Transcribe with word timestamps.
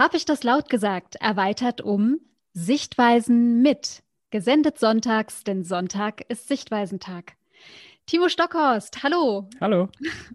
Habe 0.00 0.16
ich 0.16 0.24
das 0.24 0.44
laut 0.44 0.70
gesagt? 0.70 1.16
Erweitert 1.16 1.82
um 1.82 2.20
Sichtweisen 2.54 3.60
mit. 3.60 4.02
Gesendet 4.30 4.78
sonntags, 4.78 5.44
denn 5.44 5.62
Sonntag 5.62 6.22
ist 6.30 6.48
Sichtweisentag. 6.48 7.34
Timo 8.06 8.30
Stockhorst, 8.30 9.02
hallo. 9.02 9.50
Hallo. 9.60 9.90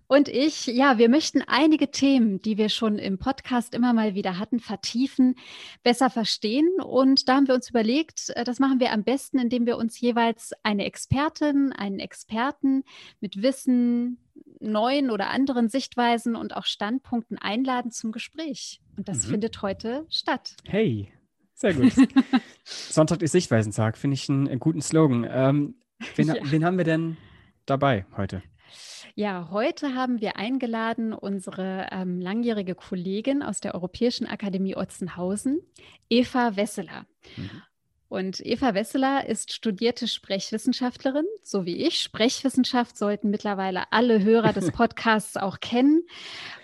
Und 0.06 0.28
ich, 0.28 0.68
ja, 0.68 1.00
wir 1.00 1.10
möchten 1.10 1.42
einige 1.42 1.90
Themen, 1.90 2.44
die 2.44 2.60
wir 2.60 2.70
schon 2.70 3.00
im 3.00 3.18
Podcast 3.18 3.74
immer 3.74 3.92
mal 3.92 4.14
wieder 4.14 4.38
hatten, 4.38 4.60
vertiefen, 4.60 5.36
besser 5.82 6.12
verstehen. 6.12 6.70
Und 6.84 7.28
da 7.28 7.34
haben 7.34 7.48
wir 7.48 7.56
uns 7.56 7.72
überlegt, 7.72 8.30
äh, 8.36 8.44
das 8.44 8.60
machen 8.60 8.80
wir 8.80 8.92
am 8.92 9.04
besten, 9.04 9.40
indem 9.40 9.66
wir 9.66 9.78
uns 9.78 10.00
jeweils 10.00 10.54
eine 10.62 10.86
Expertin, 10.86 11.74
einen 11.74 11.98
Experten 11.98 12.84
mit 13.20 13.42
Wissen, 13.42 14.20
neuen 14.60 15.12
oder 15.12 15.30
anderen 15.30 15.70
Sichtweisen 15.70 16.36
und 16.36 16.56
auch 16.56 16.66
Standpunkten 16.66 17.38
einladen 17.38 17.92
zum 17.92 18.12
Gespräch. 18.12 18.82
Und 18.98 19.08
das 19.08 19.26
mhm. 19.26 19.32
findet 19.32 19.62
heute 19.62 20.06
statt. 20.10 20.56
Hey, 20.66 21.12
sehr 21.54 21.74
gut. 21.74 21.94
Sonntag 22.64 23.22
ist 23.22 23.32
Sichtweisentag, 23.32 23.98
finde 23.98 24.16
ich 24.16 24.30
einen, 24.30 24.48
einen, 24.48 24.60
guten 24.60 24.82
Slogan. 24.82 25.26
Ähm, 25.30 25.76
wen, 26.16 26.28
ja. 26.36 26.36
wen 26.44 26.66
haben 26.66 26.78
wir 26.78 26.86
denn 26.86 27.18
dabei 27.66 28.06
heute? 28.18 28.44
Ja, 29.18 29.50
heute 29.52 29.96
haben 29.96 30.20
wir 30.20 30.36
eingeladen 30.36 31.14
unsere 31.14 31.88
ähm, 31.92 32.20
langjährige 32.20 32.76
Kollegin 32.76 33.42
aus 33.42 33.62
der 33.62 33.74
Europäischen 33.74 34.28
Akademie 34.28 34.76
Otzenhausen, 34.76 35.62
Eva 36.10 36.58
Wesseler. 36.58 37.06
Mhm. 37.38 37.62
Und 38.08 38.40
Eva 38.46 38.76
Wesseler 38.76 39.28
ist 39.28 39.52
studierte 39.52 40.08
Sprechwissenschaftlerin, 40.08 41.26
so 41.42 41.66
wie 41.66 41.78
ich. 41.78 42.00
Sprechwissenschaft 42.00 42.98
sollten 42.98 43.32
mittlerweile 43.32 43.92
alle 43.92 44.24
Hörer 44.24 44.54
des 44.54 44.72
Podcasts 44.74 45.38
auch 45.38 45.60
kennen. 45.60 46.04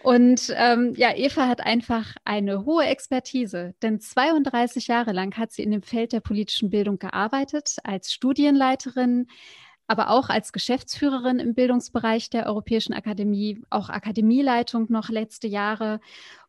Und 0.03 0.53
ähm, 0.55 0.93
ja, 0.95 1.15
Eva 1.15 1.47
hat 1.47 1.61
einfach 1.61 2.15
eine 2.25 2.65
hohe 2.65 2.85
Expertise, 2.85 3.73
denn 3.81 3.99
32 3.99 4.87
Jahre 4.87 5.13
lang 5.13 5.35
hat 5.37 5.51
sie 5.51 5.63
in 5.63 5.71
dem 5.71 5.81
Feld 5.81 6.13
der 6.13 6.19
politischen 6.19 6.69
Bildung 6.69 6.99
gearbeitet, 6.99 7.77
als 7.83 8.13
Studienleiterin, 8.13 9.27
aber 9.87 10.09
auch 10.09 10.29
als 10.29 10.53
Geschäftsführerin 10.53 11.39
im 11.39 11.53
Bildungsbereich 11.53 12.29
der 12.29 12.45
Europäischen 12.45 12.93
Akademie, 12.93 13.61
auch 13.69 13.89
Akademieleitung 13.89 14.85
noch 14.89 15.09
letzte 15.09 15.47
Jahre. 15.47 15.99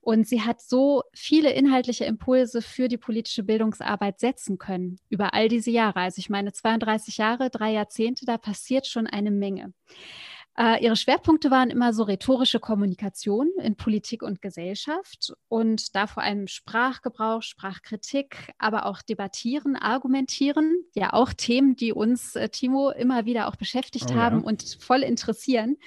Und 0.02 0.26
sie 0.26 0.42
hat 0.42 0.60
so 0.60 1.04
viele 1.14 1.52
inhaltliche 1.52 2.04
Impulse 2.04 2.60
für 2.60 2.88
die 2.88 2.98
politische 2.98 3.44
Bildungsarbeit 3.44 4.18
setzen 4.18 4.58
können 4.58 4.98
über 5.08 5.32
all 5.32 5.48
diese 5.48 5.70
Jahre. 5.70 6.00
Also 6.00 6.18
ich 6.18 6.28
meine, 6.28 6.52
32 6.52 7.18
Jahre, 7.18 7.50
drei 7.50 7.70
Jahrzehnte, 7.70 8.26
da 8.26 8.36
passiert 8.36 8.88
schon 8.88 9.06
eine 9.06 9.30
Menge. 9.30 9.72
Äh, 10.58 10.84
ihre 10.84 10.96
Schwerpunkte 10.96 11.50
waren 11.50 11.70
immer 11.70 11.94
so 11.94 12.02
rhetorische 12.02 12.60
Kommunikation 12.60 13.50
in 13.62 13.74
Politik 13.74 14.22
und 14.22 14.42
Gesellschaft 14.42 15.32
und 15.48 15.94
da 15.96 16.06
vor 16.06 16.22
allem 16.22 16.46
Sprachgebrauch, 16.46 17.40
Sprachkritik, 17.40 18.52
aber 18.58 18.84
auch 18.84 19.00
Debattieren, 19.00 19.76
Argumentieren, 19.76 20.84
ja 20.94 21.14
auch 21.14 21.32
Themen, 21.32 21.74
die 21.74 21.94
uns, 21.94 22.36
äh, 22.36 22.50
Timo, 22.50 22.90
immer 22.90 23.24
wieder 23.24 23.48
auch 23.48 23.56
beschäftigt 23.56 24.10
oh, 24.10 24.14
haben 24.14 24.40
ja. 24.40 24.46
und 24.46 24.76
voll 24.78 25.02
interessieren. 25.02 25.78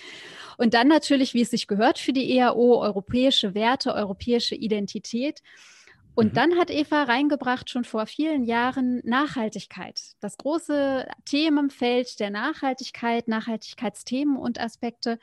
Und 0.58 0.74
dann 0.74 0.88
natürlich, 0.88 1.36
wie 1.36 1.42
es 1.42 1.52
sich 1.52 1.68
gehört 1.68 2.00
für 2.00 2.14
die 2.14 2.36
EAO, 2.36 2.82
europäische 2.82 3.54
Werte, 3.54 3.94
europäische 3.94 4.56
Identität. 4.56 5.42
Und 6.16 6.32
mhm. 6.32 6.36
dann 6.36 6.58
hat 6.58 6.72
Eva 6.72 7.04
reingebracht, 7.04 7.70
schon 7.70 7.84
vor 7.84 8.08
vielen 8.08 8.44
Jahren, 8.44 9.02
Nachhaltigkeit. 9.04 10.00
Das 10.22 10.38
große 10.38 11.08
Themenfeld 11.26 12.20
der 12.20 12.30
Nachhaltigkeit, 12.30 13.28
Nachhaltigkeitsthemen 13.28 14.38
und 14.38 14.60
Aspekte. 14.60 15.20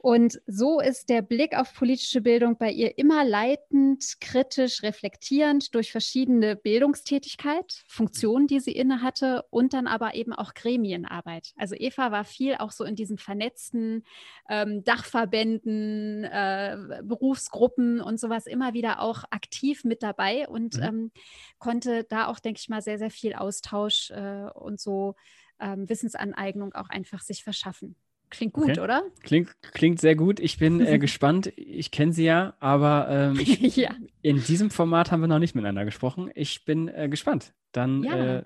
Und 0.00 0.40
so 0.46 0.78
ist 0.78 1.08
der 1.08 1.22
Blick 1.22 1.56
auf 1.56 1.74
politische 1.74 2.20
Bildung 2.20 2.56
bei 2.56 2.70
ihr 2.70 2.98
immer 2.98 3.24
leitend, 3.24 4.20
kritisch, 4.20 4.84
reflektierend 4.84 5.74
durch 5.74 5.90
verschiedene 5.90 6.54
Bildungstätigkeit, 6.54 7.82
Funktionen, 7.88 8.46
die 8.46 8.60
sie 8.60 8.70
innehatte 8.70 9.44
und 9.50 9.72
dann 9.72 9.88
aber 9.88 10.14
eben 10.14 10.32
auch 10.32 10.54
Gremienarbeit. 10.54 11.52
Also 11.56 11.74
Eva 11.74 12.12
war 12.12 12.24
viel 12.24 12.54
auch 12.54 12.70
so 12.70 12.84
in 12.84 12.94
diesen 12.94 13.18
vernetzten 13.18 14.04
ähm, 14.48 14.84
Dachverbänden, 14.84 16.22
äh, 16.22 16.76
Berufsgruppen 17.02 18.00
und 18.00 18.20
sowas 18.20 18.46
immer 18.46 18.74
wieder 18.74 19.00
auch 19.00 19.24
aktiv 19.30 19.82
mit 19.82 20.04
dabei 20.04 20.48
und 20.48 20.76
mhm. 20.76 20.82
ähm, 20.82 21.12
konnte 21.58 22.04
da 22.04 22.28
auch, 22.28 22.38
denke 22.38 22.60
ich 22.60 22.68
mal, 22.68 22.82
sehr, 22.82 22.98
sehr 22.98 23.10
viel 23.10 23.34
Austausch 23.34 24.12
äh, 24.12 24.48
und 24.54 24.78
so 24.80 25.16
ähm, 25.58 25.88
Wissensaneignung 25.88 26.72
auch 26.74 26.88
einfach 26.88 27.20
sich 27.20 27.42
verschaffen. 27.42 27.96
Klingt 28.30 28.52
gut, 28.52 28.70
okay. 28.70 28.80
oder? 28.80 29.04
Klingt, 29.22 29.56
klingt 29.72 30.00
sehr 30.00 30.14
gut. 30.14 30.40
Ich 30.40 30.58
bin 30.58 30.80
äh, 30.80 30.98
gespannt. 30.98 31.52
Ich 31.56 31.90
kenne 31.90 32.12
sie 32.12 32.24
ja, 32.24 32.54
aber 32.60 33.08
ähm, 33.08 33.40
ich, 33.40 33.58
ja. 33.76 33.94
in 34.22 34.42
diesem 34.42 34.70
Format 34.70 35.10
haben 35.10 35.20
wir 35.20 35.28
noch 35.28 35.38
nicht 35.38 35.54
miteinander 35.54 35.84
gesprochen. 35.84 36.30
Ich 36.34 36.64
bin 36.64 36.88
äh, 36.88 37.08
gespannt. 37.08 37.54
Dann 37.72 38.02
ja. 38.02 38.38
äh, 38.38 38.42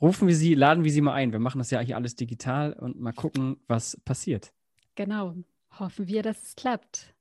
rufen 0.00 0.28
wir 0.28 0.34
sie, 0.34 0.54
laden 0.54 0.84
wir 0.84 0.90
sie 0.90 1.00
mal 1.00 1.14
ein. 1.14 1.32
Wir 1.32 1.38
machen 1.38 1.58
das 1.58 1.70
ja 1.70 1.80
hier 1.80 1.96
alles 1.96 2.16
digital 2.16 2.72
und 2.72 3.00
mal 3.00 3.12
gucken, 3.12 3.58
was 3.68 4.00
passiert. 4.04 4.52
Genau. 4.94 5.34
Hoffen 5.78 6.08
wir, 6.08 6.22
dass 6.22 6.42
es 6.42 6.56
klappt. 6.56 7.14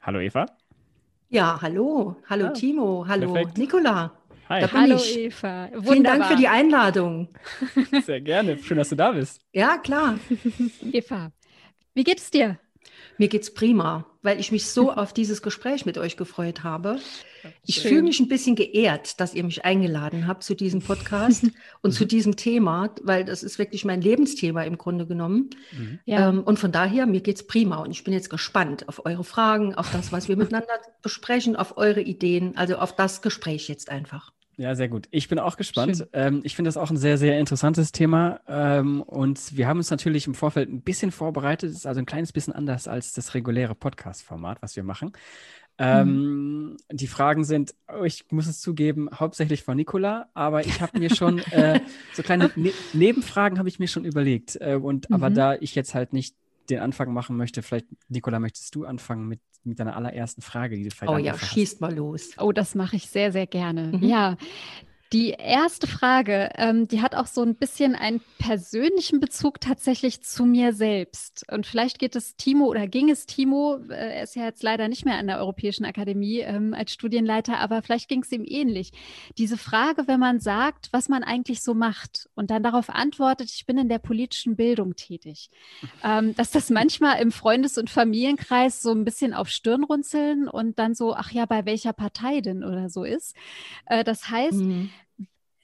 Hallo 0.00 0.20
Eva. 0.20 0.46
Ja, 1.30 1.58
hallo. 1.60 2.16
Hallo 2.26 2.46
ah, 2.46 2.50
Timo. 2.50 3.04
Hallo 3.06 3.32
perfekt. 3.32 3.58
Nicola. 3.58 4.12
Hi. 4.48 4.62
Hallo 4.72 4.96
ich. 4.96 5.18
Eva. 5.18 5.68
Wunderbar. 5.72 5.92
Vielen 5.92 6.04
Dank 6.04 6.24
für 6.24 6.36
die 6.36 6.48
Einladung. 6.48 7.28
Sehr 8.02 8.22
gerne. 8.22 8.56
Schön, 8.56 8.78
dass 8.78 8.88
du 8.88 8.96
da 8.96 9.12
bist. 9.12 9.42
Ja, 9.52 9.76
klar. 9.76 10.18
Eva, 10.92 11.30
wie 11.92 12.04
geht 12.04 12.18
es 12.18 12.30
dir? 12.30 12.58
Mir 13.18 13.28
geht's 13.28 13.52
prima, 13.52 14.06
weil 14.22 14.40
ich 14.40 14.52
mich 14.52 14.66
so 14.66 14.92
auf 14.94 15.12
dieses 15.12 15.42
Gespräch 15.42 15.84
mit 15.84 15.98
euch 15.98 16.16
gefreut 16.16 16.62
habe. 16.64 16.98
Ich 17.64 17.80
fühle 17.80 18.02
mich 18.02 18.20
ein 18.20 18.28
bisschen 18.28 18.56
geehrt, 18.56 19.20
dass 19.20 19.34
ihr 19.34 19.44
mich 19.44 19.64
eingeladen 19.64 20.26
habt 20.26 20.42
zu 20.42 20.54
diesem 20.54 20.80
Podcast 20.80 21.46
und 21.82 21.92
zu 21.92 22.04
diesem 22.04 22.36
Thema, 22.36 22.90
weil 23.02 23.24
das 23.24 23.42
ist 23.42 23.58
wirklich 23.58 23.84
mein 23.84 24.00
Lebensthema 24.00 24.62
im 24.62 24.78
Grunde 24.78 25.06
genommen. 25.06 25.50
Mhm. 25.72 25.98
Ja. 26.04 26.28
Ähm, 26.28 26.42
und 26.42 26.58
von 26.58 26.72
daher, 26.72 27.06
mir 27.06 27.20
geht's 27.20 27.46
prima 27.46 27.76
und 27.76 27.90
ich 27.90 28.04
bin 28.04 28.14
jetzt 28.14 28.30
gespannt 28.30 28.88
auf 28.88 29.04
eure 29.04 29.24
Fragen, 29.24 29.74
auf 29.74 29.90
das, 29.92 30.12
was 30.12 30.28
wir 30.28 30.36
miteinander 30.38 30.80
besprechen, 31.02 31.56
auf 31.56 31.76
eure 31.76 32.00
Ideen, 32.00 32.56
also 32.56 32.76
auf 32.76 32.94
das 32.94 33.22
Gespräch 33.22 33.68
jetzt 33.68 33.90
einfach. 33.90 34.32
Ja, 34.58 34.74
sehr 34.74 34.88
gut. 34.88 35.06
Ich 35.12 35.28
bin 35.28 35.38
auch 35.38 35.56
gespannt. 35.56 36.08
Ähm, 36.12 36.40
ich 36.42 36.56
finde 36.56 36.66
das 36.68 36.76
auch 36.76 36.90
ein 36.90 36.96
sehr, 36.96 37.16
sehr 37.16 37.38
interessantes 37.38 37.92
Thema. 37.92 38.40
Ähm, 38.48 39.02
und 39.02 39.56
wir 39.56 39.68
haben 39.68 39.78
uns 39.78 39.88
natürlich 39.88 40.26
im 40.26 40.34
Vorfeld 40.34 40.68
ein 40.68 40.82
bisschen 40.82 41.12
vorbereitet. 41.12 41.70
Das 41.70 41.76
ist 41.76 41.86
also 41.86 42.00
ein 42.00 42.06
kleines 42.06 42.32
bisschen 42.32 42.52
anders 42.52 42.88
als 42.88 43.12
das 43.12 43.34
reguläre 43.34 43.76
Podcast-Format, 43.76 44.60
was 44.60 44.74
wir 44.74 44.82
machen. 44.82 45.12
Ähm, 45.78 46.70
mhm. 46.70 46.76
Die 46.90 47.06
Fragen 47.06 47.44
sind, 47.44 47.76
oh, 47.86 48.02
ich 48.02 48.24
muss 48.32 48.48
es 48.48 48.60
zugeben, 48.60 49.08
hauptsächlich 49.14 49.62
von 49.62 49.76
Nicola, 49.76 50.28
aber 50.34 50.66
ich 50.66 50.80
habe 50.80 50.98
mir 50.98 51.14
schon 51.14 51.38
äh, 51.52 51.78
so 52.12 52.24
kleine 52.24 52.50
ne 52.56 52.72
Nebenfragen 52.92 53.60
habe 53.60 53.68
ich 53.68 53.78
mir 53.78 53.86
schon 53.86 54.04
überlegt. 54.04 54.58
Äh, 54.60 54.74
und 54.74 55.08
mhm. 55.08 55.14
aber 55.14 55.30
da 55.30 55.54
ich 55.54 55.76
jetzt 55.76 55.94
halt 55.94 56.12
nicht 56.12 56.34
den 56.70 56.80
Anfang 56.80 57.12
machen 57.12 57.36
möchte, 57.36 57.62
vielleicht, 57.62 57.86
Nicola, 58.08 58.38
möchtest 58.38 58.74
du 58.74 58.84
anfangen 58.84 59.26
mit 59.26 59.40
mit 59.64 59.78
deiner 59.78 59.96
allerersten 59.96 60.42
Frage, 60.42 60.76
die 60.76 60.84
du 60.84 60.90
vielleicht 60.90 61.12
Oh 61.12 61.18
ja, 61.18 61.38
schießt 61.38 61.80
mal 61.80 61.94
los. 61.94 62.30
Oh, 62.38 62.52
das 62.52 62.74
mache 62.74 62.96
ich 62.96 63.08
sehr, 63.08 63.32
sehr 63.32 63.46
gerne. 63.46 63.92
Mhm. 63.92 64.08
Ja, 64.08 64.36
die 65.12 65.30
erste 65.30 65.86
Frage, 65.86 66.50
ähm, 66.56 66.86
die 66.86 67.00
hat 67.00 67.14
auch 67.14 67.26
so 67.26 67.42
ein 67.42 67.54
bisschen 67.54 67.94
einen 67.94 68.20
persönlichen 68.38 69.20
Bezug 69.20 69.58
tatsächlich 69.58 70.22
zu 70.22 70.44
mir 70.44 70.74
selbst. 70.74 71.46
Und 71.50 71.66
vielleicht 71.66 71.98
geht 71.98 72.14
es 72.14 72.36
Timo 72.36 72.66
oder 72.66 72.86
ging 72.86 73.08
es 73.08 73.24
Timo, 73.24 73.78
äh, 73.88 74.16
er 74.16 74.22
ist 74.22 74.36
ja 74.36 74.44
jetzt 74.44 74.62
leider 74.62 74.86
nicht 74.88 75.06
mehr 75.06 75.16
an 75.16 75.26
der 75.26 75.38
Europäischen 75.38 75.86
Akademie 75.86 76.40
ähm, 76.40 76.74
als 76.74 76.92
Studienleiter, 76.92 77.58
aber 77.58 77.80
vielleicht 77.80 78.08
ging 78.08 78.22
es 78.22 78.32
ihm 78.32 78.44
ähnlich. 78.46 78.92
Diese 79.38 79.56
Frage, 79.56 80.06
wenn 80.08 80.20
man 80.20 80.40
sagt, 80.40 80.88
was 80.92 81.08
man 81.08 81.22
eigentlich 81.22 81.62
so 81.62 81.72
macht 81.72 82.28
und 82.34 82.50
dann 82.50 82.62
darauf 82.62 82.90
antwortet, 82.90 83.50
ich 83.50 83.64
bin 83.64 83.78
in 83.78 83.88
der 83.88 84.00
politischen 84.00 84.56
Bildung 84.56 84.94
tätig, 84.94 85.48
ähm, 86.04 86.34
dass 86.34 86.50
das 86.50 86.68
manchmal 86.68 87.22
im 87.22 87.32
Freundes- 87.32 87.78
und 87.78 87.88
Familienkreis 87.88 88.82
so 88.82 88.92
ein 88.92 89.06
bisschen 89.06 89.32
auf 89.32 89.48
Stirnrunzeln 89.48 90.48
und 90.48 90.78
dann 90.78 90.94
so, 90.94 91.14
ach 91.14 91.30
ja, 91.30 91.46
bei 91.46 91.64
welcher 91.64 91.94
Partei 91.94 92.42
denn 92.42 92.62
oder 92.62 92.90
so 92.90 93.04
ist. 93.04 93.34
Äh, 93.86 94.04
das 94.04 94.28
heißt, 94.28 94.52
mhm 94.52 94.90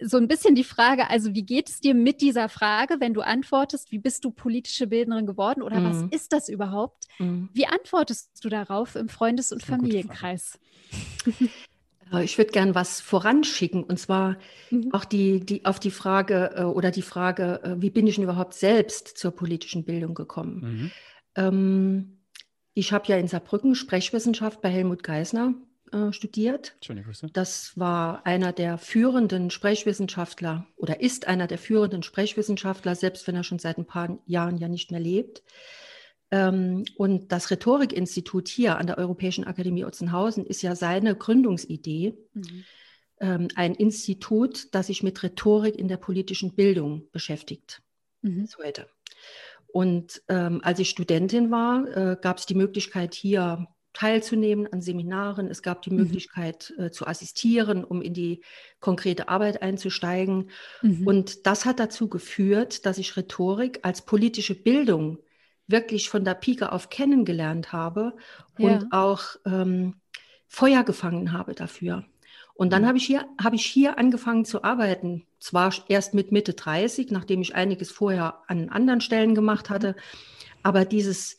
so 0.06 0.18
ein 0.18 0.28
bisschen 0.28 0.54
die 0.54 0.64
Frage, 0.64 1.08
also 1.08 1.34
wie 1.34 1.44
geht 1.44 1.68
es 1.68 1.80
dir 1.80 1.94
mit 1.94 2.20
dieser 2.20 2.48
Frage, 2.48 2.96
wenn 3.00 3.14
du 3.14 3.22
antwortest, 3.22 3.90
wie 3.90 3.98
bist 3.98 4.24
du 4.24 4.30
politische 4.30 4.86
Bildnerin 4.86 5.26
geworden 5.26 5.62
oder 5.62 5.80
mhm. 5.80 5.84
was 5.84 6.02
ist 6.10 6.32
das 6.32 6.48
überhaupt? 6.48 7.04
Mhm. 7.18 7.48
Wie 7.52 7.66
antwortest 7.66 8.44
du 8.44 8.48
darauf 8.48 8.96
im 8.96 9.08
Freundes- 9.08 9.52
und 9.52 9.62
Familienkreis? 9.62 10.58
Ich 12.22 12.38
würde 12.38 12.52
gern 12.52 12.74
was 12.76 13.00
voranschicken 13.00 13.82
und 13.82 13.98
zwar 13.98 14.36
mhm. 14.70 14.90
auch 14.92 15.04
die, 15.04 15.40
die, 15.40 15.64
auf 15.64 15.80
die 15.80 15.90
Frage 15.90 16.52
äh, 16.54 16.62
oder 16.62 16.90
die 16.92 17.02
Frage, 17.02 17.60
äh, 17.64 17.80
wie 17.80 17.90
bin 17.90 18.06
ich 18.06 18.16
denn 18.16 18.24
überhaupt 18.24 18.54
selbst 18.54 19.16
zur 19.16 19.32
politischen 19.32 19.84
Bildung 19.84 20.14
gekommen? 20.14 20.60
Mhm. 20.60 20.90
Ähm, 21.34 22.18
ich 22.74 22.92
habe 22.92 23.08
ja 23.08 23.16
in 23.16 23.26
Saarbrücken 23.26 23.74
Sprechwissenschaft 23.74 24.60
bei 24.60 24.68
Helmut 24.68 25.02
Geisner 25.02 25.54
äh, 25.94 26.12
studiert. 26.12 26.76
Schöne 26.82 27.02
Grüße. 27.02 27.28
Das 27.32 27.78
war 27.78 28.26
einer 28.26 28.52
der 28.52 28.78
führenden 28.78 29.50
Sprechwissenschaftler 29.50 30.66
oder 30.76 31.00
ist 31.00 31.28
einer 31.28 31.46
der 31.46 31.58
führenden 31.58 32.02
Sprechwissenschaftler, 32.02 32.96
selbst 32.96 33.26
wenn 33.26 33.36
er 33.36 33.44
schon 33.44 33.60
seit 33.60 33.78
ein 33.78 33.86
paar 33.86 34.18
Jahren 34.26 34.58
ja 34.58 34.68
nicht 34.68 34.90
mehr 34.90 35.00
lebt. 35.00 35.42
Ähm, 36.30 36.84
und 36.96 37.30
das 37.30 37.50
Rhetorikinstitut 37.50 38.48
hier 38.48 38.76
an 38.78 38.88
der 38.88 38.98
Europäischen 38.98 39.44
Akademie 39.44 39.84
Otzenhausen 39.84 40.44
ist 40.44 40.62
ja 40.62 40.74
seine 40.74 41.14
Gründungsidee. 41.14 42.14
Mhm. 42.32 42.64
Ähm, 43.20 43.48
ein 43.54 43.74
Institut, 43.74 44.74
das 44.74 44.88
sich 44.88 45.04
mit 45.04 45.22
Rhetorik 45.22 45.76
in 45.76 45.86
der 45.86 45.98
politischen 45.98 46.54
Bildung 46.56 47.08
beschäftigt. 47.12 47.82
Mhm. 48.22 48.42
Bis 48.42 48.58
heute. 48.58 48.88
Und 49.68 50.22
ähm, 50.28 50.60
als 50.64 50.78
ich 50.80 50.90
Studentin 50.90 51.50
war, 51.50 51.86
äh, 51.86 52.16
gab 52.20 52.38
es 52.38 52.46
die 52.46 52.54
Möglichkeit, 52.54 53.14
hier 53.14 53.68
teilzunehmen 53.94 54.70
an 54.70 54.82
Seminaren. 54.82 55.48
Es 55.48 55.62
gab 55.62 55.80
die 55.82 55.90
mhm. 55.90 55.96
Möglichkeit 55.96 56.74
äh, 56.78 56.90
zu 56.90 57.06
assistieren, 57.06 57.84
um 57.84 58.02
in 58.02 58.12
die 58.12 58.42
konkrete 58.80 59.28
Arbeit 59.28 59.62
einzusteigen. 59.62 60.50
Mhm. 60.82 61.06
Und 61.06 61.46
das 61.46 61.64
hat 61.64 61.80
dazu 61.80 62.08
geführt, 62.08 62.84
dass 62.84 62.98
ich 62.98 63.16
Rhetorik 63.16 63.80
als 63.82 64.02
politische 64.02 64.54
Bildung 64.54 65.18
wirklich 65.66 66.10
von 66.10 66.24
der 66.24 66.34
Pike 66.34 66.72
auf 66.72 66.90
kennengelernt 66.90 67.72
habe 67.72 68.14
ja. 68.58 68.74
und 68.74 68.92
auch 68.92 69.22
ähm, 69.46 69.94
Feuer 70.48 70.84
gefangen 70.84 71.32
habe 71.32 71.54
dafür. 71.54 72.04
Und 72.52 72.72
dann 72.72 72.82
mhm. 72.82 72.86
habe 72.86 72.98
ich, 72.98 73.06
hier, 73.06 73.26
hab 73.42 73.54
ich 73.54 73.64
hier 73.64 73.98
angefangen 73.98 74.44
zu 74.44 74.62
arbeiten. 74.62 75.24
Zwar 75.38 75.72
erst 75.88 76.14
mit 76.14 76.32
Mitte 76.32 76.54
30, 76.54 77.10
nachdem 77.10 77.40
ich 77.40 77.54
einiges 77.54 77.90
vorher 77.90 78.42
an 78.48 78.68
anderen 78.68 79.00
Stellen 79.00 79.34
gemacht 79.34 79.70
hatte. 79.70 79.92
Mhm. 79.92 79.94
Aber 80.62 80.84
dieses 80.84 81.38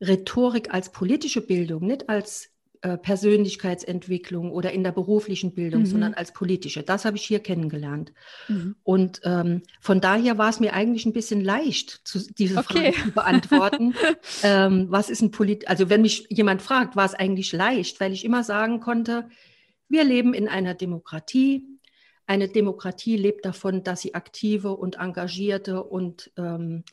Rhetorik 0.00 0.72
als 0.72 0.92
politische 0.92 1.40
Bildung, 1.40 1.86
nicht 1.86 2.08
als 2.08 2.50
äh, 2.82 2.96
Persönlichkeitsentwicklung 2.96 4.50
oder 4.50 4.72
in 4.72 4.82
der 4.82 4.92
beruflichen 4.92 5.52
Bildung, 5.52 5.82
mhm. 5.82 5.86
sondern 5.86 6.14
als 6.14 6.32
politische. 6.32 6.82
Das 6.82 7.04
habe 7.04 7.18
ich 7.18 7.24
hier 7.24 7.40
kennengelernt. 7.40 8.14
Mhm. 8.48 8.74
Und 8.82 9.20
ähm, 9.24 9.62
von 9.82 10.00
daher 10.00 10.38
war 10.38 10.48
es 10.48 10.60
mir 10.60 10.72
eigentlich 10.72 11.04
ein 11.04 11.12
bisschen 11.12 11.42
leicht, 11.42 12.00
zu, 12.04 12.20
diese 12.32 12.56
okay. 12.56 12.92
Frage 12.92 13.02
zu 13.02 13.10
beantworten. 13.12 13.94
ähm, 14.42 14.86
was 14.88 15.10
ist 15.10 15.20
ein 15.20 15.30
Polit 15.30 15.68
also 15.68 15.90
wenn 15.90 16.00
mich 16.00 16.26
jemand 16.30 16.62
fragt, 16.62 16.96
war 16.96 17.04
es 17.04 17.12
eigentlich 17.12 17.52
leicht, 17.52 18.00
weil 18.00 18.14
ich 18.14 18.24
immer 18.24 18.44
sagen 18.44 18.80
konnte, 18.80 19.28
wir 19.90 20.04
leben 20.04 20.32
in 20.32 20.48
einer 20.48 20.72
Demokratie. 20.72 21.66
Eine 22.26 22.48
Demokratie 22.48 23.18
lebt 23.18 23.44
davon, 23.44 23.84
dass 23.84 24.00
sie 24.00 24.14
aktive 24.14 24.74
und 24.74 24.96
engagierte 24.96 25.82
und 25.82 26.30
ähm, 26.38 26.84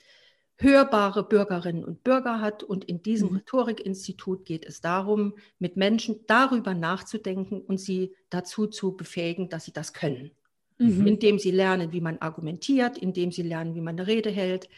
hörbare 0.58 1.24
Bürgerinnen 1.24 1.84
und 1.84 2.04
Bürger 2.04 2.42
hat. 2.42 2.64
Und 2.64 2.86
in 2.86 3.02
diesem 3.02 3.30
mhm. 3.30 3.36
Rhetorikinstitut 3.38 4.46
geht 4.46 4.66
es 4.66 4.82
darum, 4.82 5.34
mit 5.60 5.78
Menschen 5.78 6.20
darüber 6.28 6.74
nachzudenken 6.74 7.62
und 7.62 7.80
sie 7.80 8.14
dazu 8.30 8.68
zu 8.68 8.96
befähigen, 8.96 9.50
dass 9.50 9.66
sie 9.66 9.74
das 9.74 9.94
können. 9.94 10.32
Mhm. 10.80 11.08
Indem 11.08 11.40
sie 11.40 11.52
lernen, 11.52 11.92
wie 11.92 12.02
man 12.02 12.18
argumentiert, 12.20 12.98
indem 12.98 13.32
sie 13.32 13.44
lernen, 13.44 13.76
wie 13.76 13.82
man 13.82 13.96
eine 13.96 14.08
Rede 14.08 14.30
hält, 14.30 14.70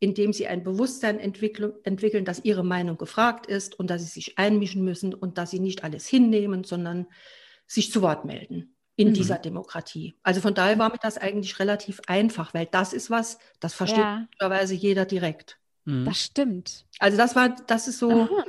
indem 0.00 0.32
sie 0.32 0.46
ein 0.46 0.62
Bewusstsein 0.62 1.18
entwickeln, 1.18 2.24
dass 2.24 2.44
ihre 2.44 2.64
Meinung 2.64 2.98
gefragt 2.98 3.46
ist 3.46 3.78
und 3.78 3.90
dass 3.90 4.02
sie 4.02 4.08
sich 4.08 4.38
einmischen 4.38 4.84
müssen 4.84 5.12
und 5.12 5.38
dass 5.38 5.50
sie 5.50 5.58
nicht 5.58 5.82
alles 5.82 6.06
hinnehmen, 6.06 6.62
sondern 6.62 7.06
sich 7.66 7.90
zu 7.90 8.00
Wort 8.00 8.24
melden 8.24 8.74
in 8.98 9.10
mhm. 9.10 9.14
dieser 9.14 9.38
Demokratie. 9.38 10.16
Also 10.24 10.40
von 10.40 10.54
daher 10.54 10.76
war 10.78 10.90
mir 10.90 10.98
das 11.00 11.18
eigentlich 11.18 11.60
relativ 11.60 12.00
einfach, 12.08 12.52
weil 12.52 12.66
das 12.66 12.92
ist 12.92 13.10
was, 13.10 13.38
das 13.60 13.72
versteht 13.72 14.00
ja. 14.00 14.18
möglicherweise 14.18 14.74
jeder 14.74 15.04
direkt. 15.04 15.56
Mhm. 15.84 16.04
Das 16.04 16.20
stimmt. 16.20 16.84
Also 16.98 17.16
das 17.16 17.36
war, 17.36 17.50
das 17.50 17.86
ist 17.86 18.00
so, 18.00 18.10
Aha. 18.10 18.44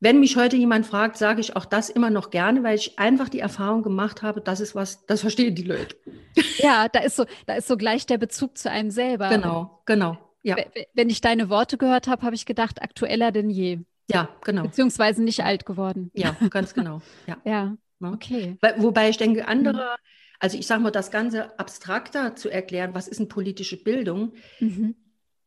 wenn 0.00 0.20
mich 0.20 0.36
heute 0.36 0.56
jemand 0.56 0.84
fragt, 0.84 1.16
sage 1.16 1.40
ich 1.40 1.56
auch 1.56 1.64
das 1.64 1.88
immer 1.88 2.10
noch 2.10 2.28
gerne, 2.28 2.62
weil 2.62 2.74
ich 2.74 2.98
einfach 2.98 3.30
die 3.30 3.38
Erfahrung 3.40 3.82
gemacht 3.82 4.20
habe, 4.20 4.42
das 4.42 4.60
ist 4.60 4.74
was, 4.74 5.06
das 5.06 5.22
verstehen 5.22 5.54
die 5.54 5.64
Leute. 5.64 5.96
Ja, 6.58 6.88
da 6.88 7.00
ist 7.00 7.16
so, 7.16 7.24
da 7.46 7.54
ist 7.54 7.66
so 7.66 7.78
gleich 7.78 8.04
der 8.04 8.18
Bezug 8.18 8.58
zu 8.58 8.70
einem 8.70 8.90
selber. 8.90 9.30
Genau, 9.30 9.80
genau. 9.86 10.18
Ja. 10.42 10.56
Wenn 10.92 11.08
ich 11.08 11.22
deine 11.22 11.48
Worte 11.48 11.78
gehört 11.78 12.06
habe, 12.08 12.22
habe 12.22 12.34
ich 12.34 12.44
gedacht, 12.44 12.82
aktueller 12.82 13.32
denn 13.32 13.48
je. 13.48 13.78
Ja, 14.10 14.28
genau. 14.44 14.64
Beziehungsweise 14.64 15.22
nicht 15.22 15.42
alt 15.42 15.64
geworden. 15.64 16.10
Ja, 16.14 16.36
ganz 16.50 16.74
genau. 16.74 17.00
Ja. 17.26 17.38
ja. 17.44 17.76
Ne? 18.00 18.12
Okay. 18.12 18.58
Wobei 18.78 19.10
ich 19.10 19.16
denke, 19.16 19.46
andere, 19.46 19.96
also 20.38 20.58
ich 20.58 20.66
sage 20.66 20.82
mal, 20.82 20.90
das 20.90 21.10
Ganze 21.10 21.58
abstrakter 21.58 22.34
zu 22.36 22.48
erklären, 22.48 22.94
was 22.94 23.08
ist 23.08 23.18
eine 23.18 23.28
politische 23.28 23.82
Bildung, 23.82 24.32
mhm. 24.58 24.96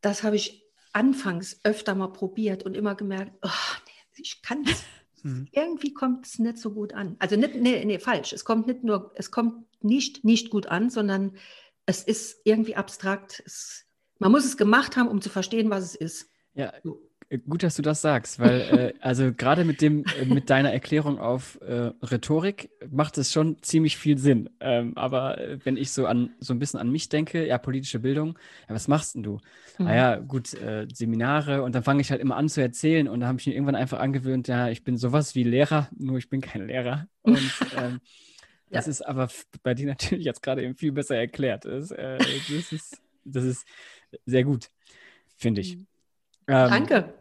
das 0.02 0.24
habe 0.24 0.36
ich 0.36 0.64
anfangs 0.94 1.60
öfter 1.64 1.96
mal 1.96 2.14
probiert 2.14 2.64
und 2.64 2.78
immer 2.78 2.96
gemerkt, 2.96 3.34
oh, 3.42 3.50
nee, 3.86 4.22
ich 4.22 4.42
kann 4.42 4.64
es. 4.66 4.84
Mhm. 5.26 5.48
Irgendwie 5.54 5.94
kommt 5.94 6.26
es 6.26 6.38
nicht 6.38 6.58
so 6.58 6.72
gut 6.72 6.92
an. 6.92 7.16
Also 7.18 7.38
nicht, 7.38 7.56
nee, 7.56 7.86
nee, 7.86 7.98
falsch. 7.98 8.34
Es 8.34 8.44
kommt 8.44 8.68
nicht 8.68 8.84
nur, 8.84 9.14
es 9.16 9.32
kommt 9.32 9.66
nicht 9.82 10.26
nicht 10.26 10.50
gut 10.50 10.68
an, 10.68 10.90
sondern 10.90 11.38
es 11.86 12.04
ist 12.04 12.42
irgendwie 12.44 12.76
abstrakt. 12.76 13.42
Es, 13.46 13.86
man 14.20 14.34
muss 14.34 14.44
es 14.44 14.58
gemacht 14.58 14.98
haben, 14.98 15.08
um 15.08 15.22
zu 15.22 15.30
verstehen, 15.30 15.70
was 15.70 15.86
es 15.86 15.96
ist. 15.96 16.30
Ja, 16.56 16.74
so. 16.84 17.02
Äh, 17.34 17.40
gut, 17.40 17.64
dass 17.64 17.76
du 17.76 17.82
das 17.82 18.02
sagst, 18.02 18.40
weil 18.40 18.62
äh, 18.62 18.94
also 19.02 19.34
gerade 19.34 19.66
mit 19.66 19.82
dem 19.82 20.06
äh, 20.20 20.26
mit 20.26 20.50
deiner 20.50 20.72
Erklärung 20.72 21.20
auf 21.20 21.60
äh, 21.62 21.92
Rhetorik 22.02 22.70
macht 22.90 23.18
es 23.18 23.32
schon 23.32 23.62
ziemlich 23.62 23.98
viel 23.98 24.18
Sinn. 24.18 24.50
Ähm, 24.60 24.94
aber 24.96 25.38
äh, 25.40 25.60
wenn 25.64 25.78
ich 25.78 25.92
so 25.92 26.06
an 26.06 26.32
so 26.40 26.54
ein 26.54 26.60
bisschen 26.60 26.80
an 26.80 26.92
mich 26.92 27.10
denke, 27.10 27.46
ja 27.46 27.58
politische 27.58 28.00
Bildung, 28.00 28.38
ja 28.70 28.76
was 28.76 28.88
machst 28.88 29.16
denn 29.16 29.24
du? 29.24 29.40
Mhm. 29.80 29.88
Ah 29.88 29.96
ja 29.96 30.16
gut 30.18 30.56
Seminare 30.94 31.64
und 31.64 31.74
dann 31.74 31.84
fange 31.84 32.02
ich 32.02 32.12
halt 32.12 32.22
immer 32.22 32.36
an 32.36 32.50
zu 32.50 32.62
erzählen 32.62 33.08
und 33.08 33.22
da 33.22 33.28
habe 33.28 33.40
ich 33.40 33.48
mir 33.48 33.54
irgendwann 33.54 33.76
einfach 33.76 34.00
angewöhnt, 34.00 34.48
ja 34.48 34.70
ich 34.70 34.84
bin 34.84 34.98
sowas 34.98 35.36
wie 35.36 35.44
Lehrer, 35.44 35.90
nur 35.98 36.18
ich 36.18 36.30
bin 36.30 36.42
kein 36.42 36.68
Lehrer 36.68 37.08
und 37.24 37.38
ähm, 37.78 38.00
ja. 38.70 38.78
das 38.78 38.88
ist 38.88 39.02
aber 39.02 39.30
bei 39.64 39.74
dir 39.74 39.88
natürlich 39.88 40.26
jetzt 40.26 40.44
gerade 40.44 40.64
eben 40.64 40.76
viel 40.76 40.92
besser 40.92 41.18
erklärt. 41.18 41.66
Das, 41.66 41.90
das 41.90 42.72
ist 42.72 43.02
das 43.26 43.44
ist 43.46 43.66
sehr 44.26 44.44
gut, 44.44 44.70
finde 45.38 45.62
ich. 45.62 45.78
Mhm. 45.78 45.88
Ähm, 46.48 46.70
Danke. 46.70 47.14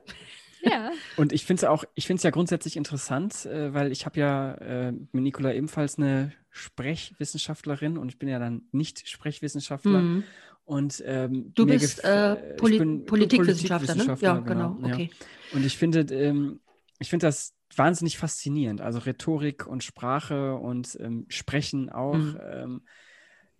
Ja. 0.63 0.91
Und 1.17 1.33
ich 1.33 1.45
finde 1.45 1.61
es 1.61 1.65
auch, 1.65 1.85
ich 1.95 2.07
finde 2.07 2.19
es 2.19 2.25
ja 2.25 2.31
grundsätzlich 2.31 2.77
interessant, 2.77 3.47
äh, 3.47 3.75
weil 3.75 3.93
ich 3.93 4.07
habe 4.07 4.19
ja 4.21 4.55
äh, 4.55 4.93
mit 4.93 5.23
Nicola 5.23 5.53
ebenfalls 5.53 5.99
eine 5.99 6.33
Sprechwissenschaftlerin 6.51 7.97
und 7.97 8.11
ich 8.11 8.19
bin 8.19 8.29
ja 8.29 8.39
dann 8.39 8.63
nicht 8.73 9.09
Sprechwissenschaftler. 9.09 10.01
Mhm. 10.01 10.25
Und 10.65 11.03
ähm, 11.07 11.53
du 11.55 11.67
bist 11.67 12.05
äh, 12.05 12.37
Poli 12.57 12.79
Politikwissenschaftler, 13.01 13.95
ne? 13.95 14.17
Ja, 14.21 14.35
genau. 14.39 14.75
genau. 14.75 14.93
Okay. 14.93 15.11
Ja. 15.11 15.57
Und 15.57 15.67
ich 15.67 15.77
finde, 15.77 16.01
ähm, 16.15 16.61
ich 16.99 17.11
finde 17.11 17.27
das 17.27 17.55
wahnsinnig 17.75 18.19
faszinierend. 18.19 18.81
Also 18.81 19.01
Rhetorik 19.01 19.67
und 19.67 19.83
Sprache 19.83 20.55
und 20.55 20.97
ähm, 21.01 21.27
Sprechen 21.29 21.91
auch. 21.91 22.15
Mhm. 22.15 22.83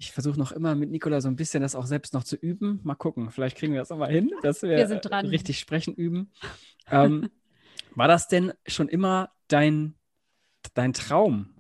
Ich 0.03 0.11
versuche 0.11 0.37
noch 0.37 0.51
immer 0.51 0.75
mit 0.75 0.91
Nicola 0.91 1.21
so 1.21 1.29
ein 1.29 1.37
bisschen 1.37 1.63
das 1.63 1.77
auch 1.77 1.87
selbst 1.87 2.13
noch 2.13 2.25
zu 2.25 2.35
üben. 2.35 2.81
Mal 2.83 2.97
gucken, 2.97 3.31
vielleicht 3.31 3.57
kriegen 3.57 3.73
wir 3.73 3.79
das 3.79 3.91
nochmal 3.91 4.11
hin, 4.11 4.33
dass 4.43 4.61
wir, 4.65 4.71
wir 4.71 5.31
richtig 5.31 5.61
sprechen 5.61 5.95
üben. 5.95 6.33
Ähm, 6.91 7.31
war 7.95 8.09
das 8.09 8.27
denn 8.27 8.53
schon 8.67 8.89
immer 8.89 9.31
dein, 9.47 9.95
dein 10.75 10.93
Traum? 10.93 11.51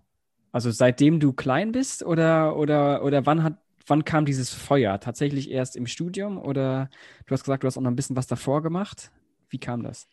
Also 0.50 0.72
seitdem 0.72 1.20
du 1.20 1.32
klein 1.32 1.70
bist 1.70 2.02
oder, 2.02 2.56
oder, 2.56 3.04
oder 3.04 3.26
wann 3.26 3.44
hat 3.44 3.58
wann 3.86 4.04
kam 4.04 4.24
dieses 4.24 4.52
Feuer? 4.52 4.98
Tatsächlich 4.98 5.48
erst 5.48 5.76
im 5.76 5.86
Studium 5.86 6.36
oder 6.36 6.90
du 7.26 7.34
hast 7.34 7.44
gesagt, 7.44 7.62
du 7.62 7.68
hast 7.68 7.78
auch 7.78 7.82
noch 7.82 7.92
ein 7.92 7.96
bisschen 7.96 8.16
was 8.16 8.26
davor 8.26 8.60
gemacht? 8.60 9.12
Wie 9.50 9.58
kam 9.58 9.84
das? 9.84 10.08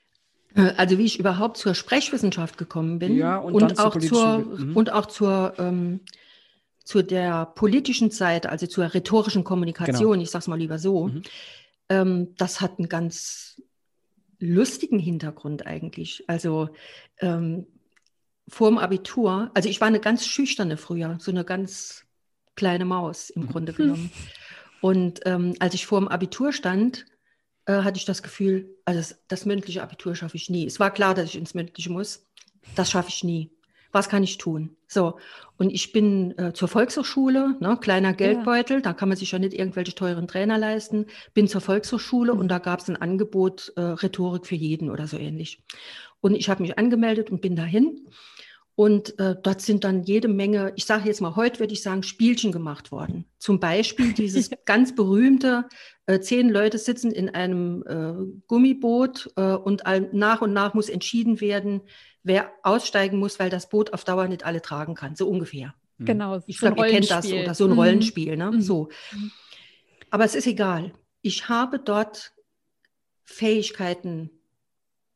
Äh, 0.54 0.74
also 0.78 1.00
wie 1.00 1.06
ich 1.06 1.20
überhaupt 1.20 1.58
zur 1.58 1.74
Sprechwissenschaft 1.74 2.60
gekommen 2.60 3.00
bin 3.00 3.16
ja, 3.18 3.38
und, 3.38 3.56
und 3.56 3.80
auch, 3.80 3.98
zur, 3.98 4.38
mhm. 4.40 4.76
und 4.76 4.92
auch 4.92 5.08
zur 5.08 5.54
ähm, 5.58 6.02
zu 6.90 7.04
der 7.04 7.46
politischen 7.46 8.10
Seite, 8.10 8.50
also 8.50 8.66
zur 8.66 8.92
rhetorischen 8.92 9.44
Kommunikation, 9.44 10.14
genau. 10.14 10.24
ich 10.24 10.32
sage 10.32 10.42
es 10.42 10.48
mal 10.48 10.58
lieber 10.58 10.80
so, 10.80 11.10
mhm. 11.10 11.22
ähm, 11.88 12.36
das 12.36 12.62
hat 12.62 12.80
einen 12.80 12.90
ganz 12.90 13.62
lustigen 14.40 14.98
Hintergrund 14.98 15.68
eigentlich. 15.68 16.24
Also 16.28 16.70
ähm, 17.20 17.68
vor 18.48 18.70
dem 18.70 18.80
Abitur, 18.80 19.52
also 19.54 19.70
ich 19.70 19.80
war 19.82 19.88
eine 19.88 20.00
ganz 20.00 20.26
schüchterne 20.26 20.78
früher, 20.78 21.18
so 21.20 21.30
eine 21.30 21.46
ganz 21.46 22.06
kleine 22.56 22.86
Maus 22.86 23.30
im 23.30 23.44
mhm. 23.44 23.50
Grunde 23.50 23.74
genommen. 23.74 24.12
Und 24.82 25.20
ähm, 25.26 25.54
als 25.60 25.76
ich 25.76 25.86
vor 25.86 26.00
dem 26.00 26.08
Abitur 26.08 26.54
stand, 26.54 27.06
äh, 27.68 27.84
hatte 27.84 28.00
ich 28.00 28.06
das 28.06 28.24
Gefühl, 28.24 28.68
also 28.86 29.00
das, 29.00 29.24
das 29.28 29.46
mündliche 29.46 29.84
Abitur 29.84 30.16
schaffe 30.16 30.38
ich 30.38 30.50
nie. 30.50 30.66
Es 30.66 30.80
war 30.80 30.90
klar, 30.90 31.14
dass 31.14 31.26
ich 31.26 31.36
ins 31.36 31.54
mündliche 31.54 31.92
muss. 31.92 32.26
Das 32.74 32.90
schaffe 32.90 33.10
ich 33.10 33.24
nie 33.24 33.52
was 33.92 34.10
kann 34.10 34.24
ich 34.24 34.38
tun? 34.38 34.76
So, 34.88 35.18
und 35.58 35.70
ich 35.70 35.92
bin 35.92 36.38
äh, 36.38 36.54
zur 36.54 36.68
Volkshochschule, 36.68 37.56
ne, 37.60 37.78
kleiner 37.80 38.14
Geldbeutel, 38.14 38.78
ja. 38.78 38.82
da 38.82 38.94
kann 38.94 39.10
man 39.10 39.18
sich 39.18 39.32
ja 39.32 39.40
nicht 39.40 39.54
irgendwelche 39.54 39.94
teuren 39.94 40.28
Trainer 40.28 40.58
leisten, 40.58 41.06
bin 41.34 41.48
zur 41.48 41.62
Volkshochschule 41.62 42.34
mhm. 42.34 42.40
und 42.40 42.48
da 42.48 42.60
gab 42.60 42.80
es 42.80 42.90
ein 42.90 42.98
Angebot 42.98 43.74
äh, 43.76 43.82
Rhetorik 43.82 44.46
für 44.46 44.56
jeden 44.56 44.90
oder 44.90 45.08
so 45.08 45.18
ähnlich. 45.18 45.64
Und 46.22 46.36
ich 46.36 46.50
habe 46.50 46.62
mich 46.62 46.78
angemeldet 46.78 47.30
und 47.30 47.42
bin 47.42 47.56
dahin. 47.56 48.08
Und 48.76 49.20
äh, 49.20 49.36
dort 49.44 49.60
sind 49.60 49.84
dann 49.84 50.04
jede 50.04 50.30
Menge, 50.30 50.72
ich 50.78 50.86
sage 50.86 51.08
jetzt 51.08 51.20
mal, 51.20 51.36
heute 51.36 51.60
würde 51.60 51.74
ich 51.74 51.84
sagen, 51.84 52.02
Spielchen 52.02 52.54
gemacht 52.54 52.94
worden. 52.94 53.26
Zum 53.38 53.60
Beispiel 53.60 54.14
dieses 54.14 54.50
ganz 54.66 54.96
berühmte, 54.96 55.66
äh, 56.06 56.22
zehn 56.22 56.48
Leute 56.50 56.78
sitzen 56.78 57.12
in 57.12 57.30
einem 57.30 57.84
äh, 57.86 58.14
Gummiboot 58.48 59.32
äh, 59.36 59.52
und 59.54 59.84
nach 60.14 60.42
und 60.42 60.54
nach 60.54 60.74
muss 60.76 60.88
entschieden 60.88 61.42
werden, 61.42 61.82
wer 62.24 62.52
aussteigen 62.64 63.20
muss, 63.20 63.40
weil 63.40 63.50
das 63.50 63.70
Boot 63.70 63.94
auf 63.94 64.04
Dauer 64.04 64.28
nicht 64.28 64.46
alle 64.46 64.62
tragen 64.62 64.96
kann, 64.96 65.16
so 65.16 65.28
ungefähr. 65.28 65.74
Mhm. 65.98 66.06
Genau. 66.06 66.42
Ich 66.48 66.60
so 66.60 66.68
glaube, 66.68 66.88
ihr 66.88 66.94
kennt 66.94 67.12
das 67.12 67.32
oder 67.32 67.54
so 67.54 67.66
ein 67.66 67.72
mhm. 67.72 67.80
Rollenspiel, 67.80 68.38
ne? 68.38 68.52
Mhm. 68.52 68.62
So. 68.62 68.90
Aber 70.10 70.26
es 70.26 70.36
ist 70.36 70.48
egal. 70.48 70.94
Ich 71.22 71.50
habe 71.50 71.80
dort 71.80 72.34
Fähigkeiten 73.24 74.32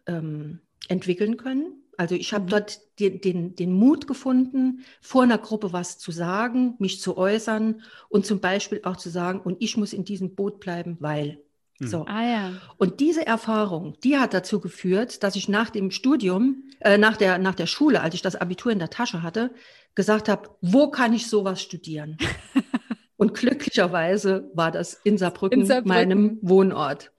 ähm, 0.06 0.60
entwickeln 0.88 1.38
können. 1.38 1.80
Also 1.98 2.16
ich 2.16 2.34
habe 2.34 2.46
mhm. 2.46 2.50
dort 2.50 3.00
den, 3.00 3.22
den, 3.22 3.56
den 3.56 3.74
Mut 3.74 4.08
gefunden, 4.08 4.84
vor 5.02 5.24
einer 5.24 5.38
Gruppe 5.38 5.74
was 5.74 6.00
zu 6.00 6.12
sagen, 6.12 6.76
mich 6.80 7.02
zu 7.02 7.18
äußern 7.18 7.82
und 8.10 8.26
zum 8.26 8.40
Beispiel 8.40 8.82
auch 8.84 8.98
zu 8.98 9.10
sagen, 9.10 9.40
und 9.40 9.62
ich 9.62 9.78
muss 9.78 9.94
in 9.94 10.06
diesem 10.06 10.36
Boot 10.36 10.60
bleiben, 10.60 10.98
weil. 11.00 11.40
Mhm. 11.80 11.88
So. 11.88 12.06
Ah, 12.06 12.24
ja. 12.24 12.52
Und 12.78 13.00
diese 13.00 13.26
Erfahrung, 13.26 13.98
die 14.04 14.18
hat 14.18 14.34
dazu 14.34 14.60
geführt, 14.60 15.24
dass 15.24 15.36
ich 15.36 15.50
nach 15.50 15.70
dem 15.70 15.92
Studium, 15.92 16.64
äh, 16.80 16.98
nach, 16.98 17.18
der, 17.18 17.38
nach 17.38 17.56
der 17.56 17.68
Schule, 17.68 18.02
als 18.02 18.16
ich 18.16 18.22
das 18.22 18.36
Abitur 18.36 18.72
in 18.72 18.80
der 18.80 18.90
Tasche 18.90 19.24
hatte, 19.24 19.54
gesagt 19.96 20.30
habe, 20.30 20.50
wo 20.62 20.90
kann 20.90 21.14
ich 21.14 21.28
sowas 21.28 21.62
studieren? 21.62 22.18
und 23.18 23.34
glücklicherweise 23.34 24.50
war 24.54 24.72
das 24.72 24.94
in 25.04 25.18
Saarbrücken, 25.18 25.62
in 25.62 25.66
Saarbrücken. 25.66 25.90
meinem 25.90 26.40
Wohnort. 26.42 27.12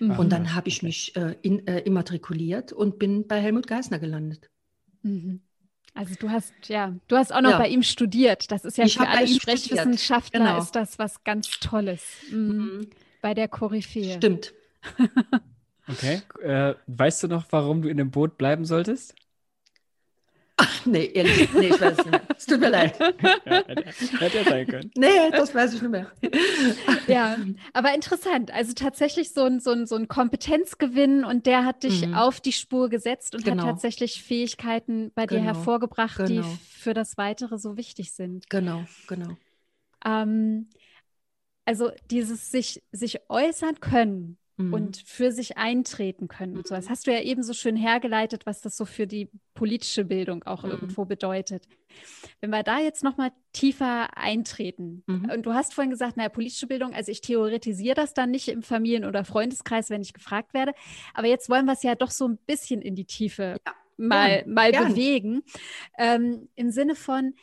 Mhm. 0.00 0.18
Und 0.18 0.30
dann 0.30 0.54
habe 0.54 0.68
ich 0.68 0.82
mich 0.82 1.16
äh, 1.16 1.36
in, 1.42 1.66
äh, 1.66 1.80
immatrikuliert 1.80 2.72
und 2.72 2.98
bin 2.98 3.26
bei 3.26 3.40
Helmut 3.40 3.66
Geisner 3.66 3.98
gelandet. 3.98 4.50
Mhm. 5.02 5.42
Also 5.94 6.14
du 6.14 6.30
hast 6.30 6.52
ja, 6.68 6.94
du 7.08 7.16
hast 7.16 7.34
auch 7.34 7.40
noch 7.40 7.52
ja. 7.52 7.58
bei 7.58 7.68
ihm 7.68 7.82
studiert. 7.82 8.52
Das 8.52 8.64
ist 8.64 8.78
ja 8.78 8.84
ich 8.84 8.96
für 8.96 9.08
alle 9.08 9.26
Sprechwissenschaftler 9.26 10.40
genau. 10.40 10.58
ist 10.58 10.72
das 10.72 10.98
was 10.98 11.24
ganz 11.24 11.50
Tolles. 11.58 12.02
Mhm. 12.30 12.88
Bei 13.20 13.34
der 13.34 13.48
Koryphäe. 13.48 14.16
Stimmt. 14.16 14.54
okay. 15.88 16.22
Äh, 16.42 16.74
weißt 16.86 17.24
du 17.24 17.28
noch, 17.28 17.46
warum 17.50 17.82
du 17.82 17.88
in 17.88 17.96
dem 17.96 18.10
Boot 18.10 18.38
bleiben 18.38 18.64
solltest? 18.64 19.14
Ach, 20.60 20.86
nee, 20.86 21.06
ehrlich, 21.14 21.52
nee, 21.54 21.68
ich 21.68 21.80
weiß 21.80 21.92
es 21.92 21.98
nicht 21.98 22.10
mehr. 22.10 22.22
Es 22.36 22.46
tut 22.46 22.58
mir 22.58 22.68
leid. 22.68 22.98
Ja, 22.98 23.62
hätte 24.18 24.38
ja 24.38 24.44
sein 24.44 24.66
können. 24.66 24.90
Nee, 24.96 25.30
das 25.30 25.54
weiß 25.54 25.74
ich 25.74 25.82
nicht 25.82 25.90
mehr. 25.90 26.10
Ja, 27.06 27.36
aber 27.72 27.94
interessant. 27.94 28.52
Also 28.52 28.74
tatsächlich 28.74 29.32
so 29.32 29.44
ein, 29.44 29.60
so 29.60 29.70
ein, 29.70 29.86
so 29.86 29.94
ein 29.94 30.08
Kompetenzgewinn 30.08 31.24
und 31.24 31.46
der 31.46 31.64
hat 31.64 31.84
dich 31.84 32.06
mhm. 32.06 32.14
auf 32.14 32.40
die 32.40 32.52
Spur 32.52 32.90
gesetzt 32.90 33.34
und 33.34 33.44
genau. 33.44 33.62
hat 33.62 33.70
tatsächlich 33.70 34.22
Fähigkeiten 34.22 35.12
bei 35.14 35.26
dir 35.26 35.38
genau. 35.38 35.54
hervorgebracht, 35.54 36.18
genau. 36.18 36.42
die 36.42 36.58
für 36.68 36.92
das 36.92 37.16
Weitere 37.16 37.56
so 37.56 37.76
wichtig 37.76 38.12
sind. 38.12 38.50
Genau, 38.50 38.84
genau. 39.06 39.36
Ähm, 40.04 40.68
also 41.68 41.90
dieses 42.10 42.50
sich, 42.50 42.82
sich 42.92 43.20
äußern 43.28 43.78
können 43.78 44.38
mhm. 44.56 44.72
und 44.72 45.02
für 45.04 45.32
sich 45.32 45.58
eintreten 45.58 46.26
können 46.26 46.56
und 46.56 46.66
so. 46.66 46.74
Das 46.74 46.88
hast 46.88 47.06
du 47.06 47.12
ja 47.12 47.20
eben 47.20 47.42
so 47.42 47.52
schön 47.52 47.76
hergeleitet, 47.76 48.46
was 48.46 48.62
das 48.62 48.74
so 48.74 48.86
für 48.86 49.06
die 49.06 49.28
politische 49.52 50.06
Bildung 50.06 50.44
auch 50.44 50.62
mhm. 50.62 50.70
irgendwo 50.70 51.04
bedeutet. 51.04 51.68
Wenn 52.40 52.48
wir 52.48 52.62
da 52.62 52.78
jetzt 52.78 53.04
nochmal 53.04 53.32
tiefer 53.52 54.16
eintreten, 54.16 55.02
mhm. 55.06 55.28
und 55.30 55.44
du 55.44 55.52
hast 55.52 55.74
vorhin 55.74 55.90
gesagt, 55.90 56.16
naja, 56.16 56.30
politische 56.30 56.66
Bildung, 56.66 56.94
also 56.94 57.12
ich 57.12 57.20
theoretisiere 57.20 57.94
das 57.94 58.14
dann 58.14 58.30
nicht 58.30 58.48
im 58.48 58.62
Familien- 58.62 59.04
oder 59.04 59.26
Freundeskreis, 59.26 59.90
wenn 59.90 60.00
ich 60.00 60.14
gefragt 60.14 60.54
werde, 60.54 60.72
aber 61.12 61.26
jetzt 61.26 61.50
wollen 61.50 61.66
wir 61.66 61.74
es 61.74 61.82
ja 61.82 61.96
doch 61.96 62.10
so 62.10 62.26
ein 62.26 62.38
bisschen 62.46 62.80
in 62.80 62.94
die 62.94 63.04
Tiefe 63.04 63.58
ja. 63.66 63.74
mal, 63.98 64.42
mal 64.46 64.72
bewegen. 64.72 65.42
Ähm, 65.98 66.48
Im 66.54 66.70
Sinne 66.70 66.94
von, 66.94 67.34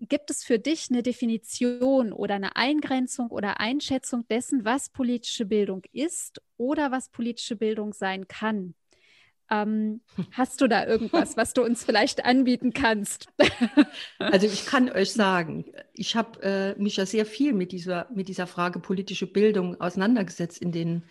Gibt 0.00 0.30
es 0.30 0.44
für 0.44 0.58
dich 0.58 0.88
eine 0.90 1.02
Definition 1.02 2.12
oder 2.12 2.34
eine 2.34 2.56
Eingrenzung 2.56 3.28
oder 3.28 3.60
Einschätzung 3.60 4.26
dessen, 4.28 4.64
was 4.64 4.88
politische 4.88 5.44
Bildung 5.44 5.82
ist 5.92 6.40
oder 6.56 6.90
was 6.90 7.10
politische 7.10 7.54
Bildung 7.54 7.92
sein 7.92 8.26
kann? 8.26 8.74
Ähm, 9.50 10.00
hast 10.32 10.60
du 10.62 10.68
da 10.68 10.86
irgendwas, 10.86 11.36
was 11.36 11.52
du 11.52 11.62
uns 11.62 11.84
vielleicht 11.84 12.24
anbieten 12.24 12.72
kannst? 12.72 13.28
Also 14.18 14.46
ich 14.46 14.66
kann 14.66 14.90
euch 14.90 15.12
sagen, 15.12 15.64
ich 15.94 16.14
habe 16.14 16.42
äh, 16.42 16.80
mich 16.80 16.96
ja 16.96 17.06
sehr 17.06 17.24
viel 17.24 17.52
mit 17.52 17.72
dieser, 17.72 18.06
mit 18.14 18.28
dieser 18.28 18.46
Frage 18.46 18.78
politische 18.78 19.26
Bildung 19.26 19.80
auseinandergesetzt 19.80 20.58
in 20.58 20.72
den 20.72 21.04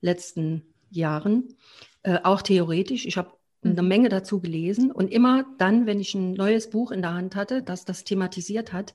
letzten 0.00 0.74
Jahren, 0.90 1.56
äh, 2.02 2.18
auch 2.22 2.42
theoretisch. 2.42 3.06
Ich 3.06 3.16
habe 3.16 3.32
eine 3.64 3.82
mhm. 3.82 3.88
Menge 3.88 4.08
dazu 4.08 4.40
gelesen. 4.40 4.90
Und 4.90 5.12
immer 5.12 5.44
dann, 5.58 5.86
wenn 5.86 6.00
ich 6.00 6.14
ein 6.14 6.32
neues 6.32 6.70
Buch 6.70 6.90
in 6.90 7.02
der 7.02 7.14
Hand 7.14 7.36
hatte, 7.36 7.62
das 7.62 7.84
das 7.84 8.04
thematisiert 8.04 8.72
hat, 8.72 8.94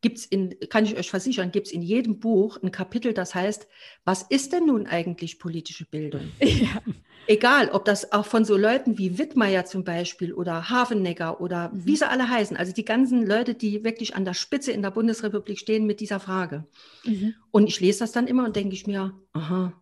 gibt's 0.00 0.24
in, 0.24 0.56
kann 0.68 0.84
ich 0.84 0.96
euch 0.96 1.10
versichern, 1.10 1.52
gibt 1.52 1.66
es 1.66 1.72
in 1.72 1.82
jedem 1.82 2.20
Buch 2.20 2.58
ein 2.62 2.70
Kapitel, 2.70 3.12
das 3.12 3.34
heißt, 3.34 3.66
was 4.04 4.22
ist 4.22 4.52
denn 4.52 4.66
nun 4.66 4.86
eigentlich 4.86 5.38
politische 5.38 5.84
Bildung? 5.86 6.32
Ja. 6.40 6.82
Egal, 7.26 7.70
ob 7.70 7.84
das 7.84 8.12
auch 8.12 8.26
von 8.26 8.44
so 8.44 8.56
Leuten 8.56 8.98
wie 8.98 9.18
Wittmeier 9.18 9.64
zum 9.64 9.84
Beispiel 9.84 10.32
oder 10.32 10.68
Hafennegger 10.68 11.40
oder 11.40 11.68
mhm. 11.68 11.86
wie 11.86 11.96
sie 11.96 12.08
alle 12.08 12.28
heißen, 12.28 12.56
also 12.56 12.72
die 12.72 12.84
ganzen 12.84 13.24
Leute, 13.24 13.54
die 13.54 13.84
wirklich 13.84 14.16
an 14.16 14.24
der 14.24 14.34
Spitze 14.34 14.72
in 14.72 14.82
der 14.82 14.90
Bundesrepublik 14.90 15.58
stehen 15.58 15.86
mit 15.86 16.00
dieser 16.00 16.18
Frage. 16.18 16.66
Mhm. 17.04 17.34
Und 17.50 17.68
ich 17.68 17.78
lese 17.78 18.00
das 18.00 18.12
dann 18.12 18.26
immer 18.26 18.44
und 18.44 18.56
denke 18.56 18.74
ich 18.74 18.86
mir, 18.86 19.14
aha, 19.32 19.72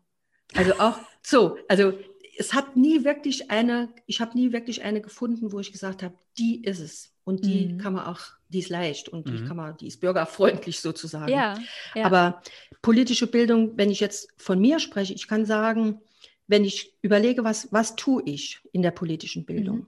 also 0.54 0.74
auch 0.78 0.98
so, 1.22 1.56
also 1.68 1.94
es 2.38 2.54
hat 2.54 2.76
nie 2.76 3.04
wirklich 3.04 3.50
eine, 3.50 3.88
ich 4.06 4.20
habe 4.20 4.38
nie 4.38 4.52
wirklich 4.52 4.82
eine 4.82 5.00
gefunden, 5.00 5.50
wo 5.50 5.58
ich 5.58 5.72
gesagt 5.72 6.02
habe, 6.04 6.14
die 6.38 6.62
ist 6.62 6.78
es. 6.78 7.12
Und 7.24 7.44
die 7.44 7.66
mhm. 7.66 7.78
kann 7.78 7.92
man 7.92 8.06
auch, 8.06 8.20
die 8.48 8.60
ist 8.60 8.70
leicht 8.70 9.08
und 9.08 9.26
mhm. 9.26 9.30
die 9.36 9.44
kann 9.44 9.56
man, 9.56 9.76
die 9.76 9.88
ist 9.88 10.00
bürgerfreundlich 10.00 10.80
sozusagen. 10.80 11.30
Ja, 11.30 11.58
ja. 11.94 12.04
Aber 12.04 12.40
politische 12.80 13.26
Bildung, 13.26 13.76
wenn 13.76 13.90
ich 13.90 14.00
jetzt 14.00 14.28
von 14.36 14.60
mir 14.60 14.78
spreche, 14.78 15.12
ich 15.12 15.26
kann 15.26 15.44
sagen, 15.44 16.00
wenn 16.46 16.64
ich 16.64 16.94
überlege, 17.02 17.44
was, 17.44 17.72
was 17.72 17.96
tue 17.96 18.22
ich 18.24 18.60
in 18.72 18.82
der 18.82 18.92
politischen 18.92 19.44
Bildung? 19.44 19.78
Mhm. 19.78 19.86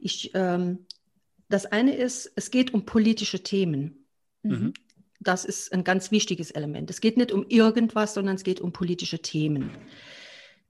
Ich, 0.00 0.30
ähm, 0.34 0.86
das 1.48 1.66
eine 1.66 1.94
ist, 1.94 2.32
es 2.34 2.50
geht 2.50 2.72
um 2.72 2.86
politische 2.86 3.42
Themen. 3.42 4.06
Mhm. 4.42 4.72
Das 5.20 5.44
ist 5.44 5.72
ein 5.72 5.84
ganz 5.84 6.10
wichtiges 6.10 6.50
Element. 6.50 6.90
Es 6.90 7.00
geht 7.00 7.18
nicht 7.18 7.30
um 7.30 7.46
irgendwas, 7.48 8.14
sondern 8.14 8.36
es 8.36 8.42
geht 8.42 8.60
um 8.60 8.72
politische 8.72 9.20
Themen. 9.20 9.70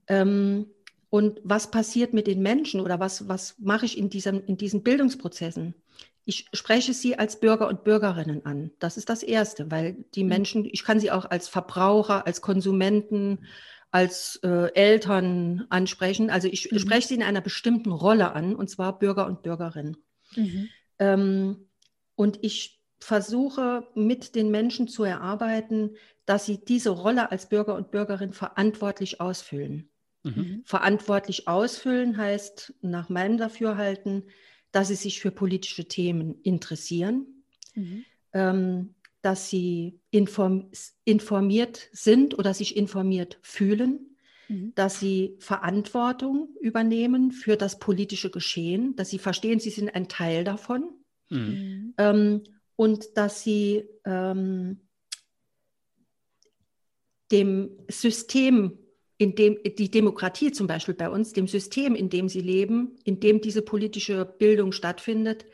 Ähm, 0.06 0.66
und 1.14 1.40
was 1.44 1.70
passiert 1.70 2.12
mit 2.12 2.26
den 2.26 2.42
Menschen 2.42 2.80
oder 2.80 2.98
was, 2.98 3.28
was 3.28 3.54
mache 3.60 3.86
ich 3.86 3.96
in, 3.96 4.10
diesem, 4.10 4.44
in 4.46 4.56
diesen 4.56 4.82
Bildungsprozessen? 4.82 5.76
Ich 6.24 6.48
spreche 6.52 6.92
sie 6.92 7.16
als 7.16 7.38
Bürger 7.38 7.68
und 7.68 7.84
Bürgerinnen 7.84 8.44
an. 8.44 8.72
Das 8.80 8.96
ist 8.96 9.08
das 9.08 9.22
Erste, 9.22 9.70
weil 9.70 10.04
die 10.16 10.24
mhm. 10.24 10.28
Menschen, 10.30 10.64
ich 10.64 10.82
kann 10.82 10.98
sie 10.98 11.12
auch 11.12 11.26
als 11.26 11.46
Verbraucher, 11.46 12.26
als 12.26 12.40
Konsumenten, 12.40 13.46
als 13.92 14.40
äh, 14.42 14.74
Eltern 14.74 15.66
ansprechen. 15.68 16.30
Also 16.30 16.48
ich 16.48 16.72
mhm. 16.72 16.80
spreche 16.80 17.06
sie 17.06 17.14
in 17.14 17.22
einer 17.22 17.42
bestimmten 17.42 17.92
Rolle 17.92 18.32
an, 18.32 18.56
und 18.56 18.68
zwar 18.68 18.98
Bürger 18.98 19.26
und 19.28 19.44
Bürgerinnen. 19.44 19.96
Mhm. 20.34 20.68
Ähm, 20.98 21.68
und 22.16 22.40
ich 22.42 22.82
versuche 22.98 23.86
mit 23.94 24.34
den 24.34 24.50
Menschen 24.50 24.88
zu 24.88 25.04
erarbeiten, 25.04 25.94
dass 26.26 26.44
sie 26.44 26.64
diese 26.64 26.90
Rolle 26.90 27.30
als 27.30 27.48
Bürger 27.48 27.76
und 27.76 27.92
Bürgerin 27.92 28.32
verantwortlich 28.32 29.20
ausfüllen. 29.20 29.90
Mhm. 30.24 30.62
Verantwortlich 30.64 31.46
ausfüllen 31.46 32.16
heißt 32.16 32.74
nach 32.80 33.08
meinem 33.08 33.36
Dafürhalten, 33.36 34.24
dass 34.72 34.88
sie 34.88 34.94
sich 34.94 35.20
für 35.20 35.30
politische 35.30 35.86
Themen 35.86 36.40
interessieren, 36.42 37.44
mhm. 37.74 38.04
ähm, 38.32 38.94
dass 39.22 39.48
sie 39.48 40.00
inform 40.10 40.70
informiert 41.04 41.88
sind 41.92 42.36
oder 42.38 42.54
sich 42.54 42.76
informiert 42.76 43.38
fühlen, 43.42 44.16
mhm. 44.48 44.72
dass 44.74 44.98
sie 44.98 45.36
Verantwortung 45.38 46.48
übernehmen 46.60 47.30
für 47.30 47.56
das 47.56 47.78
politische 47.78 48.30
Geschehen, 48.30 48.96
dass 48.96 49.10
sie 49.10 49.18
verstehen, 49.18 49.60
sie 49.60 49.70
sind 49.70 49.94
ein 49.94 50.08
Teil 50.08 50.42
davon. 50.42 50.90
Mhm. 51.30 51.94
ähm, 51.98 52.42
und 52.76 53.16
dass 53.16 53.42
sie 53.42 53.84
ähm, 54.04 54.80
dem 57.30 57.70
System 57.88 58.78
in 59.24 59.34
dem 59.34 59.56
die 59.64 59.90
Demokratie 59.90 60.52
zum 60.52 60.66
Beispiel 60.66 60.92
bei 60.92 61.08
uns, 61.08 61.32
dem 61.32 61.48
System, 61.48 61.94
in 61.94 62.10
dem 62.10 62.28
sie 62.28 62.42
leben, 62.42 62.98
in 63.04 63.20
dem 63.20 63.40
diese 63.40 63.62
politische 63.62 64.26
Bildung 64.26 64.72
stattfindet, 64.72 65.46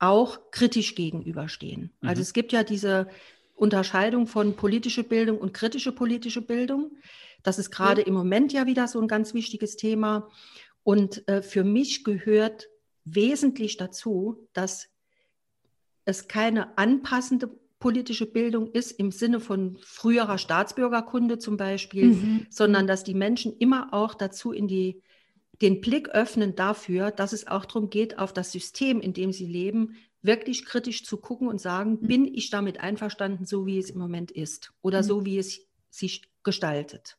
auch 0.00 0.50
kritisch 0.50 0.96
gegenüberstehen. 0.96 1.92
Mhm. 2.00 2.08
Also 2.08 2.20
es 2.20 2.32
gibt 2.32 2.50
ja 2.50 2.64
diese 2.64 3.06
Unterscheidung 3.54 4.26
von 4.26 4.56
politische 4.56 5.04
Bildung 5.04 5.38
und 5.38 5.54
kritische 5.54 5.92
politische 5.92 6.42
Bildung. 6.42 6.96
Das 7.44 7.60
ist 7.60 7.70
gerade 7.70 8.00
ja. 8.00 8.08
im 8.08 8.14
Moment 8.14 8.52
ja 8.52 8.66
wieder 8.66 8.88
so 8.88 9.00
ein 9.00 9.06
ganz 9.06 9.34
wichtiges 9.34 9.76
Thema. 9.76 10.28
Und 10.82 11.28
äh, 11.28 11.42
für 11.42 11.62
mich 11.62 12.02
gehört 12.02 12.68
wesentlich 13.04 13.76
dazu, 13.76 14.48
dass 14.52 14.88
es 16.06 16.26
keine 16.26 16.76
anpassende 16.76 17.50
politische 17.80 18.26
Bildung 18.26 18.70
ist 18.70 18.92
im 18.92 19.10
Sinne 19.10 19.40
von 19.40 19.76
früherer 19.80 20.38
Staatsbürgerkunde 20.38 21.38
zum 21.38 21.56
Beispiel, 21.56 22.10
mhm. 22.10 22.46
sondern 22.50 22.86
dass 22.86 23.02
die 23.02 23.14
Menschen 23.14 23.56
immer 23.56 23.92
auch 23.92 24.14
dazu 24.14 24.52
in 24.52 24.68
die, 24.68 25.02
den 25.60 25.80
Blick 25.80 26.10
öffnen 26.10 26.54
dafür, 26.54 27.10
dass 27.10 27.32
es 27.32 27.46
auch 27.48 27.64
darum 27.64 27.90
geht, 27.90 28.18
auf 28.18 28.32
das 28.32 28.52
System, 28.52 29.00
in 29.00 29.14
dem 29.14 29.32
sie 29.32 29.46
leben, 29.46 29.96
wirklich 30.22 30.66
kritisch 30.66 31.04
zu 31.04 31.16
gucken 31.16 31.48
und 31.48 31.60
sagen, 31.60 31.98
mhm. 32.02 32.06
bin 32.06 32.24
ich 32.26 32.50
damit 32.50 32.78
einverstanden, 32.80 33.46
so 33.46 33.66
wie 33.66 33.78
es 33.78 33.90
im 33.90 33.98
Moment 33.98 34.30
ist 34.30 34.72
oder 34.82 34.98
mhm. 34.98 35.06
so 35.06 35.24
wie 35.24 35.38
es 35.38 35.66
sich 35.88 36.22
gestaltet. 36.44 37.16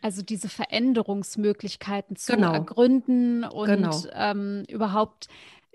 Also 0.00 0.22
diese 0.22 0.48
Veränderungsmöglichkeiten 0.48 2.14
zu 2.14 2.34
genau. 2.34 2.52
ergründen 2.52 3.42
und 3.42 3.66
genau. 3.66 4.00
ähm, 4.12 4.64
überhaupt 4.68 5.26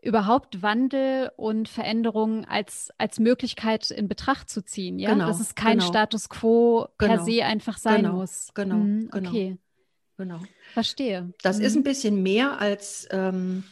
überhaupt 0.04 0.62
Wandel 0.62 1.32
und 1.38 1.70
Veränderungen 1.70 2.46
als, 2.46 2.92
als 2.98 3.20
Möglichkeit 3.20 3.90
in 3.90 4.08
Betracht 4.08 4.50
zu 4.50 4.64
ziehen, 4.64 5.00
ja? 5.00 5.14
Genau, 5.14 5.28
Dass 5.28 5.40
es 5.40 5.56
kein 5.56 5.80
genau. 5.80 5.90
Status 5.90 6.30
quo 6.30 6.88
per 6.98 7.10
genau. 7.10 7.26
se 7.26 7.46
einfach 7.46 7.78
sein 7.78 8.04
genau, 8.04 8.18
muss. 8.18 8.50
Genau, 8.54 8.76
mhm, 8.76 9.10
genau. 9.12 9.30
Okay. 9.30 9.58
Genau. 10.18 10.40
Verstehe. 10.74 11.34
Das 11.42 11.60
mhm. 11.60 11.66
ist 11.66 11.76
ein 11.76 11.84
bisschen 11.84 12.22
mehr 12.22 12.60
als 12.60 13.08
ähm, 13.12 13.64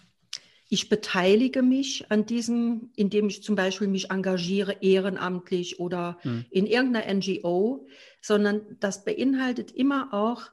ich 0.70 0.88
beteilige 0.88 1.62
mich 1.62 2.10
an 2.10 2.26
diesem, 2.26 2.92
indem 2.96 3.28
ich 3.28 3.44
zum 3.44 3.56
Beispiel 3.56 3.88
mich 3.88 4.10
engagiere 4.10 4.78
ehrenamtlich 4.82 5.80
oder 5.80 6.18
mhm. 6.24 6.46
in 6.50 6.66
irgendeiner 6.66 7.14
NGO, 7.14 7.88
sondern 8.22 8.78
das 8.80 9.04
beinhaltet 9.04 9.72
immer 9.72 10.14
auch, 10.14 10.44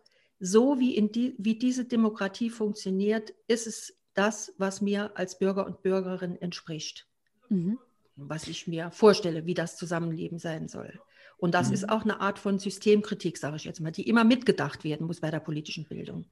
so 0.40 0.78
wie, 0.78 0.94
in 0.94 1.10
die, 1.12 1.34
wie 1.38 1.58
diese 1.58 1.84
Demokratie 1.84 2.50
funktioniert, 2.50 3.32
ist 3.46 3.66
es 3.66 3.97
das, 4.18 4.52
was 4.58 4.80
mir 4.80 5.12
als 5.16 5.38
Bürger 5.38 5.66
und 5.66 5.82
Bürgerin 5.82 6.40
entspricht. 6.40 7.06
Mhm. 7.48 7.78
Was 8.16 8.48
ich 8.48 8.66
mir 8.66 8.90
vorstelle, 8.90 9.46
wie 9.46 9.54
das 9.54 9.76
Zusammenleben 9.76 10.38
sein 10.38 10.68
soll. 10.68 11.00
Und 11.38 11.54
das 11.54 11.68
mhm. 11.68 11.74
ist 11.74 11.88
auch 11.88 12.02
eine 12.02 12.20
Art 12.20 12.38
von 12.38 12.58
Systemkritik, 12.58 13.38
sage 13.38 13.56
ich 13.56 13.64
jetzt 13.64 13.80
mal, 13.80 13.92
die 13.92 14.08
immer 14.08 14.24
mitgedacht 14.24 14.82
werden 14.82 15.06
muss 15.06 15.20
bei 15.20 15.30
der 15.30 15.38
politischen 15.38 15.84
Bildung. 15.84 16.24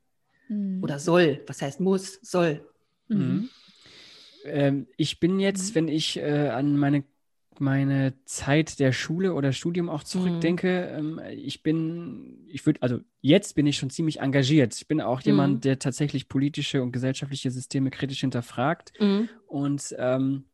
Mhm. 0.49 0.83
Oder 0.83 0.99
soll, 0.99 1.45
was 1.47 1.63
heißt 1.63 1.81
muss, 1.81 2.19
soll. 2.23 2.69
Mhm. 3.09 3.51
Ähm, 4.45 4.89
ich 4.97 5.21
bin 5.21 5.39
jetzt, 5.39 5.71
mhm. 5.71 5.75
wenn 5.75 5.89
ich 5.89 6.17
äh, 6.17 6.49
an 6.49 6.77
meine 6.77 7.05
meine 7.61 8.15
Zeit 8.25 8.79
der 8.79 8.93
Schule 8.93 9.35
oder 9.35 9.53
Studium 9.53 9.89
auch 9.89 10.03
zurückdenke, 10.03 10.99
mhm. 11.01 11.21
ich 11.31 11.63
bin, 11.63 12.47
ich 12.49 12.65
würde, 12.67 12.83
also 12.83 13.01
jetzt 13.21 13.55
bin 13.55 13.67
ich 13.67 13.77
schon 13.77 13.91
ziemlich 13.91 14.21
engagiert. 14.21 14.75
Ich 14.75 14.89
bin 14.89 15.01
auch 15.01 15.21
jemand, 15.21 15.57
mhm. 15.57 15.61
der 15.61 15.79
tatsächlich 15.79 16.29
politische 16.29 16.83
und 16.83 16.93
gesellschaftliche 16.93 17.51
Systeme 17.51 17.91
kritisch 17.91 18.21
hinterfragt 18.21 18.93
mhm. 19.01 19.29
und 19.47 19.95
ähm, 19.99 20.45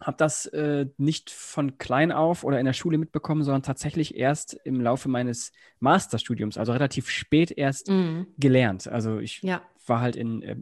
habe 0.00 0.16
das 0.16 0.46
äh, 0.46 0.86
nicht 0.96 1.30
von 1.30 1.78
klein 1.78 2.12
auf 2.12 2.44
oder 2.44 2.58
in 2.58 2.66
der 2.66 2.72
Schule 2.72 2.98
mitbekommen, 2.98 3.42
sondern 3.44 3.62
tatsächlich 3.62 4.16
erst 4.16 4.54
im 4.64 4.80
Laufe 4.80 5.08
meines 5.08 5.52
Masterstudiums, 5.80 6.58
also 6.58 6.72
relativ 6.72 7.08
spät 7.08 7.50
erst 7.50 7.88
mhm. 7.88 8.26
gelernt. 8.38 8.88
Also 8.88 9.18
ich 9.18 9.42
ja. 9.42 9.62
war 9.86 10.00
halt 10.00 10.16
in 10.16 10.42
äh, 10.42 10.56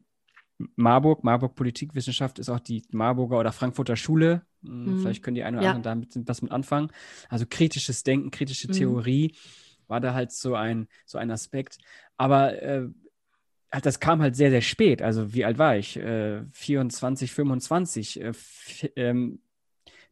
Marburg, 0.76 1.24
Marburg 1.24 1.54
Politikwissenschaft 1.54 2.38
ist 2.38 2.48
auch 2.48 2.60
die 2.60 2.82
Marburger 2.90 3.38
oder 3.38 3.52
Frankfurter 3.52 3.96
Schule. 3.96 4.42
Hm, 4.62 4.84
mhm. 4.84 5.00
Vielleicht 5.00 5.22
können 5.22 5.34
die 5.34 5.42
einen 5.42 5.56
oder 5.56 5.66
ja. 5.66 5.72
anderen 5.72 6.02
damit 6.12 6.28
was 6.28 6.42
mit 6.42 6.52
anfangen. 6.52 6.90
Also 7.28 7.46
kritisches 7.48 8.02
Denken, 8.02 8.30
kritische 8.30 8.68
mhm. 8.68 8.72
Theorie 8.72 9.34
war 9.88 10.00
da 10.00 10.14
halt 10.14 10.32
so 10.32 10.54
ein, 10.54 10.88
so 11.06 11.18
ein 11.18 11.30
Aspekt. 11.30 11.78
Aber 12.16 12.62
äh, 12.62 12.88
das 13.82 14.00
kam 14.00 14.20
halt 14.20 14.36
sehr, 14.36 14.50
sehr 14.50 14.62
spät. 14.62 15.02
Also 15.02 15.32
wie 15.34 15.44
alt 15.44 15.58
war 15.58 15.76
ich? 15.76 15.96
Äh, 15.96 16.42
24, 16.52 17.32
25. 17.32 18.20
Äh, 18.20 18.32
ähm, 18.96 19.40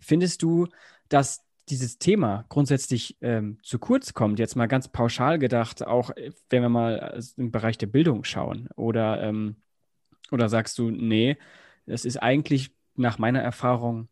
findest 0.00 0.43
du, 0.43 0.69
dass 1.09 1.45
dieses 1.69 1.99
Thema 1.99 2.45
grundsätzlich 2.49 3.19
ähm, 3.21 3.59
zu 3.62 3.78
kurz 3.78 4.14
kommt, 4.14 4.38
jetzt 4.38 4.57
mal 4.57 4.67
ganz 4.67 4.88
pauschal 4.88 5.38
gedacht, 5.38 5.87
auch 5.87 6.11
äh, 6.11 6.33
wenn 6.50 6.62
wir 6.62 6.69
mal 6.69 7.21
im 7.37 7.50
Bereich 7.50 7.78
der 7.78 7.88
Bildung 7.88 8.25
schauen 8.25 8.69
oder 8.76 9.23
ähm, 9.23 9.57
oder 10.33 10.49
sagst 10.49 10.79
du, 10.79 10.91
nee, 10.91 11.37
das 11.87 12.05
ist 12.05 12.17
eigentlich 12.19 12.71
nach 12.97 13.19
meiner 13.19 13.41
Erfahrung 13.41 14.09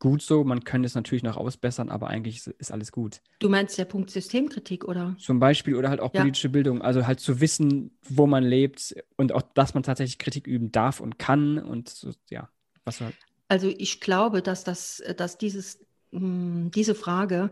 gut 0.00 0.22
so. 0.22 0.42
Man 0.42 0.64
könnte 0.64 0.86
es 0.86 0.96
natürlich 0.96 1.22
noch 1.22 1.36
ausbessern, 1.36 1.90
aber 1.90 2.08
eigentlich 2.08 2.46
ist 2.46 2.72
alles 2.72 2.90
gut. 2.90 3.20
Du 3.38 3.48
meinst 3.48 3.78
der 3.78 3.84
Punkt 3.84 4.10
Systemkritik, 4.10 4.84
oder? 4.84 5.14
Zum 5.18 5.38
Beispiel 5.38 5.76
oder 5.76 5.90
halt 5.90 6.00
auch 6.00 6.12
ja. 6.12 6.22
politische 6.22 6.48
Bildung. 6.48 6.82
Also 6.82 7.06
halt 7.06 7.20
zu 7.20 7.40
wissen, 7.40 7.92
wo 8.08 8.26
man 8.26 8.42
lebt 8.42 8.94
und 9.16 9.32
auch, 9.32 9.42
dass 9.42 9.74
man 9.74 9.84
tatsächlich 9.84 10.18
Kritik 10.18 10.46
üben 10.48 10.72
darf 10.72 11.00
und 11.00 11.18
kann 11.18 11.58
und 11.58 11.88
so, 11.88 12.10
ja. 12.30 12.48
Was 12.84 13.00
halt. 13.00 13.14
Also 13.46 13.68
ich 13.68 14.00
glaube, 14.00 14.42
dass 14.42 14.64
das, 14.64 15.02
dass 15.16 15.38
dieses, 15.38 15.84
hm, 16.12 16.70
diese 16.74 16.94
Frage, 16.94 17.50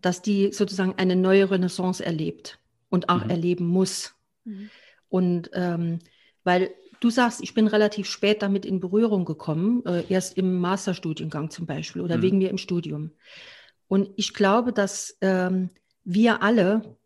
dass 0.00 0.22
die 0.22 0.52
sozusagen 0.52 0.94
eine 0.96 1.16
neue 1.16 1.50
Renaissance 1.50 2.04
erlebt 2.04 2.58
und 2.88 3.08
auch 3.08 3.24
mhm. 3.24 3.30
erleben 3.30 3.66
muss. 3.66 4.14
Mhm. 4.44 4.70
Und 5.08 5.50
ähm, 5.52 5.98
weil 6.44 6.70
Du 7.00 7.08
sagst, 7.10 7.42
ich 7.42 7.54
bin 7.54 7.66
relativ 7.66 8.06
spät 8.06 8.42
damit 8.42 8.66
in 8.66 8.78
Berührung 8.78 9.24
gekommen, 9.24 9.84
äh, 9.86 10.04
erst 10.08 10.36
im 10.36 10.58
Masterstudiengang 10.58 11.50
zum 11.50 11.66
Beispiel 11.66 12.02
oder 12.02 12.18
mhm. 12.18 12.22
wegen 12.22 12.38
mir 12.38 12.50
im 12.50 12.58
Studium. 12.58 13.12
Und 13.88 14.10
ich 14.16 14.34
glaube, 14.34 14.72
dass 14.72 15.16
ähm, 15.22 15.70
wir 16.04 16.42
alle, 16.42 16.96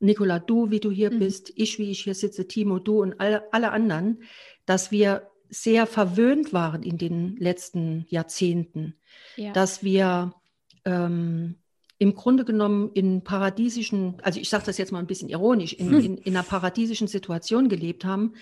Nicola, 0.00 0.38
du, 0.38 0.70
wie 0.70 0.80
du 0.80 0.90
hier 0.90 1.12
mhm. 1.12 1.18
bist, 1.18 1.52
ich, 1.54 1.78
wie 1.78 1.90
ich 1.90 2.02
hier 2.02 2.14
sitze, 2.14 2.48
Timo, 2.48 2.78
du 2.78 3.02
und 3.02 3.20
alle, 3.20 3.44
alle 3.52 3.70
anderen, 3.72 4.22
dass 4.64 4.90
wir 4.90 5.30
sehr 5.50 5.86
verwöhnt 5.86 6.54
waren 6.54 6.82
in 6.82 6.96
den 6.96 7.36
letzten 7.36 8.06
Jahrzehnten, 8.08 8.94
ja. 9.36 9.52
dass 9.52 9.84
wir 9.84 10.32
ähm, 10.86 11.56
im 11.98 12.14
Grunde 12.14 12.44
genommen 12.44 12.90
in 12.94 13.22
paradiesischen, 13.22 14.16
also 14.22 14.40
ich 14.40 14.48
sage 14.48 14.64
das 14.64 14.78
jetzt 14.78 14.92
mal 14.92 14.98
ein 14.98 15.06
bisschen 15.06 15.28
ironisch, 15.28 15.74
in, 15.74 15.92
in, 15.92 16.16
in 16.16 16.34
einer 16.34 16.42
paradiesischen 16.42 17.06
Situation 17.06 17.68
gelebt 17.68 18.04
haben, 18.04 18.32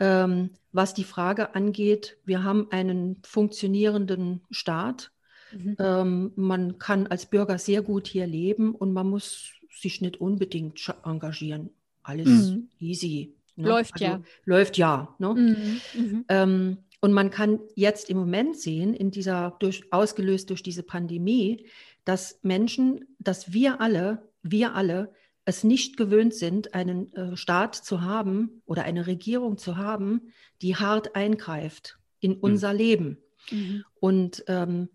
ähm, 0.00 0.50
was 0.72 0.94
die 0.94 1.04
Frage 1.04 1.54
angeht, 1.54 2.16
wir 2.24 2.42
haben 2.42 2.68
einen 2.70 3.16
funktionierenden 3.22 4.40
Staat. 4.50 5.12
Mhm. 5.52 5.76
Ähm, 5.78 6.32
man 6.36 6.78
kann 6.78 7.06
als 7.06 7.26
Bürger 7.26 7.58
sehr 7.58 7.82
gut 7.82 8.06
hier 8.06 8.26
leben 8.26 8.74
und 8.74 8.92
man 8.92 9.08
muss 9.08 9.52
sich 9.72 10.00
nicht 10.00 10.20
unbedingt 10.20 10.80
engagieren. 11.04 11.70
Alles 12.02 12.28
mhm. 12.28 12.68
easy. 12.78 13.34
Ne? 13.56 13.68
Läuft 13.68 13.94
also, 13.94 14.04
ja. 14.04 14.22
Läuft 14.44 14.76
ja. 14.78 15.14
Ne? 15.18 15.34
Mhm. 15.34 15.80
mhm. 15.94 16.24
Ähm, 16.28 16.78
und 17.02 17.12
man 17.12 17.30
kann 17.30 17.60
jetzt 17.74 18.10
im 18.10 18.18
Moment 18.18 18.58
sehen, 18.58 18.92
in 18.92 19.10
dieser 19.10 19.56
durch, 19.58 19.90
ausgelöst 19.90 20.50
durch 20.50 20.62
diese 20.62 20.82
Pandemie, 20.82 21.64
dass 22.04 22.38
Menschen, 22.42 23.06
dass 23.18 23.54
wir 23.54 23.80
alle, 23.80 24.28
wir 24.42 24.74
alle 24.74 25.12
es 25.44 25.64
nicht 25.64 25.96
gewöhnt 25.96 26.34
sind, 26.34 26.74
einen 26.74 27.12
äh, 27.14 27.36
Staat 27.36 27.74
zu 27.74 28.02
haben 28.02 28.62
oder 28.66 28.84
eine 28.84 29.06
Regierung 29.06 29.58
zu 29.58 29.76
haben, 29.76 30.32
die 30.62 30.76
hart 30.76 31.16
eingreift 31.16 31.98
in 32.20 32.32
hm. 32.32 32.40
unser 32.40 32.72
mhm. 32.72 32.78
Leben. 32.78 33.18
Mhm. 33.50 33.84
Und 34.00 34.44
ähm, 34.46 34.88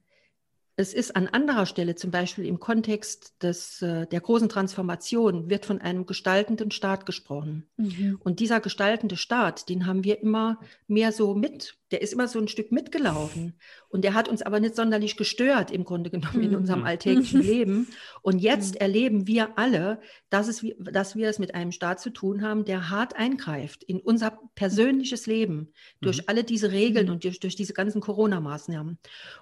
es 0.78 0.94
ist 0.94 1.16
an 1.16 1.28
anderer 1.28 1.66
Stelle, 1.66 1.96
zum 1.96 2.12
Beispiel 2.12 2.46
im 2.46 2.60
Kontext 2.60 3.42
des, 3.42 3.82
äh, 3.82 4.08
der 4.08 4.20
großen 4.20 4.50
Transformation, 4.50 5.50
wird 5.50 5.66
von 5.66 5.80
einem 5.80 6.06
gestaltenden 6.06 6.70
Staat 6.72 7.06
gesprochen. 7.06 7.66
Mhm. 7.78 8.20
Und 8.22 8.42
dieser 8.42 8.60
gestaltende 8.60 9.16
Staat, 9.16 9.70
den 9.70 9.86
haben 9.86 10.04
wir 10.04 10.22
immer 10.22 10.60
mehr 10.88 11.14
so 11.14 11.34
mit, 11.34 11.78
der 11.92 12.02
ist 12.02 12.12
immer 12.12 12.28
so 12.28 12.40
ein 12.40 12.50
Stück 12.50 12.74
mitgelaufen. 12.74 13.54
Und 13.88 14.04
der 14.04 14.16
hat 14.16 14.28
uns 14.28 14.42
aber 14.42 14.60
nicht 14.60 14.76
sonderlich 14.76 15.16
gestört, 15.16 15.72
im 15.72 15.86
Grunde 15.86 16.10
genommen, 16.10 16.42
in 16.44 16.56
unserem 16.56 16.82
mhm. 16.82 16.88
alltäglichen 16.88 17.42
Leben. 17.42 17.88
Und 18.22 18.40
jetzt 18.40 18.76
mhm. 18.76 18.82
erleben 18.82 19.28
wir 19.28 19.58
alle, 19.58 20.02
dass, 20.30 20.50
es, 20.50 20.66
dass 20.78 21.16
wir 21.16 21.30
es 21.30 21.40
mit 21.40 21.56
einem 21.56 21.72
Staat 21.72 22.02
zu 22.02 22.10
tun 22.10 22.42
haben, 22.42 22.66
der 22.66 22.90
hart 22.90 23.16
eingreift 23.16 23.82
in 23.86 24.02
unser 24.02 24.42
persönliches 24.56 25.26
Leben, 25.26 25.72
durch 26.02 26.18
mhm. 26.18 26.24
alle 26.28 26.44
diese 26.44 26.74
Regeln 26.74 27.10
und 27.10 27.24
durch, 27.24 27.40
durch 27.40 27.56
diese 27.56 27.72
ganzen 27.72 28.02
Corona-Maßnahmen. 28.02 28.98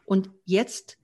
Und 0.05 0.29
jetzt 0.45 0.99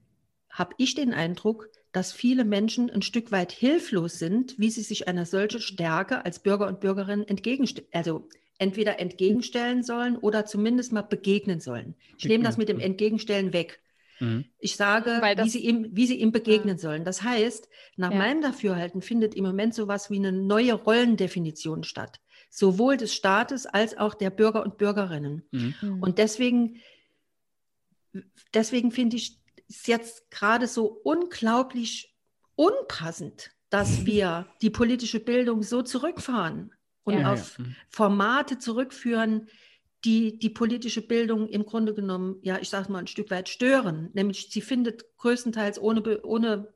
habe 0.50 0.74
ich 0.78 0.94
den 0.94 1.14
Eindruck, 1.14 1.68
dass 1.92 2.12
viele 2.12 2.44
Menschen 2.44 2.90
ein 2.90 3.02
Stück 3.02 3.32
weit 3.32 3.52
hilflos 3.52 4.18
sind, 4.18 4.58
wie 4.58 4.70
sie 4.70 4.82
sich 4.82 5.08
einer 5.08 5.26
solchen 5.26 5.60
Stärke 5.60 6.24
als 6.24 6.40
Bürger 6.40 6.68
und 6.68 6.80
Bürgerin 6.80 7.26
entgegenstellen, 7.26 7.88
also 7.92 8.28
entweder 8.58 9.00
entgegenstellen 9.00 9.82
sollen 9.82 10.16
oder 10.16 10.44
zumindest 10.46 10.92
mal 10.92 11.02
begegnen 11.02 11.60
sollen. 11.60 11.94
Ich 12.18 12.26
nehme 12.26 12.44
das 12.44 12.58
mit 12.58 12.68
dem 12.68 12.78
Entgegenstellen 12.78 13.52
weg. 13.52 13.80
Mhm. 14.20 14.44
Ich 14.58 14.76
sage, 14.76 15.20
wie 15.42 15.48
sie, 15.48 15.64
ihm, 15.64 15.88
wie 15.92 16.06
sie 16.06 16.16
ihm 16.16 16.30
begegnen 16.30 16.76
ja. 16.76 16.78
sollen. 16.78 17.04
Das 17.04 17.22
heißt, 17.22 17.68
nach 17.96 18.12
ja. 18.12 18.18
meinem 18.18 18.42
Dafürhalten 18.42 19.00
findet 19.02 19.34
im 19.34 19.44
Moment 19.44 19.74
so 19.74 19.84
etwas 19.84 20.10
wie 20.10 20.18
eine 20.18 20.30
neue 20.30 20.74
Rollendefinition 20.74 21.84
statt. 21.84 22.20
Sowohl 22.50 22.96
des 22.96 23.14
Staates 23.14 23.66
als 23.66 23.96
auch 23.96 24.14
der 24.14 24.30
Bürger 24.30 24.62
und 24.62 24.76
Bürgerinnen. 24.76 25.42
Mhm. 25.50 26.02
Und 26.02 26.18
deswegen, 26.18 26.76
deswegen 28.52 28.92
finde 28.92 29.16
ich 29.16 29.39
ist 29.70 29.86
jetzt 29.86 30.30
gerade 30.30 30.66
so 30.66 31.00
unglaublich 31.04 32.12
unpassend, 32.56 33.52
dass 33.70 34.04
wir 34.04 34.46
die 34.60 34.70
politische 34.70 35.20
Bildung 35.20 35.62
so 35.62 35.82
zurückfahren 35.82 36.74
und 37.04 37.14
ja, 37.14 37.32
auf 37.32 37.56
ja. 37.58 37.64
Mhm. 37.64 37.76
Formate 37.88 38.58
zurückführen, 38.58 39.48
die 40.04 40.38
die 40.38 40.50
politische 40.50 41.06
Bildung 41.06 41.46
im 41.48 41.64
Grunde 41.64 41.94
genommen, 41.94 42.38
ja, 42.42 42.58
ich 42.58 42.68
sage 42.68 42.90
mal, 42.90 42.98
ein 42.98 43.06
Stück 43.06 43.30
weit 43.30 43.48
stören. 43.48 44.10
Nämlich 44.12 44.48
sie 44.50 44.60
findet 44.60 45.04
größtenteils 45.18 45.80
ohne, 45.80 46.22
ohne 46.22 46.72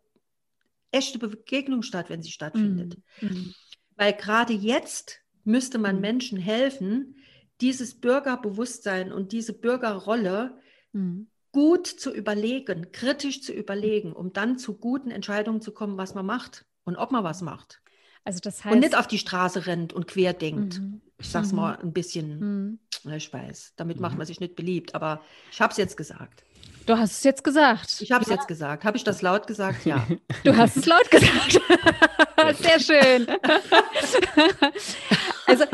echte 0.92 1.18
Begegnung 1.18 1.82
statt, 1.82 2.10
wenn 2.10 2.22
sie 2.22 2.30
stattfindet. 2.30 2.96
Mhm. 3.20 3.28
mhm. 3.28 3.54
Weil 3.96 4.12
gerade 4.12 4.52
jetzt 4.52 5.20
müsste 5.44 5.78
man 5.78 5.96
mhm. 5.96 6.00
Menschen 6.00 6.38
helfen, 6.38 7.16
dieses 7.60 8.00
Bürgerbewusstsein 8.00 9.12
und 9.12 9.32
diese 9.32 9.52
Bürgerrolle 9.52 10.58
mhm 10.92 11.28
gut 11.54 11.86
zu 11.86 12.12
überlegen, 12.12 12.90
kritisch 12.90 13.40
zu 13.40 13.52
überlegen, 13.52 14.12
um 14.12 14.32
dann 14.32 14.58
zu 14.58 14.76
guten 14.76 15.12
Entscheidungen 15.12 15.60
zu 15.60 15.72
kommen, 15.72 15.96
was 15.96 16.12
man 16.12 16.26
macht 16.26 16.66
und 16.82 16.96
ob 16.96 17.12
man 17.12 17.22
was 17.22 17.42
macht. 17.42 17.80
Also 18.24 18.40
das 18.42 18.64
heißt, 18.64 18.74
und 18.74 18.80
nicht 18.80 18.98
auf 18.98 19.06
die 19.06 19.18
Straße 19.18 19.66
rennt 19.66 19.92
und 19.92 20.08
quer 20.08 20.32
denkt. 20.32 20.80
Mhm. 20.80 21.00
Ich 21.16 21.28
sag's 21.28 21.52
mhm. 21.52 21.56
mal 21.56 21.76
ein 21.76 21.92
bisschen, 21.92 22.80
mhm. 23.04 23.12
ich 23.14 23.32
weiß, 23.32 23.74
damit 23.76 24.00
macht 24.00 24.18
man 24.18 24.26
sich 24.26 24.40
nicht 24.40 24.56
beliebt, 24.56 24.96
aber 24.96 25.20
ich 25.52 25.60
habe 25.60 25.70
es 25.70 25.76
jetzt 25.76 25.96
gesagt. 25.96 26.42
Du 26.86 26.98
hast 26.98 27.12
es 27.12 27.22
jetzt 27.22 27.44
gesagt. 27.44 28.00
Ich 28.00 28.10
habe 28.10 28.24
es 28.24 28.28
ja. 28.28 28.34
jetzt 28.34 28.48
gesagt. 28.48 28.84
Habe 28.84 28.96
ich 28.96 29.04
das 29.04 29.22
laut 29.22 29.46
gesagt? 29.46 29.86
Ja. 29.86 30.04
Du 30.42 30.56
hast 30.56 30.76
es 30.76 30.86
laut 30.86 31.08
gesagt. 31.08 31.60
Sehr 32.58 32.80
schön. 32.80 33.26
also 35.46 35.64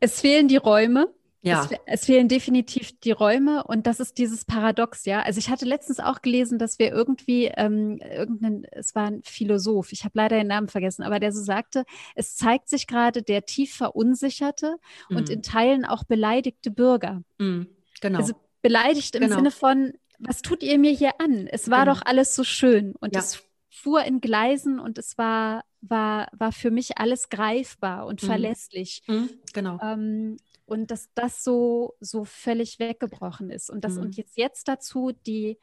es 0.00 0.20
fehlen 0.20 0.48
die 0.48 0.56
Räume. 0.56 1.06
Ja. 1.42 1.64
Es, 1.64 1.78
es, 1.86 2.04
fehlen 2.06 2.28
definitiv 2.28 2.98
die 3.00 3.10
Räume 3.10 3.64
und 3.64 3.88
das 3.88 3.98
ist 3.98 4.16
dieses 4.18 4.44
Paradox, 4.44 5.04
ja. 5.04 5.22
Also 5.22 5.38
ich 5.38 5.50
hatte 5.50 5.64
letztens 5.64 5.98
auch 5.98 6.22
gelesen, 6.22 6.58
dass 6.58 6.78
wir 6.78 6.92
irgendwie 6.92 7.46
ähm, 7.56 7.98
irgendeinen, 7.98 8.64
es 8.70 8.94
war 8.94 9.06
ein 9.06 9.22
Philosoph, 9.24 9.90
ich 9.92 10.04
habe 10.04 10.12
leider 10.14 10.36
den 10.36 10.46
Namen 10.46 10.68
vergessen, 10.68 11.02
aber 11.02 11.18
der 11.18 11.32
so 11.32 11.42
sagte, 11.42 11.84
es 12.14 12.36
zeigt 12.36 12.68
sich 12.68 12.86
gerade 12.86 13.22
der 13.22 13.44
tief 13.44 13.74
verunsicherte 13.74 14.76
mhm. 15.10 15.16
und 15.16 15.30
in 15.30 15.42
Teilen 15.42 15.84
auch 15.84 16.04
beleidigte 16.04 16.70
Bürger. 16.70 17.22
Mhm. 17.38 17.66
Genau. 18.00 18.18
Also 18.20 18.34
beleidigt 18.62 19.14
im 19.16 19.22
genau. 19.22 19.36
Sinne 19.36 19.50
von, 19.50 19.92
was 20.20 20.42
tut 20.42 20.62
ihr 20.62 20.78
mir 20.78 20.92
hier 20.92 21.20
an? 21.20 21.48
Es 21.48 21.70
war 21.70 21.84
genau. 21.84 21.96
doch 21.96 22.02
alles 22.06 22.36
so 22.36 22.44
schön 22.44 22.94
und 23.00 23.14
ja. 23.14 23.20
es 23.20 23.42
fuhr 23.68 24.04
in 24.04 24.20
Gleisen 24.20 24.78
und 24.78 24.96
es 24.96 25.18
war, 25.18 25.64
war, 25.80 26.28
war 26.32 26.52
für 26.52 26.70
mich 26.70 26.98
alles 26.98 27.30
greifbar 27.30 28.06
und 28.06 28.22
mhm. 28.22 28.26
verlässlich. 28.26 29.02
Mhm. 29.08 29.30
Genau. 29.52 29.80
Ähm, 29.82 30.36
und 30.64 30.90
dass 30.90 31.12
das 31.14 31.44
so, 31.44 31.94
so 32.00 32.24
völlig 32.24 32.78
weggebrochen 32.78 33.50
ist. 33.50 33.70
Und 33.70 33.84
das 33.84 33.94
mhm. 33.94 34.02
und 34.02 34.16
jetzt, 34.16 34.36
jetzt 34.36 34.68
dazu 34.68 35.12
die 35.26 35.58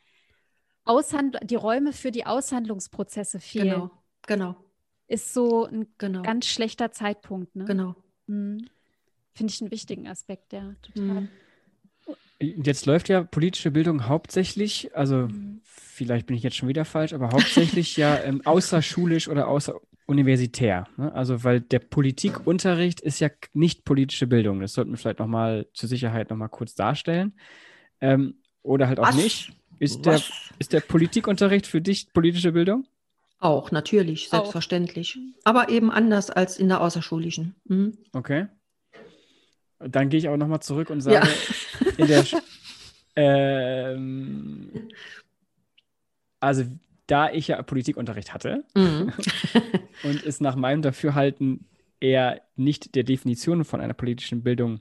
Aushand 0.85 1.38
die 1.43 1.55
Räume 1.55 1.93
für 1.93 2.12
die 2.12 2.25
Aushandlungsprozesse 2.25 3.39
fehlen. 3.39 3.69
Genau, 3.69 3.91
genau. 4.25 4.55
Ist 5.07 5.33
so 5.33 5.65
ein 5.65 5.88
genau. 5.97 6.21
ganz 6.21 6.47
schlechter 6.47 6.91
Zeitpunkt. 6.91 7.55
Ne? 7.55 7.65
Genau. 7.65 7.95
Mhm. 8.27 8.67
Finde 9.33 9.53
ich 9.53 9.62
einen 9.62 9.71
wichtigen 9.71 10.07
Aspekt, 10.07 10.53
ja, 10.53 10.75
total. 10.81 11.21
Mhm. 11.21 11.29
Jetzt 12.41 12.85
läuft 12.85 13.09
ja 13.09 13.23
politische 13.23 13.69
Bildung 13.69 14.07
hauptsächlich, 14.07 14.95
also 14.95 15.27
mhm. 15.27 15.62
vielleicht 15.63 16.25
bin 16.25 16.35
ich 16.35 16.43
jetzt 16.43 16.55
schon 16.55 16.69
wieder 16.69 16.85
falsch, 16.85 17.13
aber 17.13 17.31
hauptsächlich 17.31 17.97
ja 17.97 18.17
ähm, 18.23 18.41
außerschulisch 18.45 19.27
oder 19.27 19.47
außeruniversitär. 20.09 20.87
Ne? 20.97 21.13
Also 21.13 21.43
weil 21.43 21.61
der 21.61 21.79
Politikunterricht 21.79 22.99
ist 23.01 23.19
ja 23.19 23.29
nicht 23.53 23.85
politische 23.85 24.27
Bildung. 24.27 24.59
Das 24.59 24.73
sollten 24.73 24.91
wir 24.91 24.97
vielleicht 24.97 25.19
nochmal 25.19 25.67
zur 25.73 25.87
Sicherheit 25.87 26.29
nochmal 26.29 26.49
kurz 26.49 26.75
darstellen. 26.75 27.33
Ähm, 28.01 28.35
oder 28.63 28.87
halt 28.87 28.99
auch 28.99 29.07
Was? 29.07 29.15
nicht. 29.15 29.51
Ist 29.79 30.05
der, 30.05 30.21
ist 30.57 30.73
der 30.73 30.81
Politikunterricht 30.81 31.65
für 31.65 31.79
dich 31.79 32.11
politische 32.11 32.51
Bildung? 32.51 32.85
Auch, 33.39 33.71
natürlich, 33.71 34.27
selbstverständlich. 34.27 35.17
Auch. 35.17 35.51
Aber 35.51 35.69
eben 35.69 35.89
anders 35.89 36.29
als 36.29 36.57
in 36.57 36.67
der 36.67 36.81
außerschulischen. 36.81 37.55
Mhm. 37.63 37.97
Okay. 38.11 38.47
Dann 39.79 40.09
gehe 40.09 40.17
ich 40.17 40.27
aber 40.27 40.35
nochmal 40.35 40.61
zurück 40.61 40.89
und 40.89 40.99
sage, 40.99 41.25
ja. 41.25 41.91
in 41.97 42.07
der, 42.07 42.25
ähm, 43.15 44.89
also 46.41 46.65
da 47.09 47.31
ich 47.31 47.47
ja 47.47 47.61
Politikunterricht 47.61 48.33
hatte 48.33 48.63
mhm. 48.75 49.11
und 50.03 50.23
es 50.23 50.39
nach 50.39 50.55
meinem 50.55 50.81
Dafürhalten 50.81 51.65
eher 51.99 52.41
nicht 52.55 52.95
der 52.95 53.03
Definition 53.03 53.65
von 53.65 53.81
einer 53.81 53.93
politischen 53.93 54.43
Bildung 54.43 54.79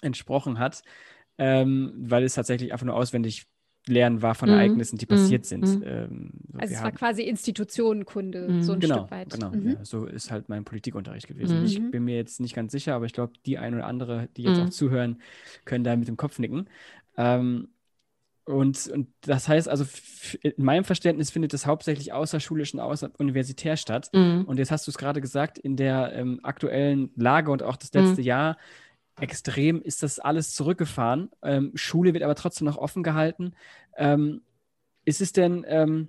entsprochen 0.00 0.58
hat, 0.58 0.82
ähm, 1.38 1.92
weil 1.96 2.24
es 2.24 2.34
tatsächlich 2.34 2.72
einfach 2.72 2.86
nur 2.86 2.96
auswendig 2.96 3.46
Lernen 3.86 4.20
war 4.20 4.34
von 4.34 4.50
mhm. 4.50 4.56
Ereignissen, 4.56 4.98
die 4.98 5.06
passiert 5.06 5.42
mhm. 5.42 5.46
sind. 5.46 5.80
Mhm. 5.80 5.84
Ähm, 5.86 6.30
so 6.52 6.58
also 6.58 6.74
es 6.74 6.82
war 6.82 6.92
quasi 6.92 7.22
Institutionenkunde, 7.22 8.48
mhm. 8.48 8.62
so 8.62 8.72
ein 8.72 8.80
genau, 8.80 8.98
Stück 8.98 9.10
weit. 9.10 9.30
Genau, 9.30 9.50
mhm. 9.50 9.70
ja, 9.70 9.84
so 9.84 10.06
ist 10.06 10.30
halt 10.30 10.48
mein 10.48 10.64
Politikunterricht 10.64 11.28
gewesen. 11.28 11.64
Ich 11.64 11.90
bin 11.90 12.04
mir 12.04 12.16
jetzt 12.16 12.40
nicht 12.40 12.54
ganz 12.54 12.72
sicher, 12.72 12.94
aber 12.94 13.06
ich 13.06 13.12
glaube, 13.12 13.32
die 13.46 13.58
ein 13.58 13.74
oder 13.74 13.86
andere, 13.86 14.28
die 14.36 14.42
jetzt 14.42 14.60
auch 14.60 14.70
zuhören, 14.70 15.20
können 15.64 15.84
da 15.84 15.96
mit 15.96 16.08
dem 16.08 16.16
Kopf 16.16 16.38
nicken. 16.38 16.68
Ähm, 17.16 17.68
und, 18.50 18.88
und 18.88 19.08
das 19.22 19.48
heißt 19.48 19.68
also, 19.68 19.84
in 20.42 20.52
meinem 20.64 20.84
Verständnis 20.84 21.30
findet 21.30 21.54
es 21.54 21.66
hauptsächlich 21.66 22.12
außerschulisch 22.12 22.74
und 22.74 22.80
außeruniversitär 22.80 23.76
statt. 23.76 24.10
Und 24.46 24.58
jetzt 24.58 24.70
hast 24.70 24.86
du 24.86 24.90
es 24.90 24.98
gerade 24.98 25.20
gesagt, 25.20 25.58
in 25.58 25.76
der 25.76 26.12
ähm, 26.14 26.40
aktuellen 26.42 27.10
Lage 27.16 27.50
und 27.50 27.62
auch 27.62 27.76
das 27.76 27.92
letzte 27.92 28.22
Jahr 28.22 28.56
extrem 29.20 29.82
ist 29.82 30.02
das 30.02 30.18
alles 30.18 30.54
zurückgefahren. 30.54 31.30
Ähm, 31.42 31.72
Schule 31.74 32.14
wird 32.14 32.22
aber 32.22 32.34
trotzdem 32.34 32.66
noch 32.66 32.76
offen 32.76 33.02
gehalten. 33.02 33.52
Ähm, 33.96 34.42
ist 35.04 35.20
es 35.20 35.32
denn, 35.32 35.64
ähm, 35.68 36.08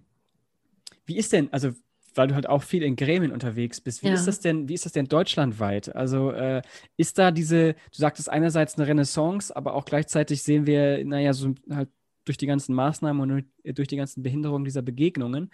wie 1.06 1.18
ist 1.18 1.34
denn, 1.34 1.52
also 1.52 1.72
weil 2.14 2.28
du 2.28 2.36
halt 2.36 2.48
auch 2.48 2.64
viel 2.64 2.84
in 2.84 2.98
Gremien 2.98 3.32
unterwegs 3.32 3.80
bist, 3.80 4.04
wie 4.04 4.08
ja. 4.08 4.14
ist 4.14 4.28
das 4.28 4.42
denn, 4.42 4.68
wie 4.68 4.74
ist 4.74 4.86
das 4.86 4.92
denn 4.92 5.06
deutschlandweit? 5.06 5.96
Also 5.96 6.32
äh, 6.32 6.62
ist 6.98 7.18
da 7.18 7.32
diese, 7.32 7.74
du 7.74 7.98
sagtest 7.98 8.30
einerseits 8.30 8.78
eine 8.78 8.88
Renaissance, 8.88 9.56
aber 9.56 9.74
auch 9.76 9.86
gleichzeitig 9.86 10.44
sehen 10.44 10.66
wir, 10.66 11.04
naja, 11.06 11.34
so 11.34 11.56
halt 11.70 11.90
durch 12.26 12.38
die 12.38 12.46
ganzen 12.46 12.76
Maßnahmen 12.76 13.32
und 13.32 13.46
durch 13.78 13.88
die 13.88 13.98
ganzen 13.98 14.24
Behinderungen 14.24 14.66
dieser 14.66 14.82
Begegnungen 14.82 15.52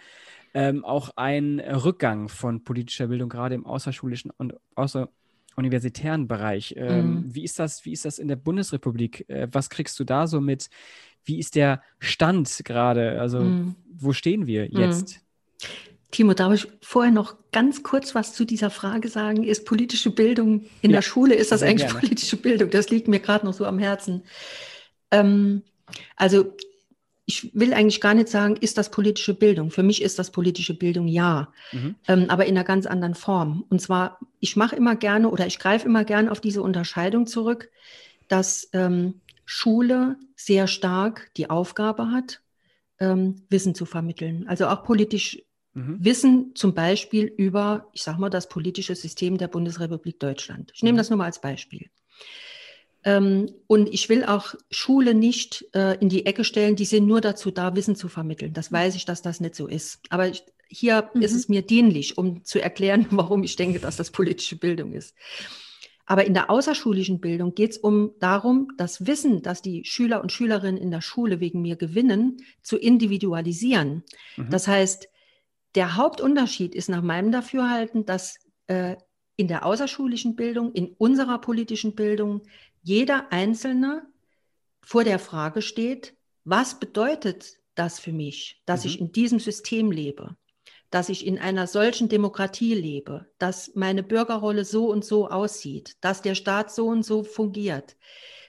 ähm, 0.54 0.84
auch 0.84 1.10
ein 1.16 1.60
Rückgang 1.60 2.28
von 2.28 2.64
politischer 2.64 3.08
Bildung, 3.08 3.28
gerade 3.28 3.54
im 3.54 3.66
außerschulischen 3.66 4.30
und 4.36 4.54
außer 4.74 5.08
universitären 5.56 6.28
Bereich. 6.28 6.74
Ähm, 6.76 7.10
mhm. 7.14 7.34
Wie 7.34 7.44
ist 7.44 7.58
das, 7.58 7.84
wie 7.84 7.92
ist 7.92 8.04
das 8.04 8.18
in 8.18 8.28
der 8.28 8.36
Bundesrepublik? 8.36 9.28
Äh, 9.28 9.48
was 9.50 9.70
kriegst 9.70 9.98
du 9.98 10.04
da 10.04 10.26
so 10.26 10.40
mit? 10.40 10.70
Wie 11.24 11.38
ist 11.38 11.56
der 11.56 11.82
Stand 11.98 12.62
gerade? 12.64 13.20
Also, 13.20 13.40
mhm. 13.40 13.74
wo 13.92 14.12
stehen 14.12 14.46
wir 14.46 14.68
mhm. 14.70 14.78
jetzt? 14.78 15.20
Timo, 16.10 16.32
darf 16.32 16.54
ich 16.54 16.66
vorher 16.80 17.12
noch 17.12 17.36
ganz 17.52 17.82
kurz 17.82 18.14
was 18.14 18.32
zu 18.32 18.46
dieser 18.46 18.70
Frage 18.70 19.08
sagen? 19.08 19.44
Ist 19.44 19.66
politische 19.66 20.10
Bildung 20.10 20.64
in 20.80 20.90
ja, 20.90 20.98
der 20.98 21.02
Schule, 21.02 21.34
ist 21.34 21.52
das 21.52 21.62
eigentlich 21.62 21.88
gerne. 21.88 22.00
politische 22.00 22.38
Bildung? 22.38 22.70
Das 22.70 22.88
liegt 22.88 23.08
mir 23.08 23.20
gerade 23.20 23.44
noch 23.44 23.52
so 23.52 23.66
am 23.66 23.78
Herzen. 23.78 24.22
Ähm, 25.10 25.62
also 26.16 26.54
ich 27.30 27.54
will 27.54 27.74
eigentlich 27.74 28.00
gar 28.00 28.14
nicht 28.14 28.28
sagen, 28.28 28.56
ist 28.56 28.78
das 28.78 28.90
politische 28.90 29.34
Bildung. 29.34 29.70
Für 29.70 29.82
mich 29.82 30.00
ist 30.00 30.18
das 30.18 30.30
politische 30.30 30.72
Bildung 30.72 31.06
ja, 31.06 31.52
mhm. 31.72 31.94
ähm, 32.08 32.24
aber 32.28 32.46
in 32.46 32.56
einer 32.56 32.64
ganz 32.64 32.86
anderen 32.86 33.14
Form. 33.14 33.64
Und 33.68 33.82
zwar, 33.82 34.18
ich 34.40 34.56
mache 34.56 34.74
immer 34.76 34.96
gerne 34.96 35.28
oder 35.28 35.46
ich 35.46 35.58
greife 35.58 35.86
immer 35.86 36.04
gerne 36.04 36.32
auf 36.32 36.40
diese 36.40 36.62
Unterscheidung 36.62 37.26
zurück, 37.26 37.70
dass 38.28 38.70
ähm, 38.72 39.20
Schule 39.44 40.16
sehr 40.36 40.66
stark 40.66 41.30
die 41.36 41.50
Aufgabe 41.50 42.10
hat, 42.10 42.40
ähm, 42.98 43.42
Wissen 43.50 43.74
zu 43.74 43.84
vermitteln. 43.84 44.46
Also 44.48 44.66
auch 44.66 44.82
politisch 44.82 45.42
mhm. 45.74 45.98
Wissen 46.00 46.54
zum 46.54 46.72
Beispiel 46.72 47.26
über, 47.26 47.88
ich 47.92 48.04
sage 48.04 48.20
mal, 48.20 48.30
das 48.30 48.48
politische 48.48 48.94
System 48.94 49.36
der 49.36 49.48
Bundesrepublik 49.48 50.18
Deutschland. 50.18 50.72
Ich 50.74 50.82
nehme 50.82 50.94
mhm. 50.94 50.98
das 50.98 51.10
nur 51.10 51.18
mal 51.18 51.26
als 51.26 51.42
Beispiel. 51.42 51.90
Ähm, 53.04 53.50
und 53.66 53.88
ich 53.92 54.08
will 54.08 54.24
auch 54.24 54.54
Schule 54.70 55.14
nicht 55.14 55.64
äh, 55.74 55.98
in 56.00 56.08
die 56.08 56.26
Ecke 56.26 56.44
stellen, 56.44 56.76
die 56.76 56.84
sind 56.84 57.06
nur 57.06 57.20
dazu 57.20 57.50
da, 57.50 57.74
Wissen 57.76 57.96
zu 57.96 58.08
vermitteln. 58.08 58.52
Das 58.52 58.72
weiß 58.72 58.96
ich, 58.96 59.04
dass 59.04 59.22
das 59.22 59.40
nicht 59.40 59.54
so 59.54 59.66
ist. 59.66 60.00
Aber 60.10 60.28
ich, 60.28 60.44
hier 60.68 61.10
mhm. 61.14 61.22
ist 61.22 61.34
es 61.34 61.48
mir 61.48 61.62
dienlich, 61.62 62.18
um 62.18 62.44
zu 62.44 62.60
erklären, 62.60 63.06
warum 63.10 63.42
ich 63.42 63.56
denke, 63.56 63.78
dass 63.78 63.96
das 63.96 64.10
politische 64.10 64.56
Bildung 64.56 64.92
ist. 64.92 65.14
Aber 66.06 66.24
in 66.24 66.32
der 66.32 66.50
außerschulischen 66.50 67.20
Bildung 67.20 67.54
geht 67.54 67.72
es 67.72 67.78
um 67.78 68.12
darum, 68.18 68.68
das 68.78 69.06
Wissen, 69.06 69.42
das 69.42 69.60
die 69.60 69.84
Schüler 69.84 70.22
und 70.22 70.32
Schülerinnen 70.32 70.80
in 70.80 70.90
der 70.90 71.02
Schule 71.02 71.38
wegen 71.38 71.60
mir 71.60 71.76
gewinnen, 71.76 72.38
zu 72.62 72.78
individualisieren. 72.78 74.04
Mhm. 74.36 74.50
Das 74.50 74.66
heißt, 74.66 75.08
der 75.74 75.96
Hauptunterschied 75.96 76.74
ist 76.74 76.88
nach 76.88 77.02
meinem 77.02 77.30
Dafürhalten, 77.30 78.06
dass 78.06 78.38
äh, 78.68 78.96
in 79.36 79.48
der 79.48 79.64
außerschulischen 79.64 80.34
Bildung, 80.34 80.72
in 80.72 80.88
unserer 80.98 81.40
politischen 81.40 81.94
Bildung 81.94 82.42
jeder 82.88 83.30
Einzelne 83.32 84.06
vor 84.80 85.04
der 85.04 85.18
Frage 85.18 85.60
steht, 85.60 86.16
was 86.44 86.80
bedeutet 86.80 87.58
das 87.74 88.00
für 88.00 88.12
mich, 88.12 88.62
dass 88.64 88.84
mhm. 88.84 88.88
ich 88.88 89.00
in 89.00 89.12
diesem 89.12 89.40
System 89.40 89.92
lebe, 89.92 90.36
dass 90.88 91.10
ich 91.10 91.26
in 91.26 91.38
einer 91.38 91.66
solchen 91.66 92.08
Demokratie 92.08 92.72
lebe, 92.72 93.30
dass 93.36 93.74
meine 93.74 94.02
Bürgerrolle 94.02 94.64
so 94.64 94.90
und 94.90 95.04
so 95.04 95.28
aussieht, 95.28 95.98
dass 96.00 96.22
der 96.22 96.34
Staat 96.34 96.72
so 96.72 96.86
und 96.86 97.04
so 97.04 97.24
fungiert, 97.24 97.98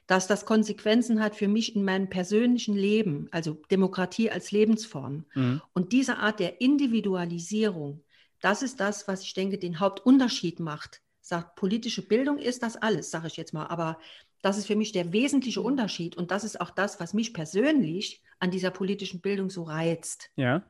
dass 0.07 0.25
das 0.25 0.45
Konsequenzen 0.45 1.21
hat 1.21 1.35
für 1.35 1.49
mich 1.49 1.75
in 1.75 1.83
meinem 1.83 2.09
persönlichen 2.09 2.77
Leben, 2.77 3.27
also 3.31 3.61
Demokratie 3.69 4.31
als 4.31 4.51
Lebensform. 4.51 5.25
Mhm. 5.35 5.61
Und 5.73 5.91
diese 5.91 6.15
Art 6.15 6.39
der 6.39 6.61
Individualisierung, 6.61 8.05
das 8.39 8.63
ist 8.63 8.79
das, 8.79 9.05
was 9.09 9.21
ich 9.21 9.33
denke, 9.33 9.57
den 9.57 9.81
Hauptunterschied 9.81 10.61
macht 10.61 11.01
sagt, 11.29 11.55
politische 11.55 12.01
Bildung 12.01 12.39
ist 12.39 12.63
das 12.63 12.75
alles, 12.75 13.11
sage 13.11 13.27
ich 13.27 13.37
jetzt 13.37 13.53
mal. 13.53 13.67
Aber 13.67 13.99
das 14.41 14.57
ist 14.57 14.67
für 14.67 14.75
mich 14.75 14.91
der 14.91 15.11
wesentliche 15.11 15.61
Unterschied 15.61 16.17
und 16.17 16.31
das 16.31 16.43
ist 16.43 16.61
auch 16.61 16.69
das, 16.69 16.99
was 16.99 17.13
mich 17.13 17.33
persönlich 17.33 18.21
an 18.39 18.51
dieser 18.51 18.71
politischen 18.71 19.21
Bildung 19.21 19.49
so 19.49 19.63
reizt. 19.63 20.29
Ja. 20.35 20.63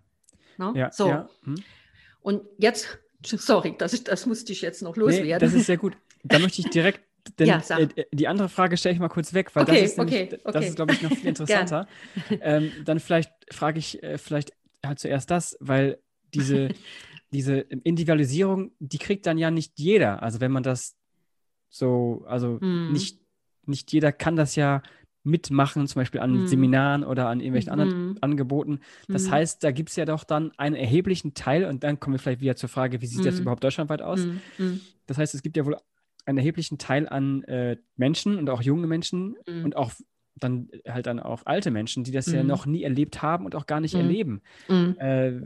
No? 0.57 0.73
ja 0.75 0.91
so. 0.91 1.07
Ja. 1.07 1.29
Hm. 1.43 1.55
Und 2.21 2.41
jetzt, 2.57 2.99
sorry, 3.23 3.75
das, 3.77 4.03
das 4.03 4.25
musste 4.25 4.51
ich 4.51 4.61
jetzt 4.61 4.81
noch 4.81 4.95
loswerden. 4.95 5.27
Nee, 5.27 5.37
das 5.37 5.53
ist 5.53 5.67
sehr 5.67 5.77
gut. 5.77 5.97
Da 6.23 6.39
möchte 6.39 6.61
ich 6.61 6.69
direkt 6.69 7.01
denn 7.37 7.47
ja, 7.47 7.61
äh, 7.77 8.05
die 8.11 8.27
andere 8.27 8.49
Frage 8.49 8.77
stelle 8.77 8.93
ich 8.93 8.99
mal 8.99 9.09
kurz 9.09 9.33
weg, 9.33 9.53
weil 9.53 9.63
okay, 9.63 9.81
das 9.81 9.91
ist, 9.91 9.97
nämlich, 9.97 10.15
okay, 10.15 10.39
okay. 10.41 10.51
das 10.53 10.65
ist, 10.65 10.75
glaube 10.75 10.93
ich, 10.93 11.01
noch 11.01 11.11
viel 11.11 11.27
interessanter. 11.27 11.87
ähm, 12.41 12.71
dann 12.85 12.99
vielleicht 12.99 13.31
frage 13.51 13.77
ich 13.77 14.01
äh, 14.01 14.17
vielleicht 14.17 14.53
halt 14.83 14.99
zuerst 14.99 15.29
das, 15.29 15.57
weil 15.59 15.99
diese 16.33 16.69
diese 17.31 17.59
Individualisierung, 17.59 18.71
die 18.79 18.97
kriegt 18.97 19.25
dann 19.25 19.37
ja 19.37 19.51
nicht 19.51 19.73
jeder. 19.77 20.23
Also 20.23 20.39
wenn 20.39 20.51
man 20.51 20.63
das 20.63 20.95
so, 21.69 22.23
also 22.27 22.57
mhm. 22.61 22.91
nicht, 22.91 23.19
nicht 23.69 23.91
jeder 23.91 24.11
kann 24.11 24.35
das 24.35 24.55
ja 24.55 24.81
mitmachen, 25.23 25.87
zum 25.87 26.01
Beispiel 26.01 26.21
an 26.21 26.41
mhm. 26.41 26.47
Seminaren 26.47 27.03
oder 27.03 27.27
an 27.27 27.39
irgendwelchen 27.39 27.73
mhm. 27.73 27.79
anderen 27.79 28.23
Angeboten. 28.23 28.79
Das 29.07 29.27
mhm. 29.27 29.31
heißt, 29.31 29.63
da 29.63 29.71
gibt 29.71 29.89
es 29.89 29.95
ja 29.95 30.05
doch 30.05 30.23
dann 30.23 30.51
einen 30.57 30.75
erheblichen 30.75 31.33
Teil, 31.33 31.65
und 31.65 31.83
dann 31.83 31.99
kommen 31.99 32.15
wir 32.15 32.19
vielleicht 32.19 32.41
wieder 32.41 32.55
zur 32.55 32.69
Frage, 32.69 33.01
wie 33.01 33.05
sieht 33.05 33.25
das 33.25 33.35
mhm. 33.35 33.41
überhaupt 33.41 33.63
deutschlandweit 33.63 34.01
aus? 34.01 34.25
Mhm. 34.57 34.81
Das 35.07 35.17
heißt, 35.17 35.35
es 35.35 35.41
gibt 35.41 35.57
ja 35.57 35.65
wohl 35.65 35.77
einen 36.25 36.37
erheblichen 36.37 36.77
Teil 36.77 37.07
an 37.09 37.43
äh, 37.43 37.77
Menschen 37.95 38.37
und 38.37 38.49
auch 38.49 38.61
junge 38.61 38.87
Menschen 38.87 39.35
und 39.63 39.75
auch 39.75 39.91
dann 40.35 40.69
halt 40.87 41.07
dann 41.07 41.19
auch 41.19 41.45
alte 41.45 41.71
Menschen, 41.71 42.03
die 42.03 42.11
das 42.11 42.31
ja 42.31 42.43
noch 42.43 42.65
nie 42.65 42.83
erlebt 42.83 43.21
haben 43.21 43.45
und 43.45 43.55
auch 43.55 43.65
gar 43.65 43.81
nicht 43.81 43.95
erleben. 43.95 44.41
Äh, 44.67 45.41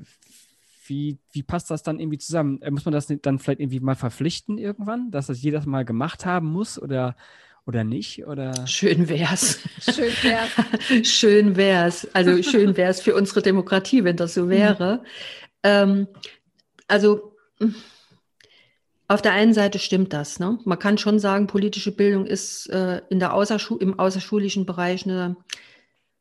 wie, 0.86 1.18
wie 1.32 1.44
passt 1.44 1.72
das 1.72 1.82
dann 1.84 2.00
irgendwie 2.00 2.18
zusammen? 2.18 2.62
Äh, 2.62 2.70
muss 2.70 2.86
man 2.86 2.92
das 2.92 3.08
dann 3.08 3.40
vielleicht 3.40 3.62
irgendwie 3.62 3.80
mal 3.80 3.96
verpflichten 3.96 4.58
irgendwann, 4.58 5.10
dass 5.10 5.28
das 5.28 5.42
jeder 5.42 5.66
mal 5.66 5.86
gemacht 5.86 6.26
haben 6.26 6.48
muss 6.48 6.80
oder, 6.80 7.16
oder 7.66 7.84
nicht? 7.84 8.26
Oder? 8.28 8.68
Schön 8.68 9.08
wär's. 9.10 9.60
Schön 9.82 10.14
wär's. 10.22 10.52
schön 11.08 11.56
wär's. 11.56 12.08
Also 12.14 12.42
schön 12.44 12.76
wär's 12.76 13.02
für 13.02 13.16
unsere 13.16 13.42
Demokratie, 13.42 14.04
wenn 14.04 14.18
das 14.18 14.34
so 14.34 14.50
wäre. 14.50 14.98
Mhm. 14.98 15.08
Ähm, 15.64 16.08
also 16.88 17.34
auf 19.08 19.22
der 19.22 19.34
einen 19.34 19.54
Seite 19.54 19.80
stimmt 19.80 20.12
das. 20.14 20.40
Ne? 20.40 20.60
Man 20.66 20.80
kann 20.80 20.98
schon 20.98 21.20
sagen, 21.20 21.48
politische 21.48 21.92
Bildung 21.92 22.26
ist 22.26 22.68
äh, 22.70 23.02
in 23.10 23.20
der 23.20 23.34
Außerschu 23.34 23.78
im 23.78 24.00
außerschulischen 24.00 24.66
Bereich 24.66 25.06
eine, 25.06 25.38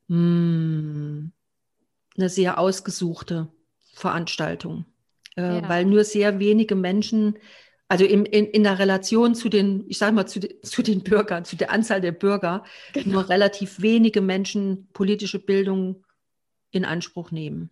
mh, 0.09 0.17
hm, 0.17 1.33
eine 2.17 2.29
sehr 2.29 2.59
ausgesuchte 2.59 3.49
Veranstaltung, 3.95 4.85
äh, 5.37 5.61
ja. 5.61 5.69
weil 5.69 5.87
nur 5.87 6.05
sehr 6.05 6.39
wenige 6.39 6.75
Menschen, 6.75 7.39
also 7.93 8.07
in, 8.07 8.25
in, 8.25 8.47
in 8.47 8.63
der 8.63 8.79
Relation 8.79 9.35
zu 9.35 9.51
den, 9.51 9.85
ich 9.87 9.99
sage 9.99 10.15
mal, 10.15 10.25
zu, 10.25 10.41
de, 10.41 10.63
zu 10.63 10.81
den 10.81 11.03
Bürgern, 11.03 11.45
zu 11.45 11.57
der 11.57 11.71
Anzahl 11.71 12.01
der 12.01 12.13
Bürger, 12.13 12.65
genau. 12.95 13.21
nur 13.21 13.29
relativ 13.29 13.83
wenige 13.83 14.23
Menschen 14.23 14.89
politische 14.95 15.39
Bildung 15.39 16.03
in 16.71 16.87
Anspruch 16.87 17.33
nehmen. 17.33 17.69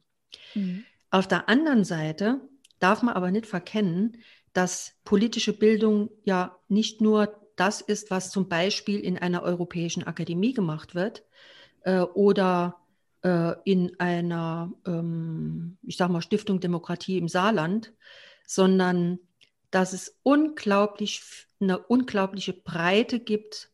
Mhm. 0.54 0.84
Auf 1.10 1.26
der 1.26 1.48
anderen 1.48 1.84
Seite 1.84 2.42
darf 2.80 3.00
man 3.00 3.14
aber 3.14 3.30
nicht 3.30 3.46
verkennen, 3.46 4.18
dass 4.52 4.92
politische 5.04 5.54
Bildung 5.54 6.10
ja 6.24 6.54
nicht 6.68 7.00
nur 7.00 7.40
das 7.56 7.80
ist, 7.80 8.10
was 8.10 8.30
zum 8.30 8.46
Beispiel 8.46 9.00
in 9.00 9.16
einer 9.16 9.42
europäischen 9.42 10.06
Akademie 10.06 10.52
gemacht 10.52 10.94
wird 10.94 11.24
äh, 11.84 12.00
oder 12.00 12.76
äh, 13.22 13.54
in 13.64 13.98
einer, 13.98 14.70
ähm, 14.86 15.78
ich 15.82 15.96
sage 15.96 16.12
mal, 16.12 16.20
Stiftung 16.20 16.60
Demokratie 16.60 17.16
im 17.16 17.28
Saarland, 17.28 17.94
sondern 18.46 19.18
dass 19.70 19.92
es 19.92 20.18
unglaublich, 20.22 21.22
eine 21.60 21.78
unglaubliche 21.78 22.52
Breite 22.52 23.20
gibt 23.20 23.70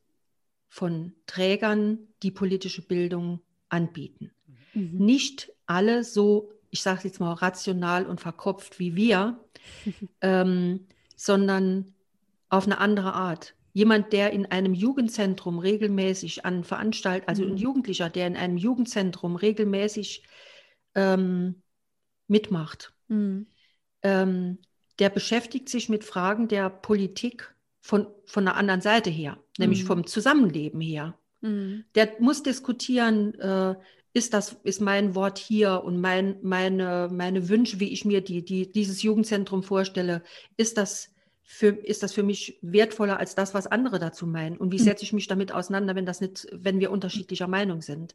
von 0.69 1.15
Trägern, 1.27 1.99
die 2.23 2.31
politische 2.31 2.83
Bildung 2.83 3.41
anbieten. 3.69 4.33
Mhm. 4.75 4.99
Nicht 4.99 5.53
alle 5.67 6.05
so, 6.05 6.53
ich 6.71 6.83
sage 6.83 6.99
es 6.99 7.05
jetzt 7.05 7.21
mal, 7.21 7.33
rational 7.33 8.07
und 8.07 8.21
verkopft 8.21 8.79
wie 8.79 8.95
wir, 8.95 9.41
ähm, 10.21 10.87
sondern 11.17 11.95
auf 12.49 12.67
eine 12.67 12.79
andere 12.79 13.15
Art 13.15 13.55
jemand, 13.73 14.15
der 14.15 14.33
in 14.33 14.47
einem 14.47 14.73
Jugendzentrum 14.73 15.59
regelmäßig 15.59 16.47
an 16.47 16.65
Veranstaltungen, 16.65 17.29
also 17.29 17.43
ein 17.43 17.51
mhm. 17.51 17.57
Jugendlicher, 17.59 18.09
der 18.09 18.27
in 18.27 18.37
einem 18.37 18.57
Jugendzentrum 18.57 19.37
regelmäßig 19.37 20.25
ähm, 20.95 21.63
mitmacht, 22.27 22.95
mhm. 23.09 23.49
ähm, 24.03 24.59
der 24.99 25.11
beschäftigt 25.11 25.69
sich 25.69 25.89
mit 25.89 26.05
Fragen 26.05 26.49
der 26.49 26.71
Politik 26.71 27.55
von, 27.81 28.07
von 28.25 28.47
einer 28.47 28.57
anderen 28.57 28.81
Seite 28.81 29.11
her, 29.11 29.39
nämlich 29.59 29.83
mhm. 29.83 29.87
vom 29.87 30.07
Zusammenleben 30.07 30.81
her. 30.81 31.15
Mhm. 31.41 31.85
Der 31.95 32.11
muss 32.19 32.43
diskutieren, 32.43 33.35
äh, 33.39 33.75
ist 34.13 34.33
das, 34.33 34.57
ist 34.65 34.81
mein 34.81 35.15
Wort 35.15 35.39
hier 35.39 35.83
und 35.85 36.01
mein, 36.01 36.39
meine, 36.43 37.09
meine 37.13 37.49
Wünsche, 37.49 37.81
wie 37.81 37.93
ich 37.93 38.05
mir 38.05 38.23
die, 38.23 38.45
die, 38.45 38.73
dieses 38.73 39.03
Jugendzentrum 39.03 39.63
vorstelle, 39.63 40.23
ist 40.57 40.79
das 40.79 41.11
für, 41.43 41.69
ist 41.69 42.03
das 42.03 42.13
für 42.13 42.25
mich 42.25 42.59
wertvoller 42.61 43.21
als 43.21 43.35
das, 43.35 43.55
was 43.55 43.69
andere 43.69 43.99
dazu 43.99 44.27
meinen? 44.27 44.57
Und 44.57 44.73
wie 44.73 44.79
hm. 44.79 44.85
setze 44.85 45.05
ich 45.05 45.13
mich 45.13 45.29
damit 45.29 45.53
auseinander, 45.53 45.95
wenn 45.95 46.07
das 46.07 46.21
nicht, 46.21 46.47
wenn 46.51 46.81
wir 46.81 46.91
unterschiedlicher 46.91 47.47
Meinung 47.47 47.83
sind? 47.83 48.15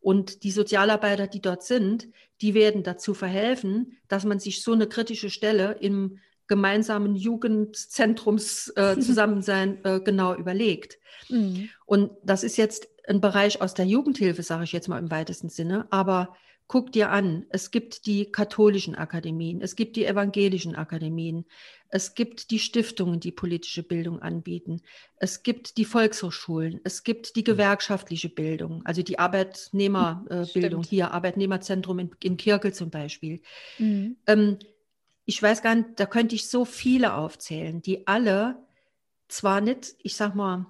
Und 0.00 0.42
die 0.42 0.50
Sozialarbeiter, 0.50 1.26
die 1.26 1.40
dort 1.40 1.62
sind, 1.62 2.08
die 2.40 2.54
werden 2.54 2.82
dazu 2.82 3.14
verhelfen, 3.14 3.98
dass 4.08 4.24
man 4.24 4.38
sich 4.38 4.62
so 4.62 4.72
eine 4.72 4.86
kritische 4.86 5.30
Stelle 5.30 5.72
im 5.80 6.18
gemeinsamen 6.46 7.14
Jugendzentrums 7.16 8.68
äh, 8.76 8.92
äh, 8.92 10.00
genau 10.00 10.34
überlegt. 10.34 10.98
Mhm. 11.28 11.68
Und 11.84 12.12
das 12.22 12.42
ist 12.42 12.56
jetzt 12.56 12.88
ein 13.06 13.20
Bereich 13.20 13.60
aus 13.60 13.74
der 13.74 13.86
Jugendhilfe, 13.86 14.42
sage 14.42 14.64
ich 14.64 14.72
jetzt 14.72 14.88
mal 14.88 14.98
im 14.98 15.10
weitesten 15.10 15.48
Sinne, 15.48 15.86
aber 15.90 16.36
Guck 16.68 16.92
dir 16.92 17.10
an, 17.10 17.46
es 17.48 17.70
gibt 17.70 18.04
die 18.04 18.30
katholischen 18.30 18.94
Akademien, 18.94 19.62
es 19.62 19.74
gibt 19.74 19.96
die 19.96 20.04
evangelischen 20.04 20.76
Akademien, 20.76 21.46
es 21.90 22.14
gibt 22.14 22.50
die 22.50 22.58
Stiftungen, 22.58 23.20
die 23.20 23.32
politische 23.32 23.82
Bildung 23.82 24.20
anbieten, 24.20 24.82
es 25.16 25.42
gibt 25.42 25.76
die 25.78 25.84
Volkshochschulen, 25.84 26.80
es 26.84 27.02
gibt 27.02 27.36
die 27.36 27.40
hm. 27.40 27.46
gewerkschaftliche 27.46 28.28
Bildung, 28.28 28.84
also 28.84 29.02
die 29.02 29.18
Arbeitnehmerbildung, 29.18 30.82
äh, 30.82 30.86
hier 30.86 31.12
Arbeitnehmerzentrum 31.12 31.98
in, 31.98 32.10
in 32.22 32.36
Kirkel 32.36 32.72
zum 32.74 32.90
Beispiel. 32.90 33.40
Mhm. 33.78 34.16
Ähm, 34.26 34.58
ich 35.24 35.42
weiß 35.42 35.62
gar 35.62 35.74
nicht, 35.74 35.88
da 35.96 36.06
könnte 36.06 36.34
ich 36.34 36.48
so 36.48 36.64
viele 36.64 37.14
aufzählen, 37.14 37.82
die 37.82 38.06
alle 38.06 38.56
zwar 39.28 39.60
nicht, 39.60 39.94
ich 40.02 40.16
sag 40.16 40.34
mal, 40.34 40.66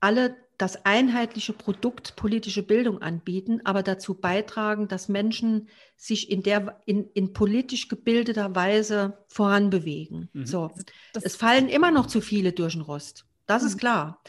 alle 0.00 0.36
das 0.58 0.84
einheitliche 0.84 1.52
Produkt 1.52 2.16
politische 2.16 2.62
Bildung 2.62 3.02
anbieten, 3.02 3.60
aber 3.64 3.82
dazu 3.82 4.14
beitragen, 4.14 4.86
dass 4.86 5.08
Menschen 5.08 5.68
sich 5.96 6.30
in 6.30 6.42
der 6.42 6.80
in, 6.86 7.10
in 7.14 7.32
politisch 7.32 7.88
gebildeter 7.88 8.54
Weise 8.54 9.18
voranbewegen. 9.28 10.28
Mhm. 10.32 10.46
So, 10.46 10.70
das, 11.12 11.24
es 11.24 11.36
fallen 11.36 11.68
immer 11.68 11.90
noch 11.90 12.06
zu 12.06 12.20
viele 12.20 12.52
durch 12.52 12.74
den 12.74 12.82
Rost. 12.82 13.26
Das 13.46 13.62
mhm. 13.62 13.68
ist 13.68 13.78
klar. 13.78 14.22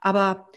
Aber 0.00 0.48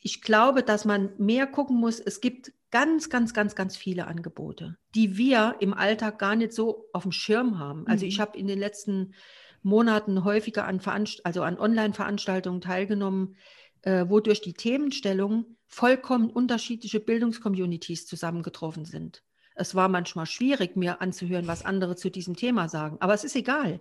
ich 0.00 0.22
glaube, 0.22 0.62
dass 0.62 0.84
man 0.84 1.10
mehr 1.18 1.46
gucken 1.46 1.76
muss. 1.76 2.00
Es 2.00 2.20
gibt 2.20 2.52
ganz, 2.70 3.10
ganz, 3.10 3.34
ganz, 3.34 3.54
ganz 3.54 3.76
viele 3.76 4.06
Angebote, 4.06 4.76
die 4.94 5.16
wir 5.16 5.56
im 5.60 5.74
Alltag 5.74 6.18
gar 6.18 6.36
nicht 6.36 6.52
so 6.52 6.86
auf 6.92 7.02
dem 7.02 7.12
Schirm 7.12 7.58
haben. 7.58 7.86
Also 7.86 8.04
mhm. 8.04 8.08
ich 8.08 8.20
habe 8.20 8.38
in 8.38 8.46
den 8.46 8.58
letzten 8.58 9.14
Monaten 9.62 10.24
häufiger 10.24 10.66
an, 10.66 10.80
Veranst 10.80 11.24
also 11.24 11.42
an 11.42 11.58
Online-Veranstaltungen 11.58 12.60
teilgenommen, 12.60 13.36
äh, 13.82 14.06
wo 14.08 14.20
durch 14.20 14.40
die 14.40 14.54
Themenstellung 14.54 15.56
vollkommen 15.66 16.30
unterschiedliche 16.30 17.00
Bildungscommunities 17.00 18.06
zusammengetroffen 18.06 18.84
sind. 18.84 19.22
Es 19.54 19.74
war 19.74 19.88
manchmal 19.88 20.26
schwierig, 20.26 20.76
mir 20.76 21.00
anzuhören, 21.00 21.46
was 21.46 21.64
andere 21.64 21.96
zu 21.96 22.10
diesem 22.10 22.36
Thema 22.36 22.68
sagen, 22.68 22.96
aber 23.00 23.14
es 23.14 23.24
ist 23.24 23.36
egal. 23.36 23.80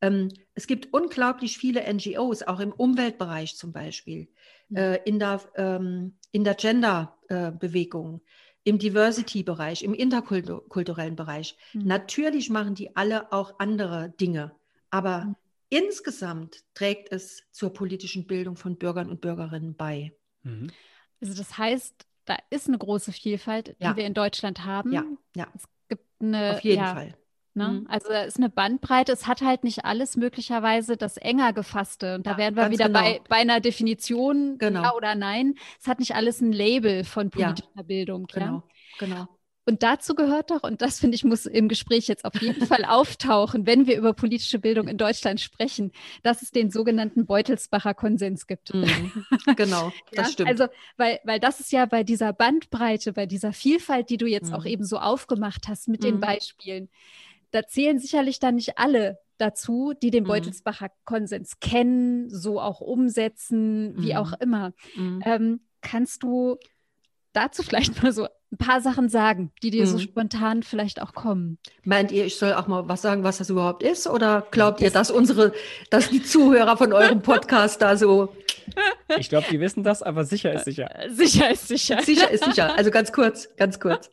Ähm, 0.00 0.28
es 0.54 0.66
gibt 0.66 0.92
unglaublich 0.92 1.58
viele 1.58 1.82
NGOs, 1.92 2.42
auch 2.44 2.60
im 2.60 2.72
Umweltbereich 2.72 3.56
zum 3.56 3.72
Beispiel, 3.72 4.28
mhm. 4.68 4.76
äh, 4.76 4.96
in 5.04 5.18
der, 5.18 5.40
ähm, 5.56 6.16
in 6.30 6.44
der 6.44 6.54
Gender-Bewegung, 6.54 8.20
äh, 8.20 8.68
im 8.68 8.78
Diversity-Bereich, 8.78 9.82
im 9.82 9.94
interkulturellen 9.94 11.16
Bereich. 11.16 11.56
Mhm. 11.72 11.86
Natürlich 11.86 12.50
machen 12.50 12.74
die 12.74 12.94
alle 12.96 13.32
auch 13.32 13.54
andere 13.58 14.14
Dinge, 14.20 14.52
aber 14.90 15.24
mhm. 15.24 15.36
Insgesamt 15.70 16.64
trägt 16.74 17.12
es 17.12 17.42
zur 17.52 17.72
politischen 17.72 18.26
Bildung 18.26 18.56
von 18.56 18.76
Bürgern 18.76 19.10
und 19.10 19.20
Bürgerinnen 19.20 19.76
bei. 19.76 20.12
Mhm. 20.42 20.70
Also 21.20 21.34
das 21.34 21.58
heißt, 21.58 22.06
da 22.24 22.36
ist 22.50 22.68
eine 22.68 22.78
große 22.78 23.12
Vielfalt, 23.12 23.76
die 23.80 23.84
ja. 23.84 23.96
wir 23.96 24.06
in 24.06 24.14
Deutschland 24.14 24.64
haben. 24.64 24.92
Ja, 24.92 25.04
ja. 25.34 25.46
Es 25.54 25.64
gibt 25.88 26.04
eine. 26.20 26.52
Auf 26.52 26.60
jeden 26.60 26.82
ja, 26.82 26.94
Fall. 26.94 27.14
Ne? 27.54 27.68
Mhm. 27.68 27.86
Also 27.88 28.08
da 28.08 28.22
ist 28.22 28.36
eine 28.36 28.48
Bandbreite. 28.48 29.12
Es 29.12 29.26
hat 29.26 29.42
halt 29.42 29.64
nicht 29.64 29.84
alles 29.84 30.16
möglicherweise 30.16 30.96
das 30.96 31.16
enger 31.16 31.52
gefasste. 31.52 32.14
Und 32.14 32.26
da 32.26 32.32
ja, 32.32 32.38
wären 32.38 32.56
wir 32.56 32.70
wieder 32.70 32.86
genau. 32.86 33.00
bei, 33.00 33.20
bei 33.28 33.36
einer 33.36 33.60
Definition, 33.60 34.58
genau. 34.58 34.82
ja 34.82 34.94
oder 34.94 35.14
nein. 35.14 35.54
Es 35.80 35.86
hat 35.86 35.98
nicht 35.98 36.14
alles 36.14 36.40
ein 36.40 36.52
Label 36.52 37.04
von 37.04 37.30
politischer 37.30 37.84
Bildung. 37.84 38.26
Genau, 38.26 38.62
genau. 38.98 39.26
Und 39.68 39.82
dazu 39.82 40.14
gehört 40.14 40.50
doch, 40.50 40.62
und 40.62 40.80
das 40.80 40.98
finde 40.98 41.14
ich, 41.14 41.24
muss 41.24 41.44
im 41.44 41.68
Gespräch 41.68 42.08
jetzt 42.08 42.24
auf 42.24 42.40
jeden 42.40 42.64
Fall 42.64 42.86
auftauchen, 42.86 43.66
wenn 43.66 43.86
wir 43.86 43.98
über 43.98 44.14
politische 44.14 44.58
Bildung 44.58 44.88
in 44.88 44.96
Deutschland 44.96 45.42
sprechen, 45.42 45.92
dass 46.22 46.40
es 46.40 46.52
den 46.52 46.70
sogenannten 46.70 47.26
Beutelsbacher 47.26 47.92
Konsens 47.92 48.46
gibt. 48.46 48.72
Mhm. 48.72 49.12
Genau, 49.56 49.92
das 50.12 50.28
ja? 50.28 50.32
stimmt. 50.32 50.48
Also, 50.48 50.68
weil, 50.96 51.20
weil 51.24 51.38
das 51.38 51.60
ist 51.60 51.70
ja 51.70 51.84
bei 51.84 52.02
dieser 52.02 52.32
Bandbreite, 52.32 53.12
bei 53.12 53.26
dieser 53.26 53.52
Vielfalt, 53.52 54.08
die 54.08 54.16
du 54.16 54.24
jetzt 54.24 54.48
mhm. 54.48 54.54
auch 54.54 54.64
eben 54.64 54.84
so 54.84 54.96
aufgemacht 54.96 55.68
hast 55.68 55.86
mit 55.86 56.00
mhm. 56.00 56.06
den 56.06 56.20
Beispielen, 56.20 56.88
da 57.50 57.66
zählen 57.66 57.98
sicherlich 57.98 58.38
dann 58.38 58.54
nicht 58.54 58.78
alle 58.78 59.18
dazu, 59.36 59.92
die 60.02 60.10
den 60.10 60.24
mhm. 60.24 60.28
Beutelsbacher 60.28 60.88
Konsens 61.04 61.60
kennen, 61.60 62.30
so 62.30 62.58
auch 62.58 62.80
umsetzen, 62.80 63.96
wie 63.98 64.12
mhm. 64.12 64.16
auch 64.16 64.32
immer. 64.40 64.72
Mhm. 64.96 65.22
Ähm, 65.26 65.60
kannst 65.82 66.22
du 66.22 66.56
dazu 67.38 67.62
vielleicht 67.62 68.02
mal 68.02 68.12
so 68.12 68.24
ein 68.24 68.58
paar 68.58 68.80
Sachen 68.80 69.08
sagen, 69.08 69.52
die 69.62 69.70
dir 69.70 69.84
mhm. 69.84 69.90
so 69.90 69.98
spontan 69.98 70.62
vielleicht 70.62 71.02
auch 71.02 71.12
kommen. 71.12 71.58
Meint 71.84 72.12
ihr, 72.12 72.24
ich 72.24 72.36
soll 72.36 72.54
auch 72.54 72.66
mal 72.66 72.88
was 72.88 73.02
sagen, 73.02 73.22
was 73.22 73.38
das 73.38 73.50
überhaupt 73.50 73.82
ist? 73.82 74.06
Oder 74.06 74.46
glaubt 74.50 74.80
ihr, 74.80 74.90
dass 74.90 75.10
unsere, 75.10 75.52
dass 75.90 76.08
die 76.08 76.22
Zuhörer 76.22 76.76
von 76.76 76.92
eurem 76.92 77.22
Podcast 77.22 77.82
da 77.82 77.96
so. 77.96 78.32
Ich 79.18 79.28
glaube, 79.28 79.46
die 79.50 79.60
wissen 79.60 79.82
das, 79.82 80.02
aber 80.02 80.24
sicher 80.24 80.52
ist 80.52 80.64
sicher. 80.64 80.90
Sicher 81.08 81.50
ist 81.50 81.68
sicher. 81.68 82.02
Sicher 82.02 82.30
ist 82.30 82.44
sicher. 82.44 82.76
Also 82.76 82.90
ganz 82.90 83.12
kurz, 83.12 83.54
ganz 83.56 83.80
kurz. 83.80 84.10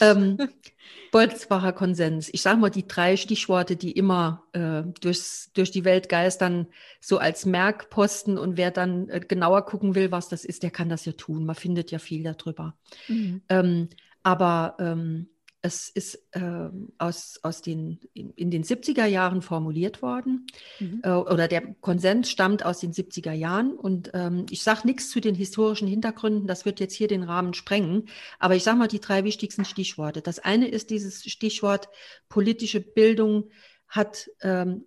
Ähm, 0.00 0.38
Beutelsbacher 1.12 1.72
Konsens. 1.72 2.28
Ich 2.32 2.42
sage 2.42 2.58
mal 2.58 2.70
die 2.70 2.86
drei 2.86 3.16
Stichworte, 3.16 3.76
die 3.76 3.92
immer 3.92 4.44
äh, 4.52 4.82
durchs, 5.00 5.50
durch 5.54 5.70
die 5.70 5.84
Welt 5.84 6.08
geistern, 6.08 6.66
so 7.00 7.18
als 7.18 7.46
Merkposten. 7.46 8.38
Und 8.38 8.56
wer 8.56 8.70
dann 8.70 9.08
äh, 9.08 9.20
genauer 9.20 9.64
gucken 9.64 9.94
will, 9.94 10.10
was 10.10 10.28
das 10.28 10.44
ist, 10.44 10.62
der 10.62 10.70
kann 10.70 10.88
das 10.88 11.04
ja 11.04 11.12
tun. 11.12 11.46
Man 11.46 11.56
findet 11.56 11.90
ja 11.90 11.98
viel 11.98 12.22
darüber. 12.22 12.74
Mhm. 13.08 13.42
Ähm, 13.48 13.88
aber 14.22 14.76
ähm, 14.78 15.28
es 15.66 15.88
ist 15.88 16.14
äh, 16.30 16.68
aus, 16.98 17.40
aus 17.42 17.60
den, 17.60 17.98
in, 18.14 18.30
in, 18.30 18.50
den 18.52 18.62
70er 18.62 19.04
Jahren 19.04 19.42
formuliert 19.42 20.00
worden 20.00 20.46
mhm. 20.78 21.00
äh, 21.02 21.10
oder 21.10 21.48
der 21.48 21.74
Konsens 21.80 22.30
stammt 22.30 22.64
aus 22.64 22.78
den 22.78 22.92
70er 22.92 23.32
Jahren 23.32 23.72
und 23.72 24.12
ähm, 24.14 24.46
ich 24.50 24.62
sage 24.62 24.86
nichts 24.86 25.10
zu 25.10 25.20
den 25.20 25.34
historischen 25.34 25.88
Hintergründen, 25.88 26.46
das 26.46 26.64
wird 26.64 26.78
jetzt 26.78 26.94
hier 26.94 27.08
den 27.08 27.24
Rahmen 27.24 27.52
sprengen, 27.52 28.08
aber 28.38 28.54
ich 28.54 28.62
sage 28.62 28.78
mal 28.78 28.86
die 28.86 29.00
drei 29.00 29.24
wichtigsten 29.24 29.64
Stichworte. 29.64 30.22
Das 30.22 30.38
eine 30.38 30.68
ist 30.68 30.90
dieses 30.90 31.24
Stichwort 31.24 31.88
politische 32.28 32.80
Bildung 32.80 33.50
hat 33.88 34.30
ähm, 34.42 34.84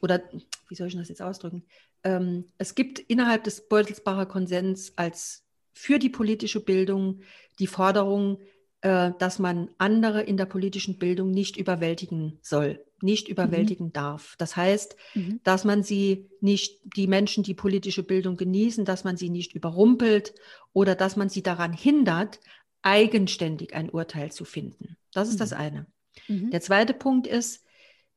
oder 0.00 0.22
wie 0.68 0.74
soll 0.74 0.88
ich 0.88 0.96
das 0.96 1.10
jetzt 1.10 1.22
ausdrücken? 1.22 1.62
Ähm, 2.04 2.46
es 2.56 2.74
gibt 2.74 2.98
innerhalb 2.98 3.44
des 3.44 3.68
Beutelsbacher 3.68 4.26
Konsens 4.26 4.94
als 4.96 5.44
für 5.74 5.98
die 5.98 6.10
politische 6.10 6.60
Bildung 6.60 7.20
die 7.58 7.66
Forderung, 7.66 8.38
äh, 8.82 9.12
dass 9.18 9.38
man 9.38 9.70
andere 9.78 10.22
in 10.22 10.36
der 10.36 10.46
politischen 10.46 10.98
Bildung 10.98 11.30
nicht 11.30 11.56
überwältigen 11.56 12.38
soll, 12.42 12.84
nicht 13.00 13.28
überwältigen 13.28 13.86
mhm. 13.86 13.92
darf. 13.92 14.34
Das 14.38 14.56
heißt, 14.56 14.96
mhm. 15.14 15.40
dass 15.44 15.64
man 15.64 15.82
sie 15.82 16.28
nicht, 16.40 16.80
die 16.96 17.06
Menschen, 17.06 17.44
die 17.44 17.54
politische 17.54 18.02
Bildung 18.02 18.36
genießen, 18.36 18.84
dass 18.84 19.04
man 19.04 19.16
sie 19.16 19.30
nicht 19.30 19.54
überrumpelt 19.54 20.34
oder 20.72 20.94
dass 20.94 21.16
man 21.16 21.28
sie 21.28 21.42
daran 21.42 21.72
hindert, 21.72 22.40
eigenständig 22.82 23.74
ein 23.74 23.88
Urteil 23.88 24.32
zu 24.32 24.44
finden. 24.44 24.96
Das 25.12 25.28
ist 25.28 25.34
mhm. 25.34 25.38
das 25.38 25.52
eine. 25.52 25.86
Mhm. 26.26 26.50
Der 26.50 26.60
zweite 26.60 26.94
Punkt 26.94 27.28
ist, 27.28 27.64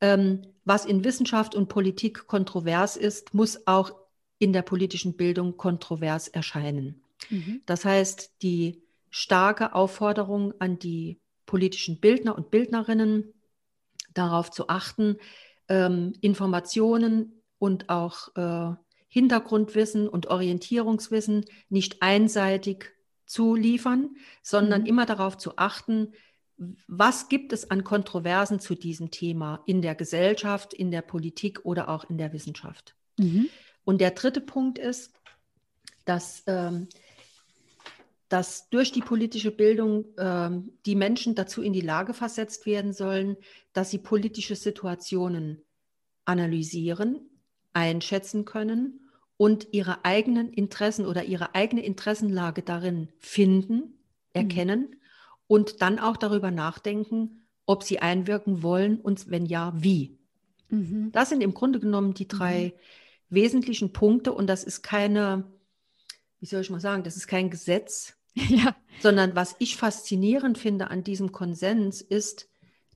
ähm, 0.02 0.48
was 0.64 0.86
in 0.86 1.04
Wissenschaft 1.04 1.54
und 1.54 1.70
Politik 1.70 2.26
kontrovers 2.26 2.98
ist, 2.98 3.36
muss 3.36 3.68
auch 3.68 3.94
in 4.40 4.52
der 4.52 4.64
politischen 4.64 5.16
Bildung 5.16 5.58
kontrovers 5.58 6.28
erscheinen. 6.28 7.04
Mhm. 7.30 7.62
Das 7.68 7.86
heißt, 7.86 8.42
die 8.42 8.82
starke 9.16 9.74
Aufforderung 9.74 10.54
an 10.60 10.78
die 10.78 11.22
politischen 11.46 12.02
Bildner 12.02 12.36
und 12.36 12.52
Bildnerinnen, 12.52 13.34
darauf 14.14 14.52
zu 14.52 14.68
achten, 14.68 15.16
ähm, 15.70 16.12
Informationen 16.20 17.42
und 17.58 17.88
auch 17.88 18.36
äh, 18.36 18.76
Hintergrundwissen 19.08 20.10
und 20.10 20.28
Orientierungswissen 20.28 21.46
nicht 21.70 22.02
einseitig 22.02 22.92
zu 23.26 23.56
liefern, 23.56 24.18
sondern 24.44 24.82
mhm. 24.82 24.88
immer 24.88 25.06
darauf 25.06 25.38
zu 25.38 25.58
achten, 25.58 26.12
was 26.90 27.30
gibt 27.30 27.54
es 27.54 27.72
an 27.72 27.86
Kontroversen 27.86 28.60
zu 28.60 28.76
diesem 28.76 29.12
Thema 29.12 29.64
in 29.66 29.82
der 29.82 29.96
Gesellschaft, 29.96 30.74
in 30.74 30.92
der 30.92 31.02
Politik 31.02 31.62
oder 31.64 31.88
auch 31.88 32.04
in 32.10 32.18
der 32.18 32.34
Wissenschaft. 32.34 32.98
Mhm. 33.18 33.48
Und 33.86 34.02
der 34.02 34.12
dritte 34.12 34.42
Punkt 34.42 34.78
ist, 34.78 35.14
dass 36.04 36.44
ähm, 36.48 36.90
dass 38.30 38.70
durch 38.70 38.92
die 38.92 39.02
politische 39.02 39.52
Bildung 39.52 40.06
äh, 40.18 40.50
die 40.86 40.96
Menschen 40.96 41.36
dazu 41.36 41.62
in 41.62 41.74
die 41.74 41.82
Lage 41.82 42.14
versetzt 42.14 42.66
werden 42.66 42.94
sollen, 42.94 43.38
dass 43.74 43.92
sie 43.92 44.00
politische 44.00 44.56
Situationen 44.56 45.62
analysieren, 46.26 47.30
einschätzen 47.74 48.46
können 48.46 49.02
und 49.38 49.68
ihre 49.72 50.06
eigenen 50.06 50.52
Interessen 50.52 51.06
oder 51.06 51.24
ihre 51.26 51.56
eigene 51.56 51.84
Interessenlage 51.84 52.62
darin 52.62 53.10
finden, 53.20 53.76
mhm. 53.76 53.94
erkennen 54.34 54.82
mhm. 54.82 54.98
und 55.48 55.82
dann 55.82 56.00
auch 56.00 56.18
darüber 56.18 56.52
nachdenken, 56.52 57.46
ob 57.66 57.84
sie 57.84 58.00
einwirken 58.00 58.64
wollen 58.64 59.00
und 59.00 59.30
wenn 59.30 59.46
ja, 59.46 59.74
wie. 59.76 60.18
Mhm. 60.70 61.12
Das 61.12 61.30
sind 61.30 61.42
im 61.42 61.54
Grunde 61.54 61.80
genommen 61.80 62.14
die 62.14 62.28
drei 62.28 62.74
mhm. 62.76 63.36
wesentlichen 63.36 63.94
Punkte 63.94 64.32
und 64.34 64.48
das 64.48 64.64
ist 64.64 64.82
keine, 64.82 65.46
wie 66.46 66.50
soll 66.50 66.62
ich 66.62 66.70
mal 66.70 66.80
sagen, 66.80 67.02
das 67.02 67.16
ist 67.16 67.26
kein 67.26 67.50
Gesetz, 67.50 68.16
ja. 68.36 68.76
sondern 69.02 69.36
was 69.36 69.56
ich 69.58 69.78
faszinierend 69.78 70.60
finde 70.60 70.92
an 70.92 71.04
diesem 71.04 71.32
Konsens 71.32 72.02
ist, 72.02 72.48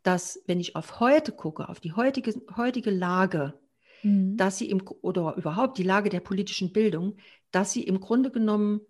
dass 0.04 0.40
wenn 0.46 0.60
ich 0.60 0.76
auf 0.76 1.00
heute 1.00 1.32
gucke, 1.32 1.68
auf 1.68 1.80
die 1.80 1.94
heutige, 1.94 2.40
heutige 2.56 2.92
Lage, 2.92 3.60
mhm. 4.04 4.38
dass 4.38 4.60
sie 4.60 4.70
im, 4.70 4.88
oder 5.02 5.36
überhaupt 5.36 5.80
die 5.80 5.84
Lage 5.84 6.12
der 6.12 6.20
politischen 6.20 6.72
Bildung, 6.74 7.18
dass 7.50 7.72
sie 7.72 7.82
im 7.82 8.00
Grunde 8.00 8.30
genommen 8.30 8.82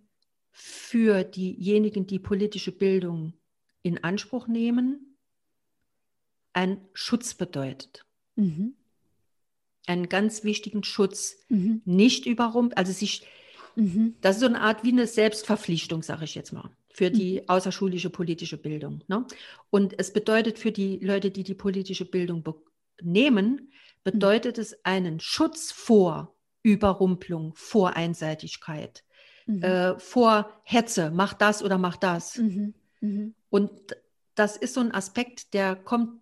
für 0.52 1.24
diejenigen, 1.24 2.06
die 2.06 2.20
politische 2.20 2.74
Bildung 2.74 3.36
in 3.82 4.04
Anspruch 4.04 4.50
nehmen, 4.50 5.16
ein 6.52 6.86
Schutz 6.92 7.34
bedeutet. 7.34 8.06
Mhm. 8.36 8.74
Einen 9.88 10.10
ganz 10.10 10.44
wichtigen 10.44 10.84
Schutz, 10.84 11.38
mhm. 11.48 11.82
nicht 11.86 12.26
überrumpelt, 12.26 12.78
also 12.78 12.92
sich 12.92 13.26
Mhm. 13.76 14.16
Das 14.22 14.38
ist 14.38 14.42
so 14.42 14.48
eine 14.48 14.62
Art 14.62 14.84
wie 14.84 14.92
eine 14.92 15.08
Selbstverpflichtung, 15.08 16.04
sage 16.04 16.26
ich 16.26 16.36
jetzt 16.36 16.52
mal, 16.52 16.70
für 16.90 17.12
die 17.12 17.42
mhm. 17.42 17.50
außerschulische 17.50 18.10
politische 18.10 18.58
Bildung. 18.58 19.04
Ne? 19.08 19.26
Und 19.70 19.98
es 20.00 20.14
bedeutet 20.14 20.60
für 20.60 20.72
die 20.72 20.98
Leute, 20.98 21.32
die 21.32 21.44
die 21.44 21.56
politische 21.56 22.06
Bildung 22.06 22.44
nehmen, 23.02 23.72
bedeutet 24.04 24.58
mhm. 24.58 24.62
es 24.62 24.86
einen 24.86 25.20
Schutz 25.20 25.72
vor 25.72 26.36
Überrumpelung, 26.64 27.54
vor 27.56 27.96
Einseitigkeit, 27.96 29.04
mhm. 29.46 29.64
äh, 29.64 30.00
vor 30.00 30.50
Hetze, 30.64 31.12
mach 31.14 31.34
das 31.34 31.64
oder 31.64 31.78
mach 31.78 31.98
das. 31.98 32.38
Mhm. 32.38 32.74
Und 33.50 33.72
das 34.36 34.58
ist 34.58 34.74
so 34.74 34.82
ein 34.82 34.94
Aspekt, 34.94 35.54
der 35.54 35.76
kommt 35.76 36.22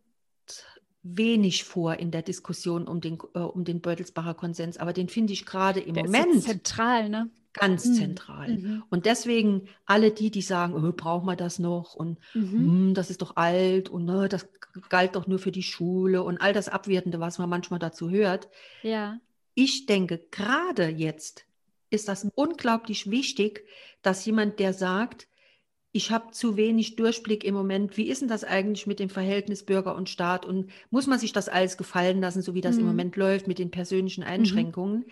wenig 1.15 1.63
vor 1.63 1.95
in 1.95 2.11
der 2.11 2.21
Diskussion 2.21 2.87
um 2.87 3.01
den, 3.01 3.17
äh, 3.33 3.39
um 3.39 3.63
den 3.63 3.81
Beutelsbacher 3.81 4.33
Konsens, 4.33 4.77
aber 4.77 4.93
den 4.93 5.09
finde 5.09 5.33
ich 5.33 5.45
gerade 5.45 5.79
im 5.79 5.93
der 5.93 6.05
Moment 6.05 6.35
ist 6.35 6.45
zentral, 6.45 7.09
ne? 7.09 7.29
Ganz 7.53 7.85
mhm. 7.85 7.93
zentral. 7.93 8.57
Mhm. 8.57 8.83
Und 8.89 9.05
deswegen 9.05 9.67
alle 9.85 10.11
die, 10.11 10.29
die 10.29 10.41
sagen, 10.41 10.73
oh, 10.75 10.91
brauchen 10.91 11.25
wir 11.25 11.35
das 11.35 11.57
noch 11.57 11.95
und 11.95 12.19
mhm. 12.33 12.93
das 12.93 13.09
ist 13.09 13.21
doch 13.21 13.35
alt 13.35 13.89
und 13.89 14.05
ne, 14.05 14.29
das 14.29 14.47
galt 14.89 15.15
doch 15.15 15.27
nur 15.27 15.39
für 15.39 15.51
die 15.51 15.63
Schule 15.63 16.23
und 16.23 16.39
all 16.39 16.53
das 16.53 16.69
Abwertende, 16.69 17.19
was 17.19 17.39
man 17.39 17.49
manchmal 17.49 17.79
dazu 17.79 18.09
hört. 18.09 18.47
Ja. 18.83 19.19
Ich 19.55 19.87
denke, 19.87 20.19
gerade 20.29 20.87
jetzt 20.87 21.45
ist 21.89 22.07
das 22.07 22.27
unglaublich 22.35 23.09
wichtig, 23.09 23.65
dass 24.01 24.25
jemand, 24.25 24.59
der 24.59 24.73
sagt, 24.73 25.26
ich 25.97 26.11
habe 26.11 26.29
zu 26.29 26.57
wenig 26.57 26.95
Durchblick 26.95 27.43
im 27.43 27.55
Moment. 27.55 27.97
Wie 27.97 28.07
ist 28.07 28.21
denn 28.21 28.27
das 28.27 28.43
eigentlich 28.43 28.85
mit 28.85 28.99
dem 28.99 29.09
Verhältnis 29.09 29.65
Bürger 29.65 29.95
und 29.95 30.09
Staat? 30.09 30.45
Und 30.45 30.69
muss 30.91 31.07
man 31.07 31.17
sich 31.17 31.33
das 31.33 31.49
alles 31.49 31.75
gefallen 31.75 32.21
lassen, 32.21 32.43
so 32.43 32.53
wie 32.53 32.61
das 32.61 32.75
mhm. 32.75 32.81
im 32.81 32.87
Moment 32.87 33.15
läuft 33.15 33.47
mit 33.47 33.57
den 33.57 33.71
persönlichen 33.71 34.21
mhm. 34.21 34.29
Einschränkungen? 34.29 34.99
Mhm. 34.99 35.11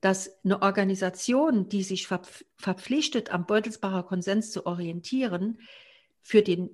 Dass 0.00 0.44
eine 0.44 0.62
Organisation, 0.62 1.68
die 1.68 1.84
sich 1.84 2.08
verpflichtet, 2.08 3.32
am 3.32 3.46
Beutelsbacher 3.46 4.02
Konsens 4.02 4.50
zu 4.50 4.66
orientieren, 4.66 5.60
für 6.22 6.42
den, 6.42 6.70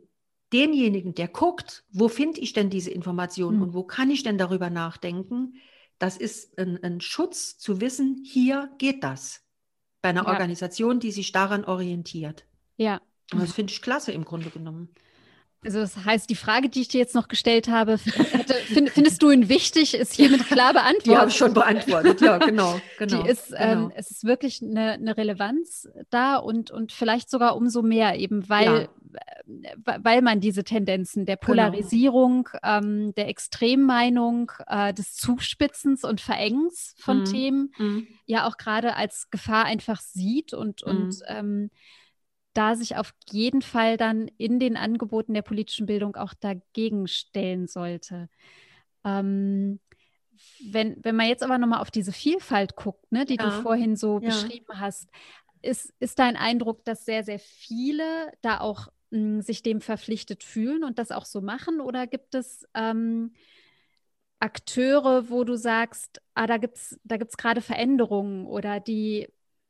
denjenigen, 0.55 1.15
der 1.15 1.29
guckt, 1.29 1.85
wo 1.91 2.09
finde 2.09 2.41
ich 2.41 2.55
denn 2.55 2.71
diese 2.71 2.91
Informationen 2.91 3.59
mhm. 3.59 3.63
und 3.65 3.75
wo 3.75 3.83
kann 3.83 4.11
ich 4.11 4.23
denn 4.23 4.39
darüber 4.39 4.71
nachdenken, 4.71 5.57
das 5.99 6.17
ist 6.17 6.59
ein, 6.59 6.83
ein 6.83 7.03
Schutz 7.03 7.59
zu 7.59 7.83
wissen, 7.83 8.25
hier 8.25 8.71
geht 8.79 9.05
das. 9.05 9.43
Bei 10.01 10.09
einer 10.09 10.25
ja. 10.25 10.29
Organisation, 10.29 11.01
die 11.01 11.13
sich 11.13 11.33
daran 11.33 11.67
orientiert. 11.67 12.47
Ja, 12.79 13.01
und 13.33 13.43
das 13.43 13.53
finde 13.53 13.73
ich 13.73 13.83
klasse 13.83 14.13
im 14.13 14.25
Grunde 14.25 14.51
genommen. 14.51 14.89
Also 15.67 15.81
das 15.81 16.05
heißt, 16.05 16.31
die 16.31 16.37
Frage, 16.37 16.69
die 16.69 16.83
ich 16.83 16.89
dir 16.89 16.99
jetzt 16.99 17.15
noch 17.15 17.27
gestellt 17.27 17.69
habe, 17.69 17.99
find, 18.67 18.91
findest 18.91 19.21
du 19.23 19.31
ihn 19.31 19.49
wichtig, 19.49 19.95
ist 19.95 20.13
hiermit 20.15 20.47
klar 20.47 20.73
beantwortet. 20.73 21.07
Die 21.07 21.17
habe 21.17 21.31
ich 21.31 21.37
schon 21.37 21.55
beantwortet, 21.55 22.21
ja, 22.21 22.39
genau. 22.39 22.81
genau, 22.99 23.23
die 23.23 23.29
ist, 23.29 23.49
genau. 23.49 23.61
Ähm, 23.61 23.93
es 23.97 24.11
ist 24.11 24.25
wirklich 24.25 24.63
eine, 24.63 24.93
eine, 24.93 25.17
Relevanz 25.17 25.89
da 26.11 26.37
und, 26.37 26.71
und 26.71 26.93
vielleicht 26.93 27.31
sogar 27.31 27.57
umso 27.57 27.83
mehr, 27.83 28.17
eben 28.17 28.49
weil, 28.49 28.89
ja. 29.45 29.99
weil 30.03 30.23
man 30.23 30.41
diese 30.41 30.63
Tendenzen 30.63 31.27
der 31.27 31.37
genau. 31.37 31.47
Polarisierung, 31.47 32.45
genau. 32.45 32.79
ähm, 32.79 33.15
der 33.17 33.29
Extremmeinung, 33.29 34.53
äh, 34.69 34.95
des 34.95 35.15
Zuspitzens 35.15 36.05
und 36.05 36.21
Verengens 36.21 36.95
von 36.99 37.21
mhm. 37.21 37.25
Themen 37.25 37.73
mhm. 37.79 38.07
ja 38.27 38.47
auch 38.47 38.57
gerade 38.57 38.95
als 38.95 39.31
Gefahr 39.31 39.65
einfach 39.65 40.01
sieht 40.01 40.55
und, 40.55 40.87
mhm. 40.87 40.93
und 40.93 41.17
ähm, 41.27 41.71
da 42.57 42.75
sich 42.75 42.97
auf 42.97 43.13
jeden 43.29 43.63
Fall 43.63 43.97
dann 43.97 44.29
in 44.39 44.59
den 44.59 44.77
Angeboten 44.77 45.35
der 45.35 45.43
politischen 45.43 45.87
Bildung 45.87 46.17
auch 46.17 46.35
dagegen 46.35 47.07
stellen 47.07 47.67
sollte. 47.67 48.29
Ähm, 49.05 49.81
wenn, 50.71 50.97
wenn 51.03 51.17
man 51.17 51.29
jetzt 51.29 51.43
aber 51.43 51.59
nochmal 51.59 51.81
auf 51.81 51.91
diese 51.91 52.13
Vielfalt 52.13 52.77
guckt, 52.77 53.11
ne, 53.13 53.25
die 53.25 53.37
ja. 53.37 53.45
du 53.45 53.63
vorhin 53.63 53.97
so 53.97 54.21
ja. 54.21 54.29
beschrieben 54.29 54.81
hast, 54.81 55.09
ist, 55.63 55.93
ist 55.99 56.19
dein 56.19 56.37
Eindruck, 56.37 56.85
dass 56.85 57.05
sehr, 57.05 57.25
sehr 57.25 57.39
viele 57.39 58.33
da 58.43 58.61
auch 58.61 58.89
mh, 59.11 59.19
hm, 59.19 59.41
sich 59.43 59.63
dem 59.63 59.81
verpflichtet 59.81 60.45
fühlen 60.45 60.85
und 60.85 60.99
das 60.99 61.11
auch 61.11 61.25
so 61.25 61.41
machen? 61.41 61.81
Oder 61.81 62.07
gibt 62.07 62.35
es 62.35 62.67
ähm, 62.75 63.33
Akteure, 64.39 65.31
wo 65.31 65.45
du 65.45 65.57
sagst, 65.57 66.21
ah, 66.35 66.47
da 66.47 66.59
gibt 66.59 66.77
es 66.77 67.01
da 67.05 67.17
gibt's 67.17 67.37
gerade 67.37 67.61
Veränderungen 67.61 68.47
oder 68.47 68.81
die 68.81 69.29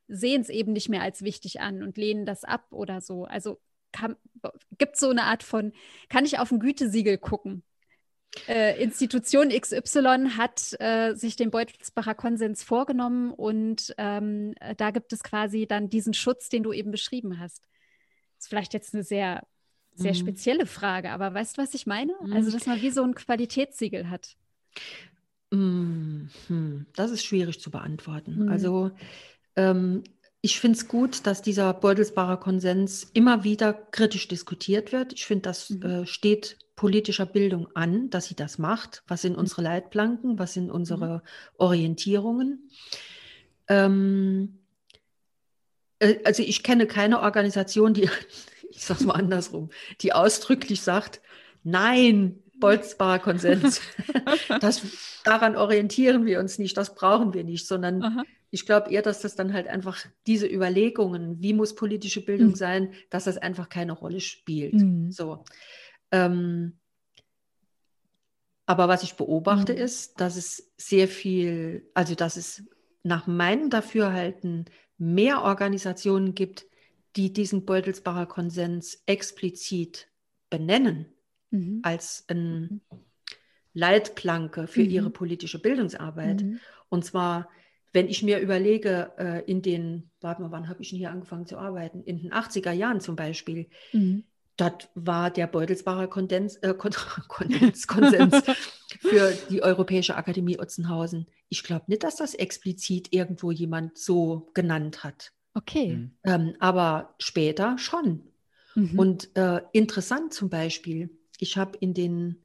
sehen 0.08 0.42
es 0.42 0.48
eben 0.48 0.72
nicht 0.72 0.88
mehr 0.88 1.02
als 1.02 1.22
wichtig 1.22 1.60
an 1.60 1.82
und 1.82 1.96
lehnen 1.96 2.26
das 2.26 2.44
ab 2.44 2.66
oder 2.70 3.00
so? 3.00 3.24
Also 3.24 3.58
gibt 4.78 4.94
es 4.94 5.00
so 5.00 5.10
eine 5.10 5.24
Art 5.24 5.42
von, 5.42 5.72
kann 6.08 6.24
ich 6.24 6.38
auf 6.38 6.50
ein 6.50 6.60
Gütesiegel 6.60 7.18
gucken? 7.18 7.62
Äh, 8.48 8.82
Institution 8.82 9.48
XY 9.48 10.30
hat 10.36 10.78
äh, 10.78 11.14
sich 11.14 11.36
den 11.36 11.50
Beutelsbacher 11.50 12.14
Konsens 12.14 12.62
vorgenommen 12.62 13.30
und 13.30 13.94
ähm, 13.98 14.54
da 14.76 14.90
gibt 14.90 15.12
es 15.12 15.22
quasi 15.22 15.66
dann 15.66 15.88
diesen 15.88 16.12
Schutz, 16.12 16.48
den 16.48 16.62
du 16.62 16.72
eben 16.72 16.90
beschrieben 16.90 17.40
hast. 17.40 17.62
Das 18.36 18.44
ist 18.44 18.48
vielleicht 18.48 18.74
jetzt 18.74 18.94
eine 18.94 19.04
sehr, 19.04 19.46
sehr 19.94 20.12
mhm. 20.12 20.16
spezielle 20.16 20.66
Frage, 20.66 21.10
aber 21.10 21.32
weißt 21.32 21.56
du, 21.56 21.62
was 21.62 21.72
ich 21.74 21.86
meine? 21.86 22.12
Mhm. 22.20 22.32
Also, 22.34 22.50
dass 22.50 22.66
man 22.66 22.82
wie 22.82 22.90
so 22.90 23.02
ein 23.02 23.14
Qualitätssiegel 23.14 24.10
hat. 24.10 24.36
Mhm. 25.50 26.28
Das 26.94 27.10
ist 27.10 27.24
schwierig 27.24 27.60
zu 27.60 27.70
beantworten. 27.70 28.44
Mhm. 28.44 28.48
Also, 28.50 28.90
ähm, 29.56 30.04
ich 30.42 30.60
finde 30.60 30.78
es 30.78 30.86
gut, 30.86 31.26
dass 31.26 31.42
dieser 31.42 31.74
Beutelsbacher 31.74 32.36
Konsens 32.36 33.04
immer 33.14 33.42
wieder 33.42 33.72
kritisch 33.72 34.28
diskutiert 34.28 34.92
wird. 34.92 35.12
Ich 35.12 35.26
finde, 35.26 35.42
das 35.42 35.70
mhm. 35.70 35.82
äh, 35.82 36.06
steht 36.06 36.58
politischer 36.76 37.26
Bildung 37.26 37.68
an, 37.74 38.10
dass 38.10 38.26
sie 38.26 38.36
das 38.36 38.58
macht. 38.58 39.02
Was 39.08 39.22
sind 39.22 39.32
mhm. 39.32 39.40
unsere 39.40 39.62
Leitplanken? 39.62 40.38
Was 40.38 40.52
sind 40.52 40.70
unsere 40.70 41.16
mhm. 41.16 41.20
Orientierungen? 41.56 42.70
Ähm, 43.68 44.60
äh, 45.98 46.18
also 46.24 46.42
ich 46.42 46.62
kenne 46.62 46.86
keine 46.86 47.22
Organisation, 47.22 47.94
die, 47.94 48.08
ich 48.70 48.84
sage 48.84 49.00
es 49.00 49.06
mal 49.06 49.14
andersrum, 49.14 49.70
die 50.00 50.12
ausdrücklich 50.12 50.82
sagt, 50.82 51.20
nein, 51.64 52.42
Bolzbarer 52.58 53.18
Konsens. 53.18 53.80
das, 54.60 54.82
daran 55.24 55.56
orientieren 55.56 56.26
wir 56.26 56.40
uns 56.40 56.58
nicht, 56.58 56.76
das 56.76 56.94
brauchen 56.94 57.34
wir 57.34 57.44
nicht, 57.44 57.66
sondern 57.66 58.02
Aha. 58.02 58.24
ich 58.50 58.66
glaube 58.66 58.90
eher, 58.90 59.02
dass 59.02 59.20
das 59.20 59.36
dann 59.36 59.52
halt 59.52 59.68
einfach 59.68 60.04
diese 60.26 60.46
Überlegungen, 60.46 61.42
wie 61.42 61.52
muss 61.52 61.74
politische 61.74 62.24
Bildung 62.24 62.50
mhm. 62.50 62.56
sein, 62.56 62.92
dass 63.10 63.24
das 63.24 63.38
einfach 63.38 63.68
keine 63.68 63.92
Rolle 63.92 64.20
spielt. 64.20 64.74
Mhm. 64.74 65.10
So. 65.10 65.44
Ähm, 66.10 66.78
aber 68.66 68.88
was 68.88 69.02
ich 69.02 69.14
beobachte 69.14 69.72
mhm. 69.72 69.78
ist, 69.78 70.20
dass 70.20 70.36
es 70.36 70.72
sehr 70.76 71.08
viel, 71.08 71.88
also 71.94 72.14
dass 72.14 72.36
es 72.36 72.64
nach 73.02 73.26
meinem 73.26 73.70
Dafürhalten 73.70 74.64
mehr 74.98 75.42
Organisationen 75.42 76.34
gibt, 76.34 76.66
die 77.14 77.32
diesen 77.32 77.64
Beutelsbacher 77.64 78.26
Konsens 78.26 79.02
explizit 79.06 80.08
benennen 80.50 81.15
mhm. 81.50 81.80
als 81.82 82.24
ein 82.28 82.60
mhm. 82.60 82.80
Leitplanke 83.72 84.66
für 84.66 84.82
mhm. 84.82 84.90
ihre 84.90 85.10
politische 85.10 85.60
Bildungsarbeit. 85.60 86.42
Mhm. 86.42 86.60
Und 86.88 87.04
zwar, 87.04 87.48
wenn 87.92 88.08
ich 88.08 88.22
mir 88.22 88.38
überlege, 88.38 89.12
äh, 89.18 89.50
in 89.50 89.62
den, 89.62 90.10
warte 90.20 90.42
mal, 90.42 90.50
wann 90.50 90.68
habe 90.68 90.82
ich 90.82 90.90
denn 90.90 90.98
hier 90.98 91.10
angefangen 91.10 91.46
zu 91.46 91.58
arbeiten? 91.58 92.02
In 92.02 92.18
den 92.18 92.32
80er 92.32 92.72
Jahren 92.72 93.00
zum 93.00 93.16
Beispiel. 93.16 93.68
Mhm. 93.92 94.24
Dort 94.56 94.88
war 94.94 95.30
der 95.30 95.46
Beutelsbacher 95.46 96.08
Kondens, 96.08 96.56
äh, 96.56 96.74
Kondens, 97.28 97.86
Konsens 97.86 98.42
für 99.00 99.36
die 99.50 99.62
Europäische 99.62 100.16
Akademie 100.16 100.58
Otzenhausen. 100.58 101.26
Ich 101.50 101.62
glaube 101.62 101.84
nicht, 101.88 102.02
dass 102.02 102.16
das 102.16 102.34
explizit 102.34 103.12
irgendwo 103.12 103.50
jemand 103.50 103.98
so 103.98 104.50
genannt 104.54 105.04
hat. 105.04 105.32
Okay. 105.52 105.96
Mhm. 105.96 106.10
Ähm, 106.24 106.54
aber 106.58 107.14
später 107.18 107.76
schon. 107.76 108.22
Mhm. 108.74 108.98
Und 108.98 109.36
äh, 109.36 109.60
interessant 109.72 110.32
zum 110.32 110.48
Beispiel, 110.48 111.10
ich 111.38 111.56
habe 111.56 111.76
in 111.78 111.94
den, 111.94 112.36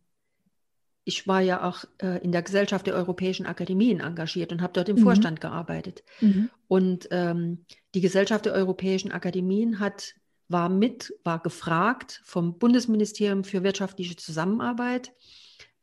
ich 1.03 1.27
war 1.27 1.41
ja 1.41 1.63
auch 1.67 1.85
äh, 2.01 2.23
in 2.23 2.31
der 2.31 2.41
Gesellschaft 2.41 2.87
der 2.87 2.95
Europäischen 2.95 3.45
Akademien 3.45 3.99
engagiert 3.99 4.51
und 4.51 4.61
habe 4.61 4.73
dort 4.73 4.89
im 4.89 4.97
mhm. 4.97 5.03
Vorstand 5.03 5.41
gearbeitet. 5.41 6.03
Mhm. 6.19 6.49
Und 6.67 7.07
ähm, 7.11 7.65
die 7.93 8.01
Gesellschaft 8.01 8.45
der 8.45 8.53
Europäischen 8.53 9.11
Akademien 9.11 9.79
hat, 9.79 10.15
war 10.47 10.69
mit, 10.69 11.13
war 11.23 11.39
gefragt 11.39 12.21
vom 12.23 12.57
Bundesministerium 12.57 13.43
für 13.43 13.63
wirtschaftliche 13.63 14.15
Zusammenarbeit, 14.15 15.13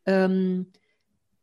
ähm, 0.05 0.67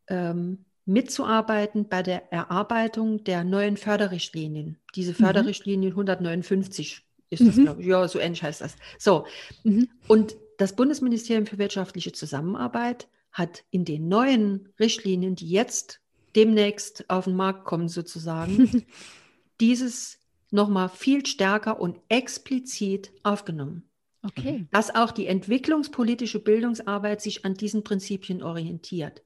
ähm, 0.09 0.65
mitzuarbeiten 0.85 1.89
bei 1.89 2.03
der 2.03 2.33
Erarbeitung 2.33 3.25
der 3.25 3.43
neuen 3.43 3.77
Förderrichtlinien. 3.77 4.79
Diese 4.95 5.13
mhm. 5.13 5.17
Förderrichtlinien 5.17 5.93
159 5.93 7.03
ist 7.29 7.47
das, 7.47 7.57
mhm. 7.57 7.63
glaube 7.63 7.81
ich. 7.83 7.89
Ja, 7.89 8.07
so 8.07 8.21
ähnlich 8.21 8.43
heißt 8.43 8.61
das. 8.61 8.77
So. 8.99 9.27
Mhm. 9.65 9.89
Und 10.07 10.37
das 10.59 10.75
Bundesministerium 10.75 11.47
für 11.47 11.59
wirtschaftliche 11.59 12.13
Zusammenarbeit 12.13 13.09
hat 13.33 13.65
in 13.71 13.85
den 13.85 14.09
neuen 14.09 14.69
Richtlinien, 14.81 15.35
die 15.35 15.51
jetzt 15.51 16.01
demnächst 16.35 17.09
auf 17.09 17.25
den 17.25 17.37
Markt 17.37 17.65
kommen, 17.65 17.89
sozusagen, 17.89 18.87
dieses 19.61 20.19
nochmal 20.51 20.89
viel 20.89 21.27
stärker 21.27 21.81
und 21.81 21.99
explizit 22.09 23.13
aufgenommen. 23.23 23.85
Okay. 24.23 24.67
Dass 24.73 24.95
auch 24.95 25.13
die 25.13 25.27
entwicklungspolitische 25.27 26.41
Bildungsarbeit 26.41 27.21
sich 27.21 27.45
an 27.45 27.55
diesen 27.55 27.85
Prinzipien 27.85 28.43
orientiert. 28.43 29.23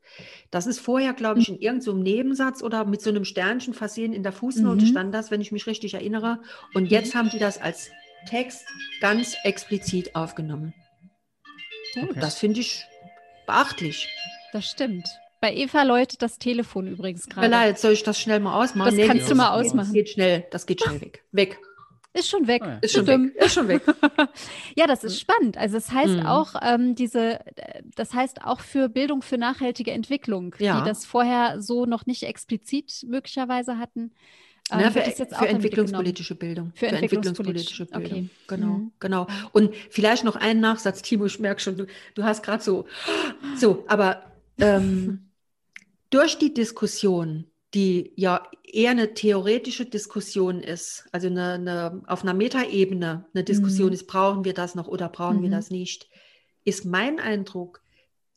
Das 0.50 0.66
ist 0.66 0.78
vorher, 0.78 1.14
glaube 1.14 1.40
ich, 1.40 1.48
in 1.48 1.58
irgendeinem 1.58 1.96
so 1.96 2.02
Nebensatz 2.02 2.62
oder 2.62 2.84
mit 2.84 3.00
so 3.00 3.08
einem 3.08 3.24
Sternchen 3.24 3.72
versehen 3.72 4.12
in 4.12 4.22
der 4.22 4.32
Fußnote 4.32 4.84
mhm. 4.84 4.88
stand 4.88 5.14
das, 5.14 5.30
wenn 5.30 5.40
ich 5.40 5.52
mich 5.52 5.66
richtig 5.66 5.94
erinnere. 5.94 6.40
Und 6.74 6.86
jetzt 6.86 7.14
haben 7.14 7.30
die 7.30 7.38
das 7.38 7.58
als 7.58 7.90
Text 8.28 8.66
ganz 9.00 9.36
explizit 9.44 10.14
aufgenommen. 10.14 10.74
Okay. 11.96 12.20
Das 12.20 12.38
finde 12.38 12.60
ich 12.60 12.86
beachtlich. 13.46 14.08
Das 14.52 14.68
stimmt. 14.68 15.08
Bei 15.40 15.54
Eva 15.54 15.84
läutet 15.84 16.20
das 16.22 16.38
Telefon 16.38 16.86
übrigens 16.86 17.26
gerade. 17.26 17.54
Jetzt 17.66 17.82
soll 17.82 17.92
ich 17.92 18.02
das 18.02 18.20
schnell 18.20 18.40
mal 18.40 18.62
ausmachen? 18.62 18.88
Das 18.88 18.94
nee, 18.94 19.06
kannst 19.06 19.30
du 19.30 19.34
mal 19.34 19.50
ausmachen. 19.50 19.86
Das 19.86 19.92
geht 19.92 20.10
schnell, 20.10 20.46
das 20.50 20.66
geht 20.66 20.82
schnell 20.82 21.00
weg. 21.00 21.24
Weg. 21.32 21.58
Ist 22.12 22.28
schon 22.28 22.48
weg. 22.48 22.62
Oh 22.64 22.68
ja. 22.68 22.78
Ist 22.80 22.92
schon 22.92 23.06
weg. 23.06 23.20
Ist 23.36 23.54
schon 23.54 23.68
weg. 23.68 23.82
ja, 24.76 24.86
das 24.88 25.04
ist 25.04 25.20
spannend. 25.20 25.56
Also 25.56 25.76
es 25.76 25.86
das 25.86 25.94
heißt 25.94 26.14
mhm. 26.14 26.26
auch 26.26 26.54
ähm, 26.60 26.94
diese, 26.96 27.38
das 27.94 28.12
heißt 28.12 28.44
auch 28.44 28.60
für 28.60 28.88
Bildung 28.88 29.22
für 29.22 29.38
nachhaltige 29.38 29.92
Entwicklung, 29.92 30.54
ja. 30.58 30.80
die 30.80 30.88
das 30.88 31.06
vorher 31.06 31.62
so 31.62 31.86
noch 31.86 32.06
nicht 32.06 32.24
explizit 32.24 33.06
möglicherweise 33.08 33.78
hatten. 33.78 34.12
Ähm, 34.72 34.80
ja, 34.80 34.90
für, 34.90 35.02
für 35.02 35.48
entwicklungspolitische 35.48 36.34
Bildung. 36.34 36.72
Für, 36.74 36.88
für 36.88 36.96
entwicklungspolitische 36.96 37.86
Bildung. 37.86 38.12
Okay. 38.12 38.28
Genau, 38.46 38.66
mhm. 38.66 38.92
genau. 38.98 39.26
Und 39.52 39.74
vielleicht 39.90 40.24
noch 40.24 40.36
einen 40.36 40.60
Nachsatz, 40.60 41.02
Timo, 41.02 41.26
ich 41.26 41.40
merke 41.40 41.60
schon, 41.60 41.76
du, 41.76 41.86
du 42.14 42.24
hast 42.24 42.42
gerade 42.42 42.62
so, 42.62 42.86
so, 43.56 43.84
aber 43.88 44.22
ähm, 44.58 45.30
durch 46.10 46.38
die 46.38 46.54
Diskussion, 46.54 47.46
die 47.74 48.12
ja 48.16 48.42
eher 48.64 48.90
eine 48.90 49.14
theoretische 49.14 49.86
Diskussion 49.86 50.62
ist, 50.62 51.06
also 51.12 51.28
eine, 51.28 51.54
eine 51.54 52.02
auf 52.06 52.22
einer 52.22 52.34
Metaebene 52.34 53.26
eine 53.32 53.44
Diskussion 53.44 53.88
mhm. 53.88 53.94
ist, 53.94 54.06
brauchen 54.06 54.44
wir 54.44 54.54
das 54.54 54.74
noch 54.74 54.88
oder 54.88 55.08
brauchen 55.08 55.38
mhm. 55.38 55.42
wir 55.42 55.50
das 55.50 55.70
nicht, 55.70 56.08
ist 56.64 56.84
mein 56.84 57.20
Eindruck, 57.20 57.80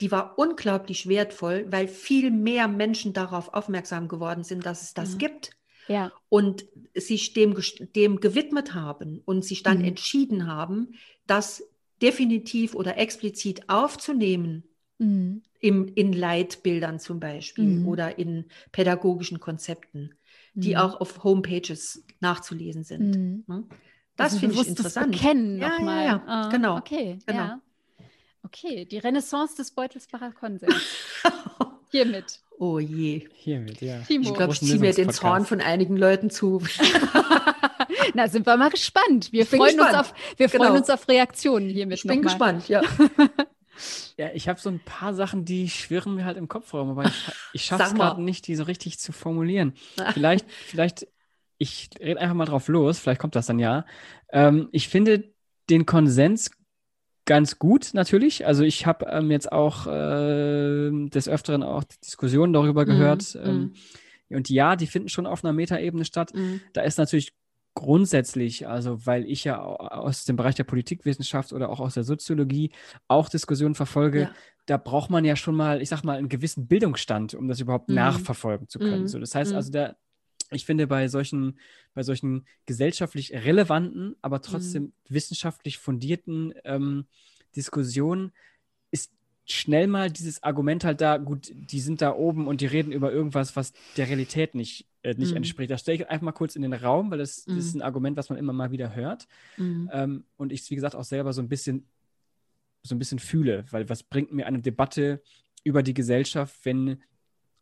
die 0.02 0.12
war 0.12 0.38
unglaublich 0.38 1.08
wertvoll, 1.08 1.66
weil 1.70 1.88
viel 1.88 2.32
mehr 2.32 2.68
Menschen 2.68 3.14
darauf 3.14 3.54
aufmerksam 3.54 4.08
geworden 4.08 4.44
sind, 4.44 4.66
dass 4.66 4.82
es 4.82 4.94
das 4.94 5.14
mhm. 5.14 5.18
gibt 5.20 5.52
ja. 5.88 6.12
und 6.30 6.66
sich 6.96 7.34
dem, 7.34 7.56
dem 7.96 8.20
gewidmet 8.20 8.74
haben 8.74 9.22
und 9.26 9.44
sich 9.44 9.64
dann 9.64 9.80
mhm. 9.80 9.86
entschieden 9.86 10.48
haben, 10.48 10.96
das 11.28 11.64
definitiv 12.02 12.76
oder 12.76 12.98
explizit 12.98 13.70
aufzunehmen 13.70 14.64
mhm. 14.98 15.44
im, 15.60 15.88
in 15.96 16.14
Leitbildern 16.14 17.00
zum 17.00 17.20
Beispiel 17.20 17.66
mhm. 17.66 17.88
oder 17.88 18.20
in 18.20 18.46
pädagogischen 18.72 19.40
Konzepten, 19.40 20.16
die 20.54 20.72
mhm. 20.72 20.78
auch 20.78 21.02
auf 21.02 21.24
Homepages 21.24 22.06
nachzulesen 22.20 22.84
sind. 22.84 23.16
Mhm. 23.16 23.44
Ne? 23.48 23.64
Das 24.16 24.34
also 24.34 24.40
finde 24.40 24.62
ich 24.62 24.68
interessant. 24.68 25.12
Bekennen 25.12 25.58
ja, 25.60 25.70
nochmal. 25.70 26.06
Ja, 26.06 26.12
ja, 26.12 26.24
ah, 26.28 26.50
genau. 26.50 26.78
Okay, 26.78 27.20
genau. 27.26 27.40
Ja. 27.40 27.62
Okay, 28.44 28.86
die 28.86 28.98
Renaissance 28.98 29.56
des 29.56 29.72
Beutelsbacher 29.72 30.32
Konsens. 30.34 30.76
Hiermit. 31.92 32.42
Oh 32.60 32.80
je. 32.80 33.28
Hiermit, 33.34 33.82
ja. 33.82 34.00
Timo. 34.00 34.30
Ich 34.30 34.34
glaube, 34.34 34.54
ich 34.54 34.60
ziehe 34.60 34.80
mir 34.80 34.94
den 34.94 35.10
Zorn 35.10 35.46
von 35.46 35.62
einigen 35.62 35.98
Leuten 35.98 36.30
zu. 36.30 36.62
Na, 38.14 38.28
sind 38.28 38.46
wir 38.46 38.58
mal 38.58 38.70
gespannt. 38.70 39.32
Wir, 39.32 39.46
freuen, 39.46 39.78
gespannt. 39.78 39.98
Uns 39.98 40.00
auf, 40.00 40.14
wir 40.38 40.48
genau. 40.48 40.64
freuen 40.64 40.78
uns 40.78 40.90
auf 40.90 41.08
Reaktionen 41.08 41.70
hiermit. 41.70 42.00
Ich 42.00 42.04
bin 42.04 42.18
mal. 42.18 42.24
gespannt, 42.24 42.70
ja. 42.70 42.82
Ja, 44.18 44.30
ich 44.36 44.48
habe 44.48 44.60
so 44.60 44.70
ein 44.70 44.80
paar 44.80 45.16
Sachen, 45.16 45.46
die 45.46 45.68
schwirren 45.68 46.14
mir 46.14 46.26
halt 46.26 46.38
im 46.38 46.48
Kopf 46.48 46.76
rum, 46.76 46.92
aber 46.92 47.06
ich, 47.06 47.32
ich 47.54 47.66
schaffe 47.66 47.84
es 47.86 47.96
gerade 47.96 48.22
nicht, 48.22 48.46
die 48.46 48.56
so 48.56 48.64
richtig 48.66 49.00
zu 49.00 49.12
formulieren. 49.12 49.74
Vielleicht, 50.14 50.46
vielleicht, 50.52 51.08
ich 51.58 51.90
rede 52.00 52.22
einfach 52.22 52.36
mal 52.36 52.46
drauf 52.46 52.68
los, 52.68 53.00
vielleicht 53.00 53.20
kommt 53.20 53.36
das 53.36 53.48
dann 53.48 53.58
ja. 53.58 53.88
Ähm, 54.32 54.70
ich 54.72 54.90
finde 54.90 55.34
den 55.72 55.88
Konsens 55.88 56.52
ganz 57.26 57.60
gut 57.60 57.92
natürlich. 57.94 58.46
Also 58.46 58.64
ich 58.64 58.86
habe 58.86 59.06
ähm, 59.10 59.32
jetzt 59.32 59.52
auch 59.52 59.88
äh, 59.88 61.10
des 61.10 61.28
Öfteren 61.28 61.64
auch 61.64 61.84
Diskussionen 61.84 62.54
darüber 62.54 62.84
mhm, 62.84 62.88
gehört. 62.88 63.36
Mhm, 63.36 63.42
ähm, 63.44 63.74
und 64.30 64.50
ja, 64.50 64.76
die 64.76 64.88
finden 64.88 65.10
schon 65.10 65.28
auf 65.28 65.44
einer 65.44 65.54
Metaebene 65.54 66.06
statt. 66.06 66.34
Mhm. 66.34 66.62
Da 66.74 66.82
ist 66.82 66.98
natürlich 66.98 67.34
grundsätzlich, 67.76 68.68
also 68.68 69.06
weil 69.06 69.26
ich 69.26 69.44
ja 69.44 69.62
aus 69.62 70.26
dem 70.26 70.36
Bereich 70.36 70.56
der 70.56 70.64
Politikwissenschaft 70.64 71.54
oder 71.54 71.70
auch 71.70 71.80
aus 71.80 71.96
der 71.96 72.04
Soziologie 72.04 72.72
auch 73.08 73.30
Diskussionen 73.30 73.76
verfolge, 73.76 74.22
ja. 74.22 74.32
da 74.66 74.78
braucht 74.78 75.10
man 75.10 75.26
ja 75.26 75.36
schon 75.36 75.56
mal, 75.56 75.82
ich 75.82 75.90
sag 75.90 76.04
mal, 76.04 76.18
einen 76.18 76.30
gewissen 76.30 76.68
Bildungsstand, 76.68 77.34
um 77.34 77.48
das 77.48 77.60
überhaupt 77.60 77.90
mhm. 77.90 77.96
nachverfolgen 77.96 78.68
zu 78.68 78.80
können. 78.80 79.04
Mhm. 79.04 79.08
So, 79.08 79.20
das 79.20 79.34
heißt 79.34 79.52
mhm. 79.52 79.58
also, 79.58 79.72
der, 79.72 79.96
ich 80.56 80.66
finde, 80.66 80.88
bei 80.88 81.08
solchen, 81.08 81.58
bei 81.94 82.04
solchen 82.04 82.46
gesellschaftlich 82.66 83.34
relevanten, 83.34 84.16
aber 84.22 84.42
trotzdem 84.42 84.84
mhm. 84.84 84.94
wissenschaftlich 85.10 85.78
fundierten 85.78 86.54
ähm, 86.64 87.06
Diskussionen 87.56 88.32
ist 88.92 89.12
schnell 89.46 89.88
mal 89.88 90.10
dieses 90.10 90.44
Argument 90.44 90.84
halt 90.84 91.02
da, 91.02 91.18
gut, 91.18 91.52
die 91.54 91.80
sind 91.80 92.02
da 92.02 92.16
oben 92.16 92.48
und 92.48 92.62
die 92.62 92.66
reden 92.66 92.92
über 92.92 93.12
irgendwas, 93.12 93.56
was 93.56 93.74
der 93.98 94.08
Realität 94.08 94.56
nicht, 94.56 94.88
äh, 95.02 95.14
nicht 95.14 95.32
mhm. 95.32 95.38
entspricht. 95.38 95.72
Das 95.72 95.82
stelle 95.82 95.98
ich 95.98 96.10
einfach 96.10 96.26
mal 96.26 96.32
kurz 96.32 96.56
in 96.56 96.62
den 96.62 96.74
Raum, 96.74 97.12
weil 97.12 97.20
das, 97.20 97.46
mhm. 97.48 97.56
das 97.56 97.66
ist 97.66 97.76
ein 97.76 97.82
Argument, 97.82 98.18
was 98.18 98.30
man 98.30 98.38
immer 98.38 98.54
mal 98.54 98.72
wieder 98.72 98.96
hört. 98.96 99.28
Mhm. 99.58 99.90
Ähm, 99.94 100.24
und 100.38 100.52
ich 100.52 100.62
es, 100.62 100.70
wie 100.72 100.76
gesagt, 100.76 100.96
auch 100.96 101.04
selber 101.04 101.34
so 101.34 101.42
ein 101.42 101.50
bisschen 101.50 101.86
so 102.84 102.96
ein 102.96 103.00
bisschen 103.00 103.20
fühle, 103.20 103.66
weil 103.72 103.90
was 103.90 104.04
bringt 104.04 104.32
mir 104.34 104.46
eine 104.46 104.60
Debatte 104.60 105.22
über 105.64 105.84
die 105.84 105.94
Gesellschaft, 105.94 106.60
wenn 106.64 107.02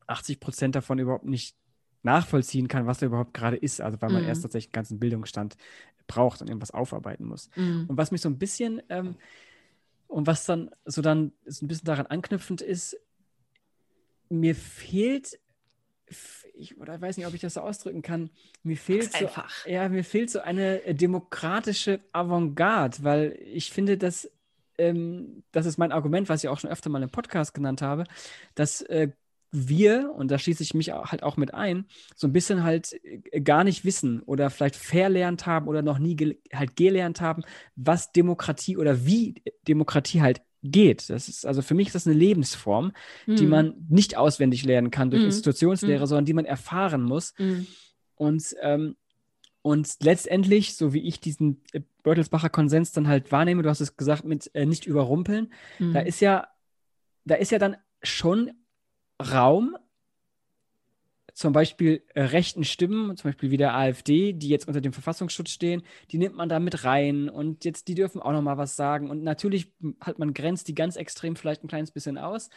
80 0.07 0.39
Prozent 0.39 0.75
davon 0.75 0.99
überhaupt 0.99 1.25
nicht 1.25 1.55
nachvollziehen 2.03 2.67
kann, 2.67 2.87
was 2.87 2.99
da 2.99 3.05
überhaupt 3.05 3.33
gerade 3.33 3.57
ist. 3.57 3.81
Also 3.81 4.01
weil 4.01 4.11
man 4.11 4.23
erst 4.23 4.41
mhm. 4.41 4.43
tatsächlich 4.43 4.69
einen 4.69 4.73
ganzen 4.73 4.99
Bildungsstand 4.99 5.55
braucht 6.07 6.41
und 6.41 6.47
irgendwas 6.47 6.71
aufarbeiten 6.71 7.25
muss. 7.25 7.49
Mhm. 7.55 7.85
Und 7.87 7.97
was 7.97 8.11
mich 8.11 8.21
so 8.21 8.29
ein 8.29 8.37
bisschen 8.37 8.81
ähm, 8.89 9.15
und 10.07 10.27
was 10.27 10.45
dann 10.45 10.71
so 10.85 11.01
dann 11.01 11.31
so 11.45 11.65
ein 11.65 11.67
bisschen 11.67 11.85
daran 11.85 12.05
anknüpfend 12.07 12.61
ist, 12.61 12.97
mir 14.29 14.55
fehlt, 14.55 15.39
ich 16.53 16.77
oder 16.79 16.99
weiß 16.99 17.17
nicht, 17.17 17.27
ob 17.27 17.33
ich 17.33 17.41
das 17.41 17.53
so 17.53 17.61
ausdrücken 17.61 18.01
kann, 18.01 18.29
mir 18.63 18.77
fehlt 18.77 19.13
so, 19.13 19.29
ja, 19.65 19.87
mir 19.89 20.03
fehlt 20.03 20.29
so 20.29 20.39
eine 20.41 20.83
äh, 20.83 20.93
demokratische 20.93 22.01
Avantgarde, 22.11 22.97
weil 23.03 23.39
ich 23.45 23.71
finde, 23.71 23.97
dass 23.97 24.29
ähm, 24.77 25.43
das 25.51 25.65
ist 25.65 25.77
mein 25.77 25.91
Argument, 25.91 26.27
was 26.27 26.43
ich 26.43 26.49
auch 26.49 26.59
schon 26.59 26.69
öfter 26.69 26.89
mal 26.89 27.03
im 27.03 27.09
Podcast 27.09 27.53
genannt 27.53 27.81
habe, 27.81 28.03
dass 28.55 28.81
äh, 28.81 29.09
wir, 29.51 30.13
und 30.15 30.31
da 30.31 30.39
schließe 30.39 30.63
ich 30.63 30.73
mich 30.73 30.91
halt 30.91 31.23
auch 31.23 31.35
mit 31.35 31.53
ein, 31.53 31.85
so 32.15 32.27
ein 32.27 32.33
bisschen 32.33 32.63
halt 32.63 32.93
äh, 33.03 33.41
gar 33.41 33.63
nicht 33.63 33.83
wissen 33.83 34.21
oder 34.21 34.49
vielleicht 34.49 34.77
verlernt 34.77 35.45
haben 35.45 35.67
oder 35.67 35.81
noch 35.81 35.99
nie 35.99 36.15
ge 36.15 36.37
halt 36.53 36.75
gelernt 36.75 37.21
haben, 37.21 37.43
was 37.75 38.11
Demokratie 38.11 38.77
oder 38.77 39.05
wie 39.05 39.35
Demokratie 39.67 40.21
halt 40.21 40.41
geht. 40.63 41.09
Das 41.09 41.27
ist 41.27 41.45
also 41.45 41.61
für 41.61 41.73
mich 41.73 41.87
ist 41.87 41.95
das 41.95 42.07
eine 42.07 42.15
Lebensform, 42.15 42.93
mhm. 43.25 43.35
die 43.35 43.45
man 43.45 43.73
nicht 43.89 44.15
auswendig 44.15 44.63
lernen 44.63 44.91
kann 44.91 45.11
durch 45.11 45.21
mhm. 45.21 45.27
Institutionslehre, 45.27 46.05
mhm. 46.05 46.07
sondern 46.07 46.25
die 46.25 46.33
man 46.33 46.45
erfahren 46.45 47.03
muss. 47.03 47.33
Mhm. 47.37 47.67
Und 48.15 48.55
ähm, 48.61 48.95
und 49.63 49.97
letztendlich, 50.01 50.75
so 50.75 50.93
wie 50.93 51.07
ich 51.07 51.19
diesen 51.19 51.61
äh, 51.73 51.81
Beutelsbacher 52.03 52.49
Konsens 52.49 52.93
dann 52.93 53.07
halt 53.07 53.31
wahrnehme, 53.31 53.61
du 53.61 53.69
hast 53.69 53.81
es 53.81 53.97
gesagt 53.97 54.23
mit 54.23 54.49
äh, 54.55 54.65
nicht 54.65 54.87
überrumpeln, 54.87 55.51
da 55.77 55.85
mhm. 56.01 56.07
ist 56.07 56.19
ja, 56.19 56.47
da 57.25 57.35
ist 57.35 57.51
ja 57.51 57.59
dann 57.59 57.77
schon 58.01 58.51
Raum, 59.21 59.75
zum 61.33 61.53
Beispiel 61.53 62.03
äh, 62.13 62.23
rechten 62.23 62.63
Stimmen, 62.63 63.15
zum 63.17 63.29
Beispiel 63.29 63.51
wie 63.51 63.57
der 63.57 63.75
AfD, 63.75 64.33
die 64.33 64.49
jetzt 64.49 64.67
unter 64.67 64.81
dem 64.81 64.93
Verfassungsschutz 64.93 65.49
stehen, 65.49 65.81
die 66.11 66.17
nimmt 66.17 66.35
man 66.35 66.49
da 66.49 66.59
mit 66.59 66.83
rein 66.83 67.29
und 67.29 67.65
jetzt 67.65 67.87
die 67.87 67.95
dürfen 67.95 68.21
auch 68.21 68.31
noch 68.31 68.41
mal 68.41 68.57
was 68.57 68.75
sagen 68.75 69.09
und 69.09 69.23
natürlich 69.23 69.71
hat 70.01 70.19
man 70.19 70.33
grenzt 70.33 70.67
die 70.67 70.75
ganz 70.75 70.97
extrem 70.97 71.35
vielleicht 71.35 71.63
ein 71.63 71.67
kleines 71.67 71.91
bisschen 71.91 72.17
aus, 72.17 72.49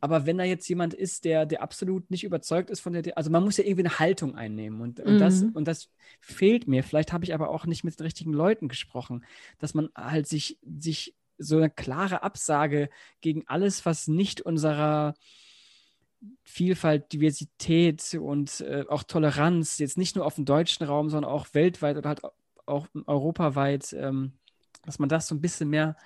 aber 0.00 0.26
wenn 0.26 0.38
da 0.38 0.44
jetzt 0.44 0.68
jemand 0.68 0.94
ist, 0.94 1.24
der, 1.24 1.44
der 1.44 1.62
absolut 1.62 2.10
nicht 2.10 2.24
überzeugt 2.24 2.70
ist 2.70 2.80
von 2.80 2.94
der, 2.94 3.16
also 3.18 3.30
man 3.30 3.44
muss 3.44 3.58
ja 3.58 3.64
irgendwie 3.64 3.86
eine 3.86 3.98
Haltung 3.98 4.34
einnehmen 4.34 4.80
und, 4.80 5.00
und, 5.00 5.14
mhm. 5.14 5.18
das, 5.18 5.42
und 5.42 5.68
das 5.68 5.90
fehlt 6.20 6.66
mir. 6.66 6.82
Vielleicht 6.82 7.12
habe 7.12 7.24
ich 7.24 7.34
aber 7.34 7.50
auch 7.50 7.66
nicht 7.66 7.84
mit 7.84 7.98
den 7.98 8.04
richtigen 8.04 8.32
Leuten 8.32 8.68
gesprochen, 8.68 9.24
dass 9.58 9.74
man 9.74 9.90
halt 9.94 10.26
sich, 10.26 10.58
sich 10.62 11.14
so 11.36 11.58
eine 11.58 11.70
klare 11.70 12.22
Absage 12.22 12.88
gegen 13.20 13.44
alles, 13.46 13.84
was 13.84 14.08
nicht 14.08 14.40
unserer 14.40 15.14
Vielfalt, 16.42 17.12
Diversität 17.12 18.14
und 18.20 18.60
äh, 18.60 18.84
auch 18.88 19.02
Toleranz, 19.02 19.78
jetzt 19.78 19.96
nicht 19.96 20.16
nur 20.16 20.26
auf 20.26 20.34
dem 20.34 20.44
deutschen 20.44 20.84
Raum, 20.84 21.08
sondern 21.08 21.30
auch 21.30 21.46
weltweit 21.52 21.96
oder 21.96 22.08
halt 22.08 22.22
auch 22.66 22.86
europaweit, 23.06 23.94
ähm, 23.98 24.32
dass 24.84 24.98
man 24.98 25.08
das 25.08 25.26
so 25.26 25.34
ein 25.34 25.40
bisschen 25.40 25.70
mehr 25.70 25.96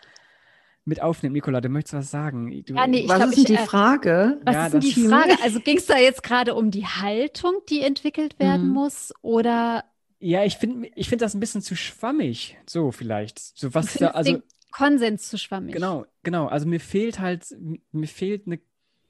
mit 0.85 1.03
aufnimmt. 1.03 1.35
Nikola, 1.35 1.61
du 1.61 1.69
möchtest 1.69 1.95
was 1.95 2.11
sagen. 2.11 2.51
Du, 2.65 2.75
ja, 2.75 2.87
nee, 2.87 3.09
was 3.09 3.17
glaub, 3.17 3.31
ist 3.31 3.39
ich, 3.39 3.45
die 3.45 3.55
äh, 3.55 3.67
Frage? 3.67 4.41
Was 4.45 4.55
ja, 4.55 4.67
ist 4.67 4.97
die 4.97 5.07
Frage? 5.07 5.37
Also 5.43 5.61
ging 5.65 5.79
es 5.79 5.87
da 5.87 5.99
jetzt 5.99 6.23
gerade 6.23 6.55
um 6.55 6.71
die 6.71 6.87
Haltung, 6.87 7.55
die 7.69 7.81
entwickelt 7.81 8.39
werden 8.39 8.69
mhm. 8.69 8.75
muss 8.75 9.12
oder? 9.23 9.85
Ja, 10.21 10.45
ich 10.45 10.57
finde 10.57 10.91
ich 10.95 11.09
find 11.09 11.23
das 11.23 11.35
ein 11.35 11.41
bisschen 11.41 11.62
zu 11.62 11.75
schwammig, 11.77 12.57
so 12.67 12.93
vielleicht. 12.93 13.39
So 13.39 13.75
was 13.75 13.95
da, 13.95 14.09
also 14.09 14.41
Konsens 14.71 15.29
zu 15.29 15.39
schwammig. 15.39 15.75
Genau, 15.75 16.07
genau. 16.23 16.47
Also 16.47 16.67
mir 16.67 16.81
fehlt 16.81 17.19
halt, 17.19 17.47
mir 17.93 18.09
fehlt 18.09 18.47
eine 18.47 18.59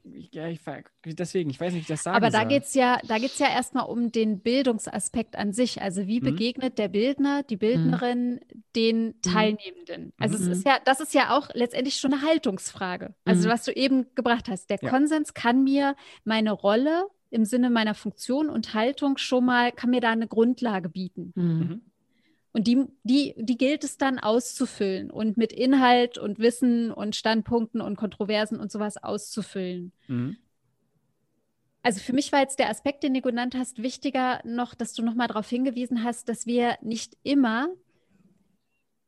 ja, 0.05 0.49
ich, 0.49 0.61
deswegen, 1.05 1.49
ich 1.49 1.59
weiß 1.59 1.73
nicht, 1.73 1.81
wie 1.81 1.93
ich 1.93 1.97
das 1.97 2.03
sagen 2.03 2.17
Aber 2.17 2.31
da 2.31 2.45
geht 2.45 2.65
es 2.65 2.75
ja, 2.75 2.99
da 3.07 3.19
geht's 3.19 3.39
ja 3.39 3.49
erstmal 3.49 3.87
um 3.87 4.13
den 4.13 4.41
Bildungsaspekt 4.41 5.37
an 5.37 5.53
sich. 5.53 5.81
Also 5.81 6.07
wie 6.07 6.21
mhm. 6.21 6.25
begegnet 6.25 6.79
der 6.79 6.89
Bildner, 6.89 7.43
die 7.43 7.57
Bildnerin 7.57 8.35
mhm. 8.35 8.63
den 8.77 9.07
mhm. 9.07 9.23
Teilnehmenden? 9.23 10.13
Also 10.19 10.37
mhm. 10.37 10.43
es 10.53 10.59
ist 10.59 10.67
ja, 10.67 10.79
das 10.85 11.01
ist 11.01 11.15
ja 11.15 11.37
auch 11.37 11.49
letztendlich 11.55 11.97
schon 11.97 12.13
eine 12.13 12.23
Haltungsfrage. 12.23 13.15
Also 13.25 13.49
mhm. 13.49 13.53
was 13.53 13.65
du 13.65 13.73
eben 13.73 14.07
gebracht 14.15 14.49
hast. 14.49 14.69
Der 14.69 14.79
ja. 14.83 14.91
Konsens 14.91 15.33
kann 15.33 15.65
mir 15.65 15.97
meine 16.25 16.53
Rolle 16.53 17.07
im 17.31 17.45
Sinne 17.45 17.71
meiner 17.71 17.95
Funktion 17.95 18.51
und 18.51 18.75
Haltung 18.75 19.17
schon 19.17 19.45
mal, 19.45 19.73
kann 19.73 19.91
mir 19.91 20.01
da 20.01 20.11
eine 20.11 20.29
Grundlage 20.29 20.89
bieten. 20.89 21.83
Und 22.55 22.69
die, 22.69 22.87
die, 23.03 23.35
die 23.37 23.59
gilt 23.59 23.83
es 23.83 23.99
dann 23.99 24.21
auszufüllen 24.21 25.11
und 25.11 25.37
mit 25.37 25.53
Inhalt 25.53 26.19
und 26.19 26.39
Wissen 26.39 26.93
und 26.93 27.17
Standpunkten 27.17 27.81
und 27.81 27.97
Kontroversen 27.97 28.61
und 28.61 28.71
sowas 28.71 28.97
auszufüllen. 28.97 29.93
Mhm. 30.07 30.37
Also 31.83 32.01
für 32.01 32.13
mich 32.13 32.31
war 32.31 32.39
jetzt 32.41 32.61
der 32.61 32.71
Aspekt, 32.71 33.03
den 33.03 33.13
du 33.13 33.21
genannt 33.23 33.57
hast, 33.59 33.83
wichtiger 33.83 34.41
noch, 34.45 34.77
dass 34.77 34.95
du 34.95 35.03
nochmal 35.03 35.27
darauf 35.27 35.49
hingewiesen 35.51 36.05
hast, 36.05 36.29
dass 36.29 36.47
wir 36.47 36.79
nicht 36.81 37.17
immer 37.25 37.69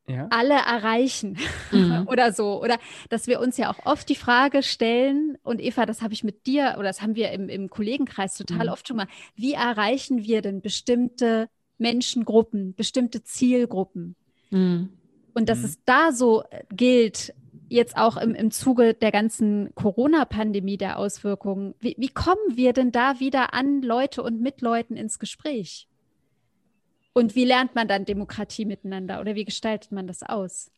ja. 0.09 0.27
alle 0.31 0.55
erreichen 0.55 1.39
mhm. 1.71 2.07
oder 2.11 2.33
so. 2.33 2.61
Oder 2.61 2.79
dass 3.11 3.29
wir 3.29 3.39
uns 3.39 3.57
ja 3.59 3.71
auch 3.71 3.87
oft 3.87 4.09
die 4.09 4.17
Frage 4.17 4.65
stellen, 4.65 5.39
und 5.45 5.63
Eva, 5.63 5.87
das 5.87 6.03
habe 6.03 6.15
ich 6.15 6.25
mit 6.25 6.47
dir 6.47 6.75
oder 6.79 6.89
das 6.89 7.01
haben 7.01 7.15
wir 7.15 7.31
im, 7.31 7.49
im 7.49 7.71
Kollegenkreis 7.71 8.35
total 8.35 8.67
mhm. 8.67 8.73
oft 8.73 8.89
schon 8.89 8.97
mal, 8.97 9.09
wie 9.37 9.53
erreichen 9.53 10.25
wir 10.25 10.43
denn 10.43 10.61
bestimmte 10.63 11.49
Menschengruppen, 11.79 12.75
bestimmte 12.75 13.23
Zielgruppen. 13.23 14.17
Mhm. 14.51 14.91
Und 15.35 15.49
dass 15.49 15.59
mhm. 15.59 15.65
es 15.65 15.79
da 15.85 16.13
so 16.13 16.43
äh, 16.51 16.65
gilt, 16.71 17.35
jetzt 17.69 17.97
auch 17.97 18.17
im, 18.17 18.35
im 18.35 18.51
Zuge 18.51 18.95
der 18.95 19.11
ganzen 19.11 19.75
Corona-Pandemie, 19.75 20.77
der 20.77 20.99
Auswirkungen, 20.99 21.75
wie, 21.81 21.97
wie 21.99 22.09
kommen 22.09 22.55
wir 22.57 22.73
denn 22.73 22.93
da 22.93 23.21
wieder 23.21 23.55
an 23.55 23.83
Leute 23.83 24.23
und 24.23 24.41
mit 24.41 24.61
Leuten 24.61 24.97
ins 24.97 25.19
Gespräch? 25.19 25.89
Und 27.13 27.35
wie 27.35 27.45
lernt 27.45 27.75
man 27.75 27.89
dann 27.89 28.05
Demokratie 28.05 28.67
miteinander 28.67 29.21
oder 29.21 29.35
wie 29.35 29.45
gestaltet 29.45 29.91
man 29.91 30.07
das 30.07 30.23
aus? 30.23 30.71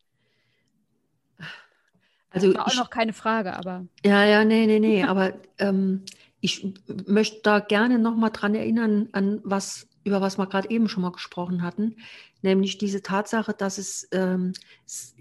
Also 2.30 2.52
das 2.52 2.56
war 2.56 2.66
auch 2.68 2.76
noch 2.76 2.90
keine 2.90 3.12
Frage, 3.12 3.54
aber. 3.54 3.86
Ja, 4.04 4.24
ja, 4.24 4.44
nee, 4.44 4.66
nee, 4.66 4.78
nee. 4.78 5.02
aber 5.02 5.32
ähm, 5.58 6.04
ich 6.40 6.74
möchte 7.06 7.40
da 7.42 7.58
gerne 7.58 7.98
nochmal 7.98 8.30
dran 8.30 8.54
erinnern, 8.54 9.08
an 9.12 9.40
was 9.42 9.87
über 10.08 10.20
was 10.20 10.38
wir 10.38 10.46
gerade 10.46 10.70
eben 10.70 10.88
schon 10.88 11.02
mal 11.02 11.12
gesprochen 11.12 11.62
hatten, 11.62 11.96
nämlich 12.42 12.78
diese 12.78 13.02
Tatsache, 13.02 13.54
dass 13.54 13.78
es, 13.78 14.08
ähm, 14.12 14.52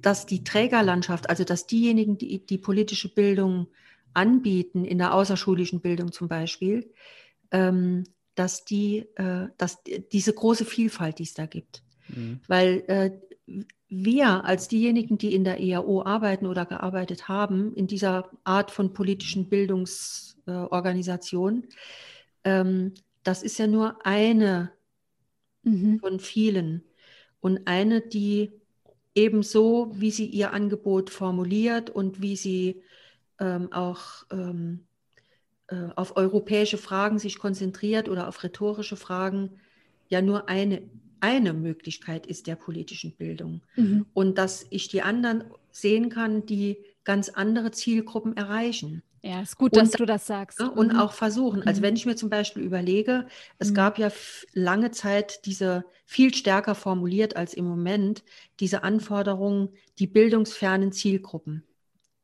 dass 0.01 0.25
die 0.25 0.43
Trägerlandschaft, 0.43 1.29
also 1.29 1.43
dass 1.43 1.67
diejenigen, 1.67 2.17
die 2.17 2.43
die 2.45 2.57
politische 2.57 3.13
Bildung 3.13 3.67
anbieten, 4.13 4.85
in 4.85 4.97
der 4.97 5.13
außerschulischen 5.13 5.81
Bildung 5.81 6.11
zum 6.11 6.27
Beispiel, 6.27 6.91
ähm, 7.51 8.05
dass 8.35 8.65
die, 8.65 9.05
äh, 9.15 9.47
dass 9.57 9.83
diese 10.11 10.33
große 10.33 10.65
Vielfalt, 10.65 11.19
die 11.19 11.23
es 11.23 11.35
da 11.35 11.45
gibt. 11.45 11.83
Mhm. 12.07 12.39
Weil 12.47 12.83
äh, 12.87 13.11
wir 13.89 14.43
als 14.43 14.67
diejenigen, 14.67 15.17
die 15.17 15.33
in 15.33 15.43
der 15.43 15.59
EAO 15.59 16.03
arbeiten 16.03 16.45
oder 16.45 16.65
gearbeitet 16.65 17.27
haben, 17.27 17.73
in 17.73 17.87
dieser 17.87 18.29
Art 18.43 18.69
von 18.71 18.93
politischen 18.93 19.49
Bildungsorganisation, 19.49 21.63
äh, 22.43 22.61
ähm, 22.61 22.93
das 23.23 23.43
ist 23.43 23.59
ja 23.59 23.67
nur 23.67 24.05
eine 24.05 24.71
mhm. 25.67 25.99
von 25.99 26.19
vielen. 26.19 26.83
Und 27.39 27.67
eine, 27.67 28.01
die 28.01 28.51
ebenso, 29.15 29.91
wie 29.93 30.11
sie 30.11 30.25
ihr 30.25 30.53
Angebot 30.53 31.09
formuliert 31.09 31.89
und 31.89 32.21
wie 32.21 32.35
sie 32.35 32.81
ähm, 33.39 33.71
auch 33.71 34.25
ähm, 34.31 34.85
äh, 35.67 35.89
auf 35.95 36.17
europäische 36.17 36.77
Fragen 36.77 37.19
sich 37.19 37.39
konzentriert 37.39 38.09
oder 38.09 38.27
auf 38.27 38.43
rhetorische 38.43 38.95
Fragen, 38.95 39.59
ja 40.07 40.21
nur 40.21 40.49
eine, 40.49 40.83
eine 41.19 41.53
Möglichkeit 41.53 42.25
ist 42.25 42.47
der 42.47 42.55
politischen 42.55 43.15
Bildung. 43.15 43.61
Mhm. 43.75 44.05
Und 44.13 44.37
dass 44.37 44.65
ich 44.69 44.87
die 44.87 45.01
anderen 45.01 45.43
sehen 45.71 46.09
kann, 46.09 46.45
die 46.45 46.77
ganz 47.03 47.29
andere 47.29 47.71
Zielgruppen 47.71 48.35
erreichen. 48.35 49.01
Ja, 49.21 49.41
ist 49.41 49.57
gut, 49.57 49.75
dass 49.75 49.91
und, 49.91 49.99
du 49.99 50.05
das 50.05 50.27
sagst. 50.27 50.59
Und 50.59 50.93
mhm. 50.93 50.99
auch 50.99 51.13
versuchen. 51.13 51.63
Also 51.63 51.79
mhm. 51.79 51.85
wenn 51.85 51.95
ich 51.95 52.05
mir 52.05 52.15
zum 52.15 52.29
Beispiel 52.29 52.63
überlege, 52.63 53.27
es 53.59 53.71
mhm. 53.71 53.75
gab 53.75 53.97
ja 53.97 54.09
lange 54.53 54.91
Zeit 54.91 55.45
diese 55.45 55.85
viel 56.05 56.33
stärker 56.33 56.75
formuliert 56.75 57.35
als 57.35 57.53
im 57.53 57.65
Moment, 57.65 58.23
diese 58.59 58.83
Anforderungen, 58.83 59.69
die 59.99 60.07
bildungsfernen 60.07 60.91
Zielgruppen. 60.91 61.63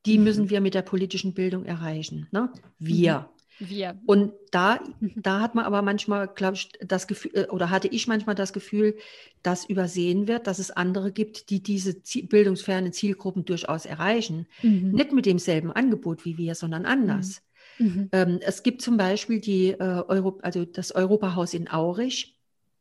Die 0.06 0.18
mhm. 0.18 0.24
müssen 0.24 0.50
wir 0.50 0.62
mit 0.62 0.74
der 0.74 0.82
politischen 0.82 1.34
Bildung 1.34 1.66
erreichen. 1.66 2.28
Ne? 2.32 2.52
Wir. 2.80 3.30
Wir. 3.60 4.00
Und 4.06 4.34
da, 4.52 4.80
da 5.16 5.40
hat 5.40 5.56
man 5.56 5.66
aber 5.66 5.82
manchmal, 5.82 6.28
glaube 6.28 6.56
ich, 6.56 6.70
das 6.82 7.08
Gefühl, 7.08 7.32
äh, 7.34 7.48
oder 7.48 7.70
hatte 7.70 7.88
ich 7.88 8.08
manchmal 8.08 8.36
das 8.36 8.54
Gefühl, 8.54 8.98
dass 9.42 9.66
übersehen 9.66 10.28
wird, 10.28 10.48
dass 10.48 10.60
es 10.60 10.72
andere 10.72 11.12
gibt, 11.12 11.50
die 11.50 11.62
diese 11.62 11.96
bildungsfernen 12.24 12.94
Zielgruppen 12.94 13.46
durchaus 13.46 13.86
erreichen. 13.86 14.48
Mhm. 14.62 14.92
Nicht 14.92 15.12
mit 15.12 15.26
demselben 15.26 15.72
Angebot 15.72 16.26
wie 16.26 16.38
wir, 16.38 16.56
sondern 16.56 16.86
anders. 16.86 17.42
Mhm. 17.78 17.86
mhm. 17.86 18.10
Ähm, 18.12 18.40
es 18.42 18.64
gibt 18.64 18.82
zum 18.82 18.98
Beispiel 18.98 19.40
die, 19.40 19.72
äh, 19.72 20.04
Euro, 20.08 20.40
also 20.42 20.66
das 20.66 20.94
Europahaus 20.94 21.54
in 21.54 21.70
Aurich. 21.70 22.38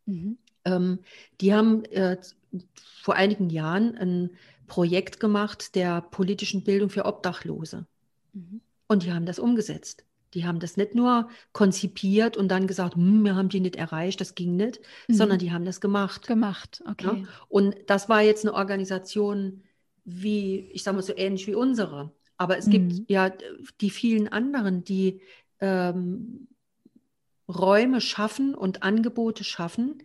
Mhm. 0.06 0.38
Ähm, 0.64 0.98
die 1.40 1.52
haben 1.54 1.84
äh, 1.86 2.18
vor 3.02 3.14
einigen 3.14 3.50
Jahren 3.50 3.96
ein 3.96 4.30
Projekt 4.66 5.20
gemacht 5.20 5.74
der 5.74 6.00
politischen 6.00 6.64
Bildung 6.64 6.88
für 6.88 7.04
Obdachlose. 7.04 7.86
Mhm. 8.32 8.60
Und 8.88 9.02
die 9.04 9.12
haben 9.12 9.26
das 9.26 9.38
umgesetzt. 9.38 10.04
Die 10.34 10.46
haben 10.46 10.60
das 10.60 10.76
nicht 10.76 10.94
nur 10.94 11.28
konzipiert 11.52 12.36
und 12.36 12.48
dann 12.48 12.66
gesagt, 12.66 12.94
hm, 12.94 13.24
wir 13.24 13.36
haben 13.36 13.48
die 13.48 13.60
nicht 13.60 13.76
erreicht, 13.76 14.20
das 14.20 14.34
ging 14.34 14.56
nicht, 14.56 14.80
mhm. 15.08 15.14
sondern 15.14 15.38
die 15.38 15.52
haben 15.52 15.64
das 15.64 15.80
gemacht. 15.80 16.26
Gemacht, 16.26 16.82
okay. 16.88 17.06
Ja? 17.06 17.28
Und 17.48 17.76
das 17.86 18.08
war 18.08 18.22
jetzt 18.22 18.44
eine 18.44 18.54
Organisation 18.54 19.62
wie, 20.04 20.70
ich 20.72 20.82
sage 20.82 20.96
mal 20.96 21.02
so 21.02 21.14
ähnlich 21.16 21.46
wie 21.46 21.54
unsere. 21.54 22.12
Aber 22.36 22.58
es 22.58 22.66
mhm. 22.66 22.70
gibt 22.70 23.10
ja 23.10 23.30
die 23.80 23.90
vielen 23.90 24.28
anderen, 24.28 24.84
die 24.84 25.20
ähm, 25.60 26.48
Räume 27.48 28.00
schaffen 28.00 28.54
und 28.54 28.82
Angebote 28.82 29.44
schaffen, 29.44 30.02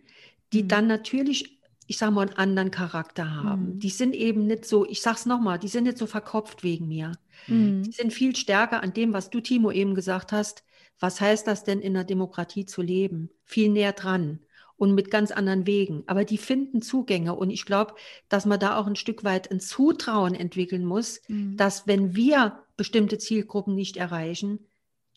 die 0.52 0.62
mhm. 0.62 0.68
dann 0.68 0.86
natürlich 0.86 1.57
ich 1.88 1.96
sage 1.96 2.12
mal, 2.12 2.26
einen 2.28 2.36
anderen 2.36 2.70
Charakter 2.70 3.34
haben. 3.34 3.74
Mhm. 3.74 3.78
Die 3.80 3.88
sind 3.88 4.14
eben 4.14 4.46
nicht 4.46 4.66
so, 4.66 4.86
ich 4.86 5.00
sage 5.00 5.16
es 5.16 5.26
nochmal, 5.26 5.58
die 5.58 5.68
sind 5.68 5.84
nicht 5.84 5.96
so 5.96 6.06
verkopft 6.06 6.62
wegen 6.62 6.86
mir. 6.86 7.12
Mhm. 7.46 7.82
Die 7.82 7.92
sind 7.92 8.12
viel 8.12 8.36
stärker 8.36 8.82
an 8.82 8.92
dem, 8.92 9.14
was 9.14 9.30
du, 9.30 9.40
Timo, 9.40 9.70
eben 9.72 9.94
gesagt 9.94 10.30
hast. 10.30 10.64
Was 11.00 11.20
heißt 11.20 11.46
das 11.46 11.64
denn, 11.64 11.80
in 11.80 11.96
einer 11.96 12.04
Demokratie 12.04 12.66
zu 12.66 12.82
leben? 12.82 13.30
Viel 13.44 13.70
näher 13.70 13.94
dran 13.94 14.40
und 14.76 14.94
mit 14.94 15.10
ganz 15.10 15.30
anderen 15.30 15.66
Wegen. 15.66 16.04
Aber 16.06 16.26
die 16.26 16.36
finden 16.36 16.82
Zugänge. 16.82 17.34
Und 17.34 17.48
ich 17.48 17.64
glaube, 17.64 17.94
dass 18.28 18.44
man 18.44 18.60
da 18.60 18.76
auch 18.76 18.86
ein 18.86 18.96
Stück 18.96 19.24
weit 19.24 19.50
ein 19.50 19.58
Zutrauen 19.58 20.34
entwickeln 20.34 20.84
muss, 20.84 21.22
mhm. 21.26 21.56
dass 21.56 21.86
wenn 21.86 22.14
wir 22.14 22.64
bestimmte 22.76 23.16
Zielgruppen 23.16 23.74
nicht 23.74 23.96
erreichen, 23.96 24.58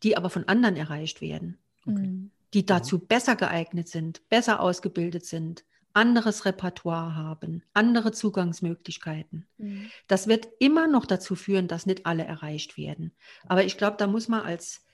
die 0.03 0.15
aber 0.15 0.29
von 0.29 0.47
anderen 0.47 0.77
erreicht 0.77 1.19
werden, 1.19 1.57
okay. 1.85 2.13
die 2.53 2.65
dazu 2.65 2.97
besser 2.97 3.35
geeignet 3.35 3.89
sind, 3.89 4.21
besser 4.29 4.61
ausgebildet 4.61 5.25
sind, 5.25 5.65
anderes 5.93 6.45
Repertoire 6.45 7.15
haben, 7.15 7.63
andere 7.73 8.11
Zugangsmöglichkeiten. 8.11 9.45
Mhm. 9.57 9.89
Das 10.07 10.27
wird 10.27 10.47
immer 10.59 10.87
noch 10.87 11.05
dazu 11.05 11.35
führen, 11.35 11.67
dass 11.67 11.85
nicht 11.85 12.05
alle 12.05 12.23
erreicht 12.23 12.77
werden. 12.77 13.11
Aber 13.47 13.63
ich 13.63 13.77
glaube, 13.77 13.97
da 13.97 14.07
muss 14.07 14.27
man 14.27 14.41
als 14.41 14.85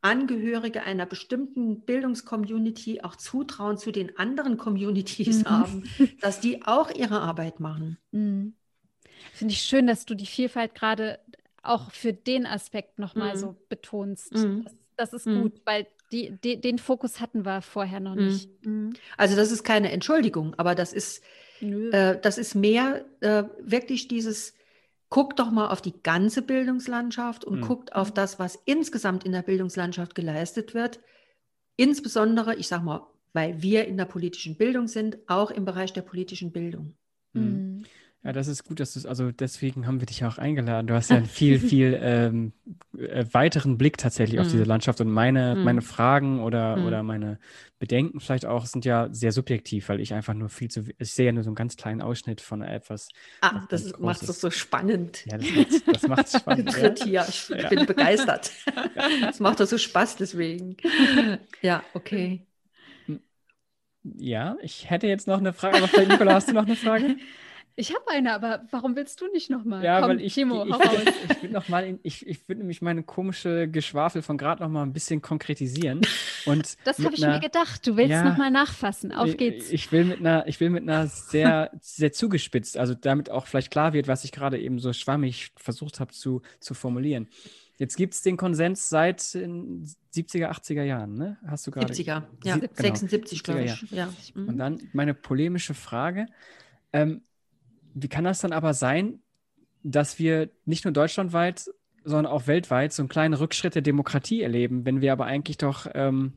Angehörige 0.00 0.82
einer 0.82 1.06
bestimmten 1.06 1.82
Bildungscommunity 1.82 3.02
auch 3.02 3.14
Zutrauen 3.14 3.78
zu 3.78 3.92
den 3.92 4.18
anderen 4.18 4.56
Communities 4.56 5.44
mhm. 5.44 5.48
haben, 5.48 5.84
dass 6.20 6.40
die 6.40 6.66
auch 6.66 6.90
ihre 6.90 7.20
Arbeit 7.20 7.60
machen. 7.60 7.98
Mhm. 8.10 8.54
Finde 9.32 9.54
ich 9.54 9.62
schön, 9.62 9.86
dass 9.86 10.04
du 10.04 10.16
die 10.16 10.26
Vielfalt 10.26 10.74
gerade 10.74 11.20
auch 11.62 11.92
für 11.92 12.12
den 12.12 12.46
Aspekt 12.46 12.98
nochmal 12.98 13.36
mhm. 13.36 13.38
so 13.38 13.56
betonst. 13.68 14.34
Mhm. 14.34 14.64
Das, 14.64 14.74
das, 14.96 15.12
ist 15.12 15.26
mhm. 15.26 15.42
gut, 15.42 15.62
weil 15.64 15.86
die, 16.12 16.38
die, 16.44 16.60
den 16.60 16.78
Fokus 16.78 17.20
hatten 17.20 17.44
wir 17.44 17.62
vorher 17.62 18.00
noch 18.00 18.14
mhm. 18.14 18.26
nicht. 18.26 18.66
Mhm. 18.66 18.92
Also 19.16 19.34
das 19.34 19.50
ist 19.50 19.64
keine 19.64 19.90
Entschuldigung, 19.90 20.54
aber 20.58 20.74
das 20.74 20.92
ist, 20.92 21.22
äh, 21.60 22.18
das 22.20 22.38
ist 22.38 22.54
mehr 22.54 23.04
äh, 23.20 23.44
wirklich 23.60 24.08
dieses, 24.08 24.54
guckt 25.08 25.38
doch 25.38 25.50
mal 25.50 25.68
auf 25.68 25.82
die 25.82 25.94
ganze 26.02 26.42
Bildungslandschaft 26.42 27.44
und 27.44 27.60
mhm. 27.60 27.62
guckt 27.62 27.94
auf 27.94 28.12
das, 28.12 28.38
was 28.38 28.58
insgesamt 28.64 29.24
in 29.24 29.32
der 29.32 29.42
Bildungslandschaft 29.42 30.14
geleistet 30.14 30.74
wird. 30.74 31.00
Insbesondere, 31.76 32.54
ich 32.56 32.68
sage 32.68 32.84
mal, 32.84 33.06
weil 33.32 33.62
wir 33.62 33.86
in 33.86 33.96
der 33.96 34.04
politischen 34.04 34.56
Bildung 34.56 34.88
sind, 34.88 35.18
auch 35.26 35.50
im 35.50 35.64
Bereich 35.64 35.92
der 35.92 36.02
politischen 36.02 36.52
Bildung. 36.52 36.94
Mhm. 37.32 37.84
Ja, 38.24 38.32
das 38.32 38.46
ist 38.46 38.62
gut, 38.64 38.78
dass 38.78 38.94
du 38.94 39.08
also 39.08 39.32
deswegen 39.32 39.86
haben 39.88 39.98
wir 39.98 40.06
dich 40.06 40.24
auch 40.24 40.38
eingeladen. 40.38 40.86
Du 40.86 40.94
hast 40.94 41.10
ja 41.10 41.16
einen 41.16 41.26
viel, 41.26 41.58
viel 41.68 41.98
ähm, 42.00 42.52
äh, 42.96 43.24
weiteren 43.32 43.78
Blick 43.78 43.98
tatsächlich 43.98 44.38
mm. 44.38 44.42
auf 44.42 44.48
diese. 44.48 44.62
Landschaft 44.62 45.00
und 45.00 45.10
meine, 45.10 45.56
mm. 45.56 45.64
meine 45.64 45.82
Fragen 45.82 46.40
oder, 46.40 46.76
mm. 46.76 46.86
oder 46.86 47.02
meine 47.02 47.40
Bedenken 47.80 48.20
vielleicht 48.20 48.46
auch 48.46 48.66
sind 48.66 48.84
ja 48.84 49.08
sehr 49.10 49.32
subjektiv, 49.32 49.88
weil 49.88 50.00
ich 50.00 50.14
einfach 50.14 50.34
nur 50.34 50.50
viel 50.50 50.70
zu, 50.70 50.84
ich 50.98 51.12
sehe 51.12 51.26
ja 51.26 51.32
nur 51.32 51.42
so 51.42 51.50
einen 51.50 51.56
ganz 51.56 51.76
kleinen 51.76 52.00
Ausschnitt 52.00 52.40
von 52.40 52.62
etwas. 52.62 53.08
Ah, 53.40 53.62
das 53.68 53.98
macht 53.98 54.22
es 54.22 54.40
so 54.40 54.50
spannend. 54.52 55.26
Ja, 55.26 55.38
das 55.92 56.06
macht 56.06 56.26
es 56.26 56.32
spannend. 56.40 56.76
ja. 56.76 57.04
ja, 57.04 57.26
ich, 57.28 57.50
ich 57.50 57.68
bin 57.68 57.86
begeistert. 57.86 58.52
Das 59.20 59.40
macht 59.40 59.58
doch 59.60 59.66
so 59.66 59.78
Spaß 59.78 60.16
deswegen. 60.16 60.76
Ja, 61.60 61.82
okay. 61.94 62.46
Ja, 64.04 64.56
ich 64.62 64.90
hätte 64.90 65.06
jetzt 65.06 65.26
noch 65.26 65.38
eine 65.38 65.52
Frage, 65.52 65.78
aber 65.78 65.88
vielleicht, 65.88 66.10
Nicola, 66.10 66.34
hast 66.34 66.48
du 66.48 66.52
noch 66.52 66.66
eine 66.66 66.76
Frage? 66.76 67.16
Ich 67.74 67.94
habe 67.94 68.04
eine, 68.08 68.34
aber 68.34 68.64
warum 68.70 68.96
willst 68.96 69.20
du 69.20 69.28
nicht 69.28 69.48
nochmal? 69.48 69.82
Ja, 69.82 70.00
Komm, 70.00 70.10
weil 70.10 70.20
ich, 70.20 70.34
Timo, 70.34 70.64
ich, 70.64 70.74
ich, 70.74 71.30
ich 71.30 71.42
würde 71.42 71.54
noch 71.54 71.68
mal, 71.68 71.98
ich, 72.02 72.26
ich 72.26 72.48
würde 72.48 72.60
nämlich 72.60 72.82
meine 72.82 73.02
komische 73.02 73.68
Geschwafel 73.68 74.20
von 74.22 74.36
gerade 74.36 74.62
noch 74.62 74.68
mal 74.68 74.82
ein 74.82 74.92
bisschen 74.92 75.22
konkretisieren. 75.22 76.02
Und 76.44 76.76
das 76.84 76.98
habe 77.02 77.14
ich 77.14 77.24
einer, 77.24 77.34
mir 77.34 77.40
gedacht. 77.40 77.86
Du 77.86 77.96
willst 77.96 78.10
ja, 78.10 78.24
noch 78.24 78.36
mal 78.36 78.50
nachfassen. 78.50 79.12
Auf 79.12 79.36
geht's. 79.36 79.70
Ich 79.70 79.90
will 79.90 80.04
mit 80.04 80.20
einer, 80.20 80.46
ich 80.46 80.60
will 80.60 80.70
mit 80.70 80.82
einer 80.82 81.06
sehr, 81.06 81.70
sehr 81.80 82.12
zugespitzt, 82.12 82.76
also 82.76 82.94
damit 82.94 83.30
auch 83.30 83.46
vielleicht 83.46 83.70
klar 83.70 83.92
wird, 83.92 84.06
was 84.06 84.24
ich 84.24 84.32
gerade 84.32 84.58
eben 84.58 84.78
so 84.78 84.92
schwammig 84.92 85.52
versucht 85.56 86.00
habe 86.00 86.12
zu, 86.12 86.42
zu 86.60 86.74
formulieren. 86.74 87.28
Jetzt 87.78 87.96
gibt 87.96 88.14
es 88.14 88.22
den 88.22 88.36
Konsens 88.36 88.90
seit 88.90 89.34
den 89.34 89.86
70er, 90.14 90.50
80er 90.50 90.82
Jahren, 90.82 91.16
ne? 91.16 91.38
Hast 91.46 91.66
du 91.66 91.70
gerade? 91.70 91.92
70er, 91.92 92.22
ja, 92.44 92.56
genau, 92.58 92.68
76, 92.76 93.42
glaube 93.42 93.64
ich. 93.64 93.90
Ja. 93.90 94.12
Mhm. 94.34 94.48
Und 94.48 94.58
dann 94.58 94.78
meine 94.92 95.14
polemische 95.14 95.74
Frage. 95.74 96.26
Ähm, 96.92 97.22
wie 97.94 98.08
kann 98.08 98.24
das 98.24 98.40
dann 98.40 98.52
aber 98.52 98.74
sein, 98.74 99.20
dass 99.82 100.18
wir 100.18 100.50
nicht 100.64 100.84
nur 100.84 100.92
deutschlandweit, 100.92 101.70
sondern 102.04 102.32
auch 102.32 102.46
weltweit 102.46 102.92
so 102.92 103.02
einen 103.02 103.08
kleinen 103.08 103.34
Rückschritt 103.34 103.74
der 103.74 103.82
Demokratie 103.82 104.42
erleben, 104.42 104.84
wenn 104.84 105.00
wir 105.00 105.12
aber 105.12 105.26
eigentlich 105.26 105.58
doch 105.58 105.86
ähm, 105.94 106.34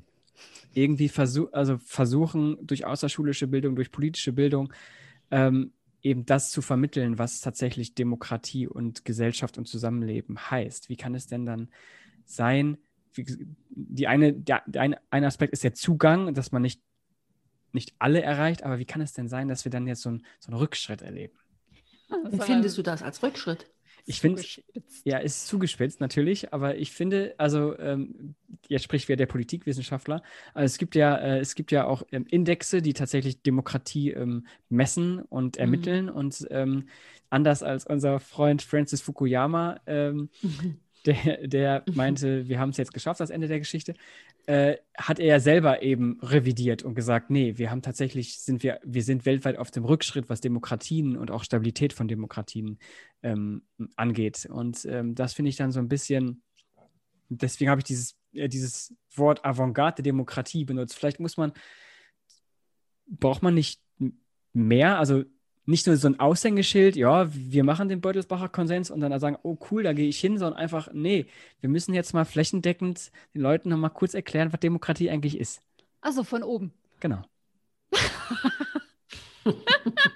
irgendwie 0.74 1.10
versuch, 1.10 1.52
also 1.54 1.78
versuchen, 1.78 2.58
durch 2.62 2.86
außerschulische 2.86 3.48
Bildung, 3.48 3.76
durch 3.76 3.92
politische 3.92 4.34
Bildung, 4.34 4.74
ähm, 5.32 5.72
eben 6.02 6.26
das 6.26 6.52
zu 6.52 6.62
vermitteln, 6.62 7.18
was 7.18 7.42
tatsächlich 7.42 7.96
Demokratie 7.96 8.68
und 8.68 9.06
Gesellschaft 9.06 9.58
und 9.58 9.68
Zusammenleben 9.68 10.38
heißt. 10.52 10.90
Wie 10.90 10.98
kann 10.98 11.16
es 11.16 11.26
denn 11.26 11.46
dann 11.46 11.70
sein, 12.26 12.78
wie, 13.14 13.26
die 13.70 14.08
eine, 14.08 14.34
der, 14.34 14.62
der 14.68 14.82
eine, 14.82 15.00
ein 15.10 15.24
Aspekt 15.24 15.54
ist 15.54 15.64
der 15.64 15.74
Zugang, 15.74 16.34
dass 16.34 16.52
man 16.52 16.62
nicht, 16.62 16.82
nicht 17.72 17.96
alle 17.98 18.22
erreicht, 18.22 18.64
aber 18.64 18.78
wie 18.78 18.86
kann 18.86 19.02
es 19.02 19.14
denn 19.14 19.28
sein, 19.28 19.48
dass 19.48 19.66
wir 19.66 19.72
dann 19.72 19.88
jetzt 19.88 20.02
so, 20.02 20.12
ein, 20.12 20.26
so 20.40 20.52
einen 20.52 20.60
Rückschritt 20.60 21.02
erleben? 21.02 21.38
Empfindest 22.10 22.78
du 22.78 22.82
das 22.82 23.02
als 23.04 23.22
Rückschritt? 23.24 23.68
Ich 24.08 24.22
finde, 24.22 24.44
ja, 25.04 25.18
ist 25.18 25.48
zugespitzt 25.48 26.00
natürlich, 26.00 26.54
aber 26.54 26.78
ich 26.78 26.92
finde, 26.92 27.34
also 27.40 27.78
ähm, 27.80 28.36
jetzt 28.68 28.84
spricht 28.84 29.10
wer 29.10 29.16
der 29.16 29.26
Politikwissenschaftler, 29.26 30.22
also 30.54 30.66
es 30.66 30.78
gibt 30.78 30.94
ja, 30.94 31.18
äh, 31.18 31.40
es 31.40 31.56
gibt 31.56 31.72
ja 31.72 31.86
auch 31.86 32.04
ähm, 32.12 32.28
Indexe, 32.30 32.84
die 32.84 32.94
tatsächlich 32.94 33.42
Demokratie 33.42 34.12
ähm, 34.12 34.46
messen 34.70 35.24
und 35.24 35.56
mhm. 35.56 35.62
ermitteln 35.62 36.06
mhm. 36.06 36.12
und 36.12 36.48
ähm, 36.52 36.88
anders 37.32 37.64
als 37.64 37.88
unser 37.88 38.20
Freund 38.20 38.62
Francis 38.62 39.02
Fukuyama, 39.02 39.80
mhm. 39.88 40.30
der, 41.08 41.48
der 41.48 41.84
meinte, 41.92 42.48
wir 42.48 42.60
haben 42.60 42.70
es 42.70 42.78
jetzt 42.78 42.94
geschafft, 42.94 43.20
das 43.20 43.32
Ende 43.32 43.48
der 43.48 43.60
Geschichte, 43.60 43.96
äh, 44.48 44.78
hat 44.98 45.20
er 45.20 45.40
selber 45.40 45.82
eben 45.82 46.20
revidiert 46.22 46.84
und 46.84 46.96
gesagt, 46.96 47.30
nee, 47.30 47.58
wir 47.58 47.72
haben 47.72 47.82
tatsächlich, 47.82 48.40
sind 48.40 48.64
wir, 48.64 48.80
wir 48.84 49.04
sind 49.04 49.26
weltweit 49.26 49.58
auf 49.58 49.72
dem 49.72 49.86
Rückschritt, 49.86 50.30
was 50.30 50.42
Demokratien 50.42 51.18
und 51.18 51.32
auch 51.32 51.44
Stabilität 51.44 51.94
von 51.94 52.08
Demokratien 52.08 52.80
ähm, 53.24 53.64
angeht. 53.96 54.48
Und 54.50 54.86
ähm, 54.86 55.16
das 55.16 55.34
finde 55.34 55.50
ich 55.50 55.56
dann 55.56 55.72
so 55.72 55.80
ein 55.80 55.90
bisschen, 55.90 56.44
deswegen 57.30 57.72
habe 57.72 57.80
ich 57.80 57.86
dieses, 57.86 58.16
äh, 58.34 58.48
dieses 58.48 58.94
Wort 59.16 59.44
Avantgarde 59.44 60.04
Demokratie 60.04 60.64
benutzt. 60.64 60.96
Vielleicht 60.96 61.20
muss 61.20 61.38
man, 61.38 61.52
braucht 63.08 63.42
man 63.42 63.56
nicht 63.56 63.82
mehr, 64.54 65.00
also 65.00 65.24
nicht 65.66 65.88
nur 65.88 65.98
so 65.98 66.08
ein 66.08 66.20
Aushängeschild, 66.20 66.96
ja, 66.96 67.28
wir 67.34 67.64
machen 67.64 67.90
den 67.90 68.02
Beutelsbacher 68.02 68.50
Konsens 68.50 68.92
und 68.92 69.02
dann 69.02 69.20
sagen, 69.20 69.38
oh 69.44 69.58
cool, 69.72 69.84
da 69.84 69.94
gehe 69.94 70.08
ich 70.08 70.20
hin, 70.20 70.38
sondern 70.38 70.60
einfach, 70.60 70.90
nee, 70.94 71.26
wir 71.62 71.70
müssen 71.70 71.94
jetzt 71.94 72.14
mal 72.14 72.26
flächendeckend 72.26 73.12
den 73.34 73.42
Leuten 73.42 73.70
nochmal 73.70 73.90
kurz 73.90 74.14
erklären, 74.14 74.54
was 74.54 74.60
Demokratie 74.60 75.10
eigentlich 75.10 75.40
ist. 75.40 75.62
Also 76.02 76.24
von 76.24 76.44
oben. 76.44 76.72
Genau. 77.00 77.24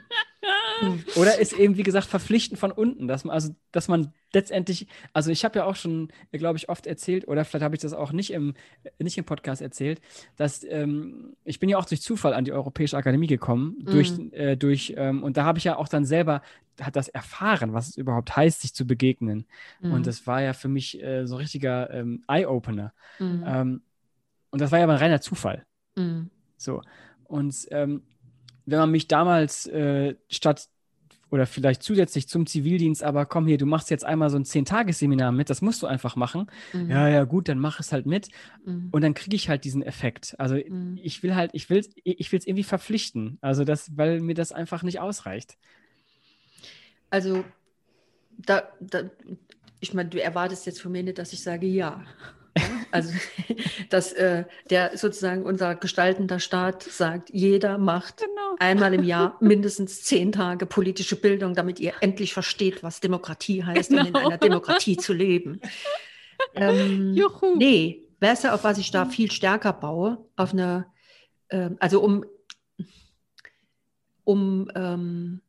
Oder 1.15 1.39
ist 1.39 1.53
eben, 1.53 1.77
wie 1.77 1.83
gesagt, 1.83 2.07
verpflichtend 2.07 2.59
von 2.59 2.71
unten, 2.71 3.07
dass 3.07 3.23
man, 3.23 3.33
also, 3.33 3.55
dass 3.71 3.87
man 3.87 4.13
letztendlich, 4.33 4.87
also 5.13 5.31
ich 5.31 5.43
habe 5.43 5.59
ja 5.59 5.65
auch 5.65 5.75
schon, 5.75 6.09
glaube 6.31 6.57
ich, 6.57 6.69
oft 6.69 6.87
erzählt, 6.87 7.27
oder 7.27 7.45
vielleicht 7.45 7.63
habe 7.63 7.75
ich 7.75 7.81
das 7.81 7.93
auch 7.93 8.11
nicht 8.11 8.31
im, 8.31 8.53
nicht 8.99 9.17
im 9.17 9.25
Podcast 9.25 9.61
erzählt, 9.61 10.01
dass 10.37 10.63
ähm, 10.63 11.35
ich 11.43 11.59
bin 11.59 11.69
ja 11.69 11.77
auch 11.77 11.85
durch 11.85 12.01
Zufall 12.01 12.33
an 12.33 12.45
die 12.45 12.53
Europäische 12.53 12.97
Akademie 12.97 13.27
gekommen, 13.27 13.77
mhm. 13.79 13.85
durch, 13.85 14.11
äh, 14.31 14.55
durch 14.55 14.93
ähm, 14.97 15.23
und 15.23 15.37
da 15.37 15.45
habe 15.45 15.57
ich 15.57 15.63
ja 15.63 15.77
auch 15.77 15.87
dann 15.87 16.05
selber 16.05 16.41
hat 16.81 16.95
das 16.95 17.09
erfahren, 17.09 17.73
was 17.73 17.89
es 17.89 17.97
überhaupt 17.97 18.35
heißt, 18.35 18.61
sich 18.61 18.73
zu 18.73 18.87
begegnen. 18.87 19.45
Mhm. 19.81 19.91
Und 19.91 20.07
das 20.07 20.25
war 20.27 20.41
ja 20.41 20.53
für 20.53 20.69
mich 20.69 21.01
äh, 21.03 21.25
so 21.25 21.35
ein 21.35 21.41
richtiger 21.41 21.89
ähm, 21.91 22.23
Eye-Opener. 22.27 22.93
Mhm. 23.19 23.43
Ähm, 23.45 23.81
und 24.51 24.61
das 24.61 24.71
war 24.71 24.79
ja 24.79 24.85
aber 24.85 24.93
ein 24.93 24.99
reiner 24.99 25.21
Zufall. 25.21 25.65
Mhm. 25.95 26.29
So. 26.57 26.81
Und 27.25 27.67
ähm, 27.71 28.03
wenn 28.69 28.79
man 28.79 28.91
mich 28.91 29.07
damals 29.07 29.65
äh, 29.67 30.15
statt 30.29 30.69
oder 31.31 31.45
vielleicht 31.45 31.83
zusätzlich 31.83 32.27
zum 32.27 32.47
Zivildienst, 32.47 33.03
aber 33.03 33.25
komm 33.25 33.45
hier, 33.45 33.57
du 33.57 33.65
machst 33.65 33.89
jetzt 33.91 34.03
einmal 34.03 34.29
so 34.29 34.37
ein 34.37 34.45
Zehn-Tages-Seminar 34.45 35.31
mit, 35.31 35.49
das 35.49 35.61
musst 35.61 35.81
du 35.81 35.87
einfach 35.87 36.15
machen. 36.15 36.47
Mhm. 36.73 36.89
Ja, 36.89 37.07
ja, 37.07 37.23
gut, 37.23 37.49
dann 37.49 37.59
mach 37.59 37.79
es 37.79 37.91
halt 37.91 38.05
mit. 38.05 38.29
Mhm. 38.65 38.89
Und 38.91 39.01
dann 39.01 39.13
kriege 39.13 39.35
ich 39.35 39.47
halt 39.49 39.63
diesen 39.63 39.83
Effekt. 39.83 40.35
Also 40.39 40.55
mhm. 40.55 40.99
ich 41.01 41.21
will 41.21 41.35
halt, 41.35 41.51
ich 41.53 41.69
will 41.69 41.79
es 41.79 41.89
ich 42.03 42.31
will's 42.31 42.47
irgendwie 42.47 42.63
verpflichten. 42.63 43.37
Also 43.41 43.63
das, 43.63 43.95
weil 43.95 44.21
mir 44.21 44.33
das 44.33 44.51
einfach 44.51 44.81
nicht 44.81 44.99
ausreicht. 44.99 45.57
Also 47.11 47.43
da, 48.37 48.63
da 48.79 49.03
ich 49.79 49.93
meine, 49.93 50.09
du 50.09 50.21
erwartest 50.21 50.65
jetzt 50.65 50.81
von 50.81 50.91
mir 50.91 51.03
nicht, 51.03 51.17
dass 51.17 51.33
ich 51.33 51.41
sage 51.41 51.67
ja. 51.67 52.03
Also, 52.91 53.13
dass 53.89 54.13
äh, 54.13 54.45
der 54.69 54.97
sozusagen 54.97 55.43
unser 55.43 55.75
gestaltender 55.75 56.39
Staat 56.39 56.83
sagt, 56.83 57.29
jeder 57.31 57.77
macht 57.77 58.17
genau. 58.17 58.55
einmal 58.59 58.93
im 58.93 59.03
Jahr 59.03 59.37
mindestens 59.41 60.03
zehn 60.03 60.31
Tage 60.31 60.65
politische 60.65 61.15
Bildung, 61.15 61.53
damit 61.53 61.79
ihr 61.79 61.93
endlich 62.01 62.33
versteht, 62.33 62.83
was 62.83 62.99
Demokratie 62.99 63.63
heißt 63.63 63.89
genau. 63.89 64.01
und 64.01 64.07
in 64.09 64.15
einer 64.15 64.37
Demokratie 64.37 64.97
zu 64.97 65.13
leben. 65.13 65.61
Ähm, 66.55 67.15
Juhu. 67.15 67.57
Nee, 67.57 68.07
weißt 68.21 68.45
du, 68.45 68.53
auf 68.53 68.63
was 68.63 68.77
ich 68.77 68.91
da 68.91 69.05
viel 69.05 69.29
stärker 69.29 69.73
baue? 69.73 70.25
Auf 70.37 70.53
eine, 70.53 70.85
äh, 71.49 71.71
also 71.79 72.01
um, 72.01 72.23
um 74.23 74.71
ähm, 74.73 75.41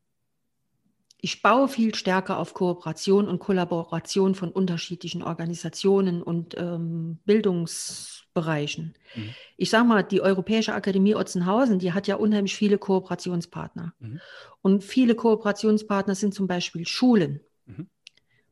ich 1.22 1.42
baue 1.42 1.68
viel 1.68 1.94
stärker 1.94 2.38
auf 2.38 2.54
Kooperation 2.54 3.28
und 3.28 3.38
Kollaboration 3.38 4.34
von 4.34 4.50
unterschiedlichen 4.50 5.22
Organisationen 5.22 6.22
und 6.22 6.56
ähm, 6.58 7.18
Bildungsbereichen. 7.24 8.94
Mhm. 9.14 9.34
Ich 9.56 9.70
sage 9.70 9.84
mal, 9.84 10.02
die 10.02 10.20
Europäische 10.20 10.74
Akademie 10.74 11.14
Otzenhausen, 11.14 11.78
die 11.78 11.92
hat 11.92 12.06
ja 12.06 12.16
unheimlich 12.16 12.56
viele 12.56 12.78
Kooperationspartner. 12.78 13.94
Mhm. 13.98 14.20
Und 14.62 14.84
viele 14.84 15.14
Kooperationspartner 15.14 16.14
sind 16.14 16.34
zum 16.34 16.46
Beispiel 16.46 16.86
Schulen, 16.86 17.40
mhm. 17.66 17.88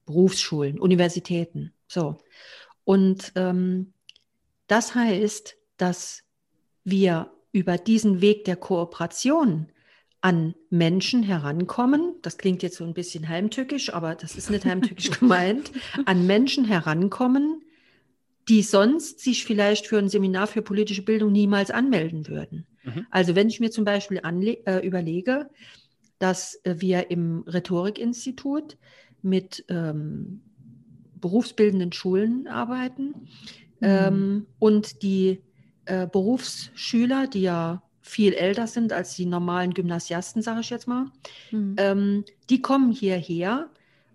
Berufsschulen, 0.04 0.78
Universitäten. 0.78 1.72
So. 1.86 2.18
Und 2.84 3.32
ähm, 3.34 3.92
das 4.66 4.94
heißt, 4.94 5.56
dass 5.76 6.24
wir 6.84 7.30
über 7.52 7.78
diesen 7.78 8.20
Weg 8.20 8.44
der 8.44 8.56
Kooperation 8.56 9.70
an 10.20 10.54
Menschen 10.68 11.22
herankommen, 11.22 12.14
das 12.22 12.38
klingt 12.38 12.62
jetzt 12.62 12.76
so 12.76 12.84
ein 12.84 12.94
bisschen 12.94 13.28
heimtückisch, 13.28 13.92
aber 13.92 14.14
das 14.14 14.36
ist 14.36 14.50
nicht 14.50 14.64
heimtückisch 14.64 15.10
gemeint, 15.20 15.70
an 16.06 16.26
Menschen 16.26 16.64
herankommen, 16.64 17.62
die 18.48 18.62
sonst 18.62 19.20
sich 19.20 19.44
vielleicht 19.44 19.86
für 19.86 19.98
ein 19.98 20.08
Seminar 20.08 20.46
für 20.46 20.62
politische 20.62 21.02
Bildung 21.02 21.32
niemals 21.32 21.70
anmelden 21.70 22.26
würden. 22.28 22.66
Mhm. 22.82 23.06
Also 23.10 23.36
wenn 23.36 23.48
ich 23.48 23.60
mir 23.60 23.70
zum 23.70 23.84
Beispiel 23.84 24.20
äh, 24.24 24.86
überlege, 24.86 25.50
dass 26.18 26.58
äh, 26.64 26.76
wir 26.78 27.10
im 27.10 27.44
Rhetorikinstitut 27.46 28.76
mit 29.22 29.64
ähm, 29.68 30.40
berufsbildenden 31.20 31.92
Schulen 31.92 32.48
arbeiten 32.48 33.14
mhm. 33.80 33.82
ähm, 33.82 34.46
und 34.58 35.02
die 35.02 35.42
äh, 35.84 36.06
Berufsschüler, 36.06 37.26
die 37.26 37.42
ja 37.42 37.82
viel 38.08 38.32
älter 38.32 38.66
sind 38.66 38.92
als 38.92 39.14
die 39.14 39.26
normalen 39.26 39.74
Gymnasiasten, 39.74 40.42
sage 40.42 40.60
ich 40.60 40.70
jetzt 40.70 40.88
mal, 40.88 41.06
mhm. 41.50 41.76
ähm, 41.78 42.24
die 42.48 42.62
kommen 42.62 42.90
hierher 42.90 43.68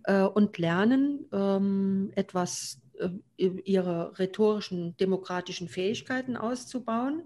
äh, 0.03 0.23
und 0.23 0.57
lernen 0.57 1.25
ähm, 1.31 2.11
etwas, 2.15 2.81
äh, 2.99 3.09
ihre 3.37 4.17
rhetorischen, 4.17 4.97
demokratischen 4.97 5.67
Fähigkeiten 5.67 6.35
auszubauen. 6.35 7.23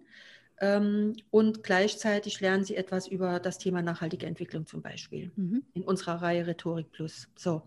Ähm, 0.60 1.16
und 1.30 1.64
gleichzeitig 1.64 2.42
lernen 2.42 2.64
sie 2.64 2.76
etwas 2.76 3.08
über 3.08 3.40
das 3.40 3.60
Thema 3.60 3.82
nachhaltige 3.82 4.26
Entwicklung 4.26 4.66
zum 4.66 4.82
Beispiel 4.82 5.32
mhm. 5.36 5.64
in 5.74 5.84
unserer 5.84 6.22
Reihe 6.22 6.48
Rhetorik 6.48 6.92
Plus. 6.92 7.28
So. 7.36 7.62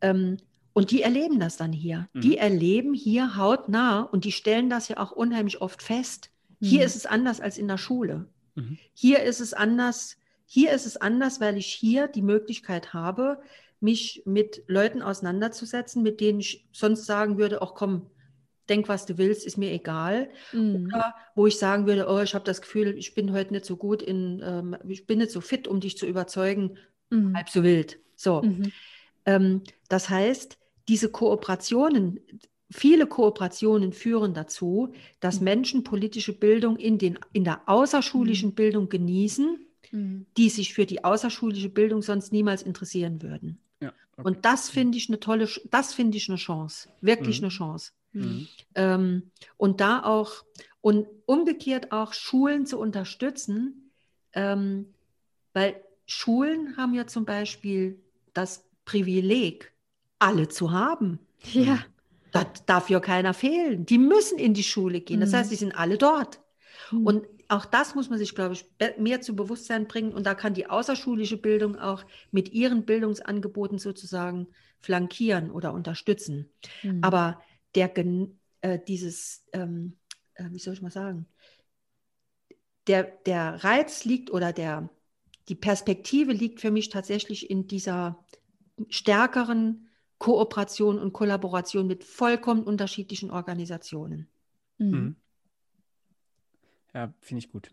Ähm, 0.00 0.38
und 0.72 0.90
die 0.90 1.02
erleben 1.02 1.40
das 1.40 1.56
dann 1.56 1.72
hier. 1.72 2.08
Mhm. 2.12 2.20
Die 2.20 2.38
erleben 2.38 2.94
hier 2.94 3.36
hautnah 3.36 4.02
und 4.02 4.24
die 4.24 4.32
stellen 4.32 4.70
das 4.70 4.88
ja 4.88 4.98
auch 4.98 5.12
unheimlich 5.12 5.60
oft 5.60 5.82
fest 5.82 6.30
hier 6.64 6.80
mhm. 6.80 6.86
ist 6.86 6.96
es 6.96 7.06
anders 7.06 7.40
als 7.40 7.58
in 7.58 7.68
der 7.68 7.78
Schule. 7.78 8.26
Mhm. 8.54 8.78
Hier 8.94 9.22
ist 9.22 9.40
es 9.40 9.52
anders. 9.52 10.16
Hier 10.46 10.72
ist 10.72 10.86
es 10.86 10.96
anders, 10.96 11.40
weil 11.40 11.56
ich 11.58 11.66
hier 11.66 12.08
die 12.08 12.22
Möglichkeit 12.22 12.94
habe, 12.94 13.40
mich 13.80 14.22
mit 14.24 14.62
Leuten 14.66 15.02
auseinanderzusetzen, 15.02 16.02
mit 16.02 16.20
denen 16.20 16.40
ich 16.40 16.66
sonst 16.72 17.04
sagen 17.04 17.36
würde, 17.36 17.60
ach 17.60 17.74
komm, 17.74 18.06
denk, 18.68 18.88
was 18.88 19.04
du 19.04 19.18
willst, 19.18 19.44
ist 19.44 19.58
mir 19.58 19.72
egal. 19.72 20.30
Mhm. 20.52 20.86
Oder 20.86 21.14
wo 21.34 21.46
ich 21.46 21.58
sagen 21.58 21.86
würde, 21.86 22.06
oh, 22.08 22.20
ich 22.20 22.34
habe 22.34 22.46
das 22.46 22.62
Gefühl, 22.62 22.96
ich 22.96 23.14
bin 23.14 23.32
heute 23.32 23.52
nicht 23.52 23.66
so 23.66 23.76
gut 23.76 24.00
in, 24.00 24.42
ähm, 24.42 24.76
ich 24.88 25.06
bin 25.06 25.18
nicht 25.18 25.32
so 25.32 25.42
fit, 25.42 25.68
um 25.68 25.80
dich 25.80 25.98
zu 25.98 26.06
überzeugen, 26.06 26.78
mhm. 27.10 27.36
halb 27.36 27.50
so 27.50 27.62
wild. 27.62 27.98
So. 28.16 28.40
Mhm. 28.40 28.72
Ähm, 29.26 29.62
das 29.90 30.08
heißt, 30.08 30.56
diese 30.88 31.10
Kooperationen, 31.10 32.20
Viele 32.70 33.06
Kooperationen 33.06 33.92
führen 33.92 34.34
dazu, 34.34 34.92
dass 35.20 35.38
mhm. 35.38 35.44
Menschen 35.44 35.84
politische 35.84 36.32
Bildung 36.32 36.76
in, 36.76 36.98
den, 36.98 37.18
in 37.32 37.44
der 37.44 37.62
außerschulischen 37.66 38.50
mhm. 38.50 38.54
Bildung 38.54 38.88
genießen, 38.88 39.58
mhm. 39.92 40.26
die 40.36 40.48
sich 40.48 40.74
für 40.74 40.86
die 40.86 41.04
außerschulische 41.04 41.68
Bildung 41.68 42.02
sonst 42.02 42.32
niemals 42.32 42.62
interessieren 42.62 43.22
würden. 43.22 43.58
Ja, 43.80 43.92
okay. 44.16 44.26
Und 44.26 44.44
das 44.44 44.70
finde 44.70 44.98
ich 44.98 45.08
eine 45.08 45.20
tolle, 45.20 45.48
das 45.70 45.94
finde 45.94 46.16
ich 46.16 46.28
eine 46.28 46.38
Chance, 46.38 46.88
wirklich 47.00 47.40
mhm. 47.40 47.44
eine 47.44 47.52
Chance. 47.52 47.92
Mhm. 48.12 48.48
Ähm, 48.74 49.22
und 49.56 49.80
da 49.80 50.02
auch, 50.02 50.44
und 50.80 51.06
umgekehrt 51.26 51.92
auch 51.92 52.12
Schulen 52.12 52.66
zu 52.66 52.78
unterstützen, 52.78 53.90
ähm, 54.32 54.86
weil 55.52 55.80
Schulen 56.06 56.76
haben 56.76 56.94
ja 56.94 57.06
zum 57.06 57.24
Beispiel 57.24 58.00
das 58.32 58.64
Privileg, 58.84 59.72
alle 60.18 60.48
zu 60.48 60.72
haben. 60.72 61.18
Ja. 61.52 61.84
Da 62.34 62.52
darf 62.66 62.90
ja 62.90 62.98
keiner 62.98 63.32
fehlen. 63.32 63.86
Die 63.86 63.96
müssen 63.96 64.40
in 64.40 64.54
die 64.54 64.64
Schule 64.64 65.00
gehen. 65.00 65.20
Das 65.20 65.30
mhm. 65.30 65.36
heißt, 65.36 65.52
die 65.52 65.56
sind 65.56 65.78
alle 65.78 65.98
dort. 65.98 66.40
Mhm. 66.90 67.06
Und 67.06 67.26
auch 67.46 67.64
das 67.64 67.94
muss 67.94 68.10
man 68.10 68.18
sich, 68.18 68.34
glaube 68.34 68.54
ich, 68.54 68.66
mehr 68.98 69.20
zu 69.20 69.36
Bewusstsein 69.36 69.86
bringen. 69.86 70.12
Und 70.12 70.26
da 70.26 70.34
kann 70.34 70.52
die 70.52 70.66
außerschulische 70.66 71.36
Bildung 71.36 71.78
auch 71.78 72.04
mit 72.32 72.52
ihren 72.52 72.84
Bildungsangeboten 72.84 73.78
sozusagen 73.78 74.48
flankieren 74.80 75.52
oder 75.52 75.72
unterstützen. 75.72 76.50
Mhm. 76.82 77.04
Aber 77.04 77.40
der, 77.76 77.96
äh, 78.62 78.80
dieses, 78.88 79.44
ähm, 79.52 79.96
äh, 80.34 80.46
wie 80.50 80.58
soll 80.58 80.74
ich 80.74 80.82
mal 80.82 80.90
sagen, 80.90 81.26
der, 82.88 83.04
der 83.04 83.62
Reiz 83.62 84.04
liegt 84.04 84.32
oder 84.32 84.52
der, 84.52 84.90
die 85.48 85.54
Perspektive 85.54 86.32
liegt 86.32 86.60
für 86.60 86.72
mich 86.72 86.88
tatsächlich 86.88 87.48
in 87.48 87.68
dieser 87.68 88.24
stärkeren 88.88 89.86
Kooperation 90.24 90.98
und 90.98 91.12
Kollaboration 91.12 91.86
mit 91.86 92.02
vollkommen 92.02 92.62
unterschiedlichen 92.62 93.30
Organisationen. 93.30 94.26
Mhm. 94.78 94.90
mhm. 94.90 95.16
Ja, 96.94 97.12
finde 97.20 97.40
ich 97.40 97.52
gut. 97.52 97.70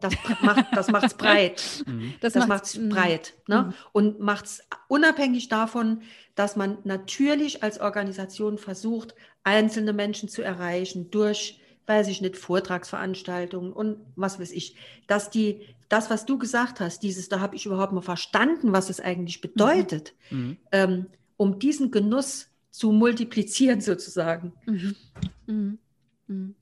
Das 0.00 0.14
macht 0.40 0.66
das 0.72 0.90
macht's 0.90 1.14
breit. 1.14 1.84
Mhm. 1.86 2.14
Das, 2.20 2.32
das 2.32 2.48
macht's, 2.48 2.76
macht's 2.76 2.92
breit. 2.92 3.34
Ne? 3.46 3.62
Mhm. 3.62 3.74
Und 3.92 4.18
macht 4.18 4.46
es 4.46 4.64
unabhängig 4.88 5.48
davon, 5.48 6.02
dass 6.34 6.56
man 6.56 6.78
natürlich 6.82 7.62
als 7.62 7.80
Organisation 7.80 8.58
versucht, 8.58 9.14
einzelne 9.44 9.92
Menschen 9.92 10.28
zu 10.28 10.42
erreichen 10.42 11.08
durch, 11.12 11.60
weiß 11.86 12.08
ich 12.08 12.20
nicht, 12.20 12.36
Vortragsveranstaltungen 12.36 13.72
und 13.72 13.98
was 14.16 14.40
weiß 14.40 14.50
ich, 14.50 14.74
dass 15.06 15.30
die, 15.30 15.68
das, 15.88 16.10
was 16.10 16.26
du 16.26 16.36
gesagt 16.36 16.80
hast, 16.80 17.04
dieses, 17.04 17.28
da 17.28 17.38
habe 17.38 17.54
ich 17.54 17.66
überhaupt 17.66 17.92
mal 17.92 18.02
verstanden, 18.02 18.72
was 18.72 18.90
es 18.90 18.98
eigentlich 18.98 19.40
bedeutet. 19.40 20.14
Mhm. 20.30 20.56
Ähm, 20.72 21.06
um 21.42 21.58
diesen 21.58 21.90
Genuss 21.90 22.50
zu 22.70 22.92
multiplizieren 22.92 23.80
sozusagen. 23.82 24.52
Mhm. 24.66 24.96
Mhm. 25.46 25.78
Mhm. 26.26 26.54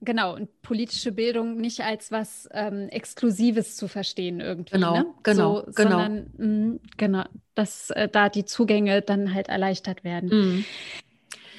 Genau, 0.00 0.36
und 0.36 0.62
politische 0.62 1.10
Bildung 1.10 1.56
nicht 1.56 1.80
als 1.80 2.12
was 2.12 2.48
ähm, 2.52 2.88
Exklusives 2.88 3.74
zu 3.74 3.88
verstehen 3.88 4.38
irgendwie. 4.38 4.76
Genau, 4.76 4.92
ne? 4.92 5.06
genau, 5.24 5.56
so, 5.56 5.72
genau. 5.72 5.90
Sondern, 5.90 6.30
mh, 6.36 6.78
genau, 6.96 7.24
dass 7.56 7.90
äh, 7.90 8.08
da 8.08 8.28
die 8.28 8.44
Zugänge 8.44 9.02
dann 9.02 9.34
halt 9.34 9.48
erleichtert 9.48 10.04
werden. 10.04 10.28
Mhm. 10.28 10.64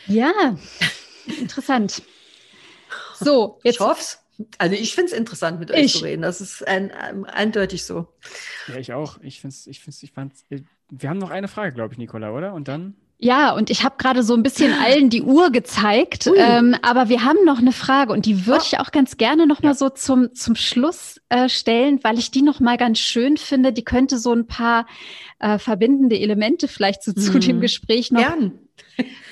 Ja, 0.07 0.57
interessant. 1.25 2.01
So, 3.15 3.59
jetzt. 3.63 3.75
Ich 3.75 3.79
hoff's. 3.81 4.23
Also 4.57 4.75
ich 4.75 4.95
finde 4.95 5.11
es 5.11 5.17
interessant, 5.17 5.59
mit 5.59 5.69
euch 5.71 5.85
ich. 5.85 5.93
zu 5.93 6.05
reden. 6.05 6.21
Das 6.21 6.39
ist 6.39 6.65
ein, 6.65 6.91
ein, 6.91 7.25
eindeutig 7.25 7.83
so. 7.83 8.07
Ja, 8.67 8.77
ich 8.77 8.93
auch. 8.93 9.19
Ich 9.21 9.41
finde 9.41 9.53
es, 9.53 9.67
ich 9.67 9.81
finde 9.81 9.97
ich 10.01 10.11
fand 10.13 10.33
Wir 10.89 11.09
haben 11.09 11.19
noch 11.19 11.29
eine 11.29 11.47
Frage, 11.47 11.73
glaube 11.73 11.93
ich, 11.93 11.97
Nicola, 11.97 12.31
oder? 12.31 12.53
Und 12.53 12.67
dann? 12.67 12.95
Ja, 13.21 13.51
und 13.51 13.69
ich 13.69 13.83
habe 13.83 13.95
gerade 13.97 14.23
so 14.23 14.33
ein 14.33 14.43
bisschen 14.43 14.73
allen 14.73 15.09
die 15.09 15.21
Uhr 15.21 15.51
gezeigt, 15.51 16.29
ähm, 16.37 16.75
aber 16.81 17.09
wir 17.09 17.25
haben 17.25 17.43
noch 17.43 17.57
eine 17.57 17.73
Frage 17.73 18.13
und 18.13 18.25
die 18.25 18.45
würde 18.45 18.61
oh. 18.61 18.65
ich 18.65 18.79
auch 18.79 18.91
ganz 18.91 19.17
gerne 19.17 19.45
noch 19.45 19.61
mal 19.61 19.75
so 19.75 19.89
zum, 19.89 20.33
zum 20.33 20.55
Schluss 20.55 21.19
äh, 21.27 21.49
stellen, 21.49 21.99
weil 22.01 22.17
ich 22.17 22.31
die 22.31 22.41
noch 22.41 22.61
mal 22.61 22.77
ganz 22.77 22.99
schön 22.99 23.35
finde. 23.35 23.73
Die 23.73 23.83
könnte 23.83 24.17
so 24.17 24.33
ein 24.33 24.47
paar 24.47 24.87
äh, 25.39 25.59
verbindende 25.59 26.17
Elemente 26.17 26.69
vielleicht 26.69 27.03
so, 27.03 27.11
zu 27.11 27.39
dem 27.39 27.57
mhm. 27.57 27.61
Gespräch 27.61 28.09
noch. 28.11 28.21
Gern. 28.21 28.53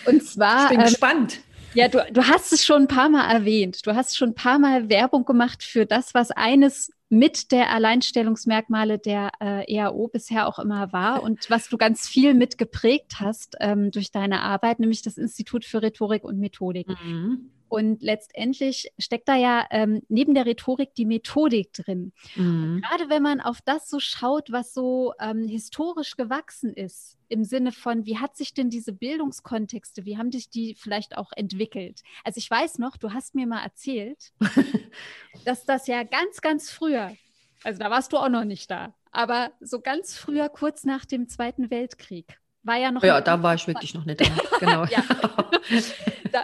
Und 0.06 0.22
zwar. 0.22 0.66
Ich 0.66 0.70
bin 0.72 0.80
ähm, 0.82 0.86
gespannt. 0.88 1.40
Ja, 1.74 1.88
du, 1.88 2.06
du 2.12 2.28
hast 2.28 2.52
es 2.52 2.66
schon 2.66 2.84
ein 2.84 2.88
paar 2.90 3.08
Mal 3.08 3.30
erwähnt. 3.32 3.86
Du 3.86 3.96
hast 3.96 4.18
schon 4.18 4.30
ein 4.30 4.36
paar 4.36 4.60
Mal 4.60 4.90
Werbung 4.90 5.24
gemacht 5.24 5.64
für 5.64 5.86
das, 5.86 6.14
was 6.14 6.32
eines 6.32 6.92
mit 7.10 7.52
der 7.52 7.72
Alleinstellungsmerkmale 7.72 9.00
der 9.00 9.32
äh, 9.40 9.74
EAO 9.74 10.08
bisher 10.08 10.48
auch 10.48 10.60
immer 10.60 10.92
war 10.92 11.24
und 11.24 11.50
was 11.50 11.70
du 11.70 11.78
ganz 11.78 12.08
viel 12.08 12.34
mitgeprägt 12.34 13.20
hast 13.20 13.56
ähm, 13.62 13.92
durch 13.92 14.12
deine 14.12 14.42
Arbeit, 14.42 14.80
nämlich 14.80 15.02
das 15.02 15.18
Institut 15.18 15.64
für 15.64 15.82
Rhetorik 15.82 16.24
und 16.24 16.38
Methodik. 16.40 16.88
Mhm. 16.88 17.52
Und 17.70 18.02
letztendlich 18.02 18.92
steckt 18.98 19.28
da 19.28 19.36
ja 19.36 19.66
ähm, 19.72 20.02
neben 20.10 20.34
der 20.34 20.46
Rhetorik 20.46 20.94
die 20.96 21.06
Methodik 21.06 21.74
drin. 21.74 22.14
Mhm. 22.36 22.82
Gerade 22.82 23.10
wenn 23.10 23.24
man 23.24 23.42
auf 23.42 23.62
das 23.62 23.90
so 23.90 24.00
schaut, 24.00 24.52
was 24.52 24.74
so 24.74 25.14
ähm, 25.20 25.48
historisch 25.48 26.16
gewachsen 26.16 26.74
ist, 26.74 27.18
im 27.30 27.44
Sinne 27.44 27.72
von, 27.72 28.06
wie 28.06 28.18
hat 28.18 28.38
sich 28.38 28.54
denn 28.54 28.70
diese 28.70 28.94
Bildungskontexte, 28.94 30.06
wie 30.06 30.18
haben 30.18 30.32
sich 30.32 30.50
die 30.50 30.76
vielleicht 30.76 31.18
auch 31.18 31.32
entwickelt? 31.36 32.02
Also 32.24 32.38
ich 32.38 32.50
weiß 32.50 32.80
noch, 32.80 32.98
du 32.98 33.14
hast 33.14 33.36
mir 33.36 33.48
mal 33.48 33.64
erzählt, 33.64 34.32
dass 35.46 35.66
das 35.66 35.88
ja 35.88 36.04
ganz, 36.04 36.42
ganz 36.42 36.72
früher, 36.72 37.16
also 37.64 37.80
da 37.80 37.90
warst 37.90 38.14
du 38.14 38.18
auch 38.18 38.30
noch 38.30 38.46
nicht 38.46 38.72
da, 38.72 38.94
aber 39.12 39.52
so 39.60 39.82
ganz 39.82 40.18
früher, 40.18 40.50
kurz 40.50 40.86
nach 40.86 41.06
dem 41.06 41.28
Zweiten 41.28 41.70
Weltkrieg, 41.70 42.40
war 42.68 42.78
ja 42.78 42.92
noch. 42.92 43.04
Ja, 43.04 43.22
da 43.22 43.42
war 43.42 43.56
ich 43.56 43.68
wirklich 43.68 43.94
noch 43.94 44.06
nicht 44.06 44.22
da. 44.22 44.26
Genau. 44.60 44.86
da, 46.32 46.44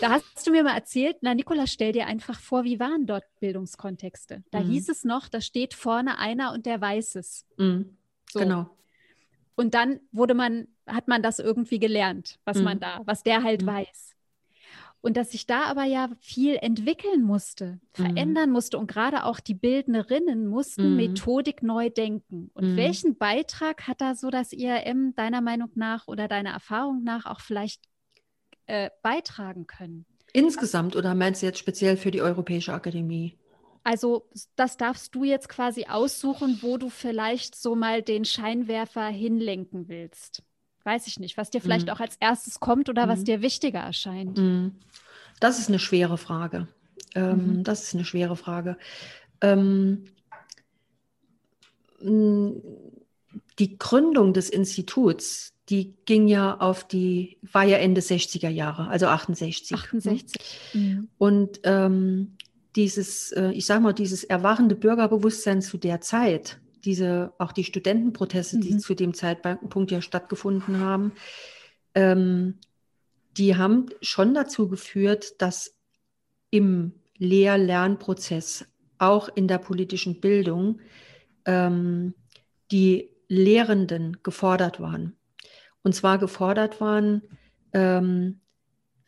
da, 0.00 0.10
hast 0.10 0.46
du 0.46 0.50
mir 0.50 0.62
mal 0.62 0.74
erzählt, 0.74 1.16
na, 1.20 1.34
Nikola, 1.34 1.66
stell 1.66 1.92
dir 1.92 2.06
einfach 2.06 2.38
vor, 2.38 2.64
wie 2.64 2.78
waren 2.78 3.06
dort 3.06 3.24
Bildungskontexte? 3.40 4.42
Da 4.50 4.60
mhm. 4.60 4.68
hieß 4.68 4.88
es 4.88 5.04
noch, 5.04 5.28
da 5.28 5.40
steht 5.40 5.74
vorne 5.74 6.18
einer 6.18 6.52
und 6.52 6.66
der 6.66 6.80
weiß 6.80 7.16
es. 7.16 7.46
Mhm. 7.56 7.96
So. 8.30 8.40
Genau. 8.40 8.70
Und 9.54 9.74
dann 9.74 10.00
wurde 10.12 10.34
man, 10.34 10.68
hat 10.86 11.08
man 11.08 11.22
das 11.22 11.38
irgendwie 11.38 11.78
gelernt, 11.78 12.38
was 12.44 12.58
mhm. 12.58 12.64
man 12.64 12.80
da, 12.80 13.00
was 13.04 13.22
der 13.22 13.42
halt 13.42 13.62
mhm. 13.62 13.66
weiß. 13.66 14.16
Und 15.02 15.16
dass 15.16 15.32
sich 15.32 15.46
da 15.46 15.64
aber 15.64 15.82
ja 15.82 16.10
viel 16.20 16.56
entwickeln 16.56 17.22
musste, 17.22 17.80
mhm. 17.98 18.04
verändern 18.04 18.50
musste 18.50 18.78
und 18.78 18.86
gerade 18.86 19.24
auch 19.24 19.40
die 19.40 19.54
Bildnerinnen 19.54 20.46
mussten 20.46 20.92
mhm. 20.92 20.96
Methodik 20.96 21.62
neu 21.62 21.90
denken. 21.90 22.50
Und 22.54 22.72
mhm. 22.72 22.76
welchen 22.76 23.18
Beitrag 23.18 23.88
hat 23.88 24.00
da 24.00 24.14
so 24.14 24.30
das 24.30 24.52
IRM 24.52 25.14
deiner 25.16 25.40
Meinung 25.40 25.70
nach 25.74 26.06
oder 26.06 26.28
deiner 26.28 26.50
Erfahrung 26.50 27.02
nach 27.02 27.26
auch 27.26 27.40
vielleicht 27.40 27.82
äh, 28.66 28.90
beitragen 29.02 29.66
können? 29.66 30.06
Insgesamt 30.32 30.94
oder 30.94 31.16
meinst 31.16 31.42
du 31.42 31.46
jetzt 31.46 31.58
speziell 31.58 31.96
für 31.96 32.12
die 32.12 32.22
Europäische 32.22 32.72
Akademie? 32.72 33.36
Also 33.82 34.28
das 34.54 34.76
darfst 34.76 35.16
du 35.16 35.24
jetzt 35.24 35.48
quasi 35.48 35.86
aussuchen, 35.86 36.60
wo 36.62 36.76
du 36.76 36.88
vielleicht 36.88 37.56
so 37.56 37.74
mal 37.74 38.02
den 38.02 38.24
Scheinwerfer 38.24 39.08
hinlenken 39.08 39.88
willst 39.88 40.44
weiß 40.84 41.06
ich 41.06 41.18
nicht, 41.18 41.36
was 41.36 41.50
dir 41.50 41.60
vielleicht 41.60 41.86
mhm. 41.86 41.92
auch 41.92 42.00
als 42.00 42.16
erstes 42.20 42.60
kommt 42.60 42.88
oder 42.88 43.06
mhm. 43.06 43.10
was 43.10 43.24
dir 43.24 43.42
wichtiger 43.42 43.80
erscheint? 43.80 44.38
Mhm. 44.38 44.72
Das 45.40 45.58
ist 45.58 45.68
eine 45.68 45.78
schwere 45.78 46.18
Frage. 46.18 46.68
Ähm, 47.14 47.58
mhm. 47.58 47.64
das 47.64 47.82
ist 47.82 47.94
eine 47.94 48.04
schwere 48.04 48.36
Frage. 48.36 48.76
Ähm, 49.40 50.04
die 52.00 53.78
Gründung 53.78 54.32
des 54.32 54.50
Instituts, 54.50 55.52
die 55.68 55.94
ging 56.04 56.26
ja 56.26 56.58
auf 56.58 56.86
die, 56.86 57.38
war 57.42 57.64
ja 57.64 57.78
Ende 57.78 58.00
60er 58.00 58.48
Jahre, 58.48 58.88
also 58.88 59.06
68. 59.06 59.74
68. 59.74 60.74
Mhm. 60.74 61.08
Und 61.18 61.60
ähm, 61.64 62.36
dieses, 62.76 63.32
äh, 63.32 63.50
ich 63.50 63.66
sage 63.66 63.82
mal, 63.82 63.92
dieses 63.92 64.24
erwachende 64.24 64.74
Bürgerbewusstsein 64.74 65.62
zu 65.62 65.76
der 65.78 66.00
Zeit, 66.00 66.58
diese, 66.84 67.32
auch 67.38 67.52
die 67.52 67.64
Studentenproteste, 67.64 68.56
mhm. 68.56 68.60
die 68.60 68.78
zu 68.78 68.94
dem 68.94 69.14
Zeitpunkt 69.14 69.90
ja 69.90 70.00
stattgefunden 70.02 70.80
haben, 70.80 71.12
ähm, 71.94 72.58
die 73.36 73.56
haben 73.56 73.86
schon 74.00 74.34
dazu 74.34 74.68
geführt, 74.68 75.40
dass 75.40 75.76
im 76.50 76.92
Lehr-Lernprozess, 77.18 78.66
auch 78.98 79.28
in 79.34 79.48
der 79.48 79.58
politischen 79.58 80.20
Bildung, 80.20 80.80
ähm, 81.44 82.14
die 82.70 83.10
Lehrenden 83.28 84.18
gefordert 84.22 84.80
waren. 84.80 85.16
Und 85.82 85.94
zwar 85.94 86.18
gefordert 86.18 86.80
waren, 86.80 87.22
ähm, 87.72 88.40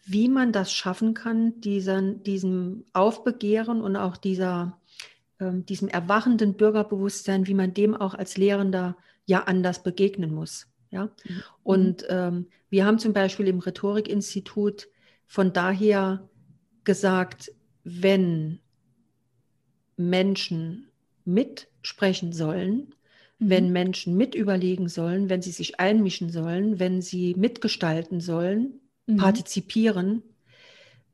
wie 0.06 0.28
man 0.28 0.52
das 0.52 0.72
schaffen 0.72 1.14
kann, 1.14 1.60
diesen, 1.60 2.22
diesem 2.22 2.84
Aufbegehren 2.92 3.80
und 3.80 3.96
auch 3.96 4.16
dieser 4.16 4.78
ähm, 5.40 5.66
diesem 5.66 5.88
erwachenden 5.88 6.54
Bürgerbewusstsein, 6.54 7.46
wie 7.46 7.54
man 7.54 7.74
dem 7.74 7.94
auch 7.94 8.14
als 8.14 8.36
Lehrender 8.36 8.96
ja 9.26 9.44
anders 9.44 9.82
begegnen 9.82 10.32
muss. 10.34 10.66
Ja? 10.90 11.06
Mhm. 11.06 11.42
Und 11.62 12.06
ähm, 12.08 12.46
wir 12.70 12.86
haben 12.86 12.98
zum 12.98 13.12
Beispiel 13.12 13.48
im 13.48 13.58
Rhetorikinstitut 13.58 14.88
von 15.26 15.52
daher 15.52 16.28
gesagt, 16.84 17.52
wenn 17.82 18.60
Menschen 19.96 20.88
mitsprechen 21.24 22.32
sollen, 22.32 22.94
mhm. 23.38 23.50
wenn 23.50 23.72
Menschen 23.72 24.16
mitüberlegen 24.16 24.88
sollen, 24.88 25.28
wenn 25.28 25.42
sie 25.42 25.52
sich 25.52 25.80
einmischen 25.80 26.30
sollen, 26.30 26.78
wenn 26.78 27.02
sie 27.02 27.34
mitgestalten 27.36 28.20
sollen, 28.20 28.80
mhm. 29.06 29.16
partizipieren, 29.16 30.22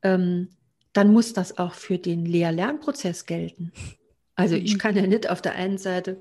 ähm, 0.02 0.48
dann 0.92 1.12
muss 1.12 1.32
das 1.32 1.58
auch 1.58 1.74
für 1.74 1.98
den 1.98 2.26
Lehr-Lernprozess 2.26 3.26
gelten. 3.26 3.72
Also 4.40 4.56
ich 4.56 4.74
mhm. 4.74 4.78
kann 4.78 4.96
ja 4.96 5.06
nicht 5.06 5.28
auf 5.28 5.42
der 5.42 5.54
einen 5.54 5.78
Seite, 5.78 6.20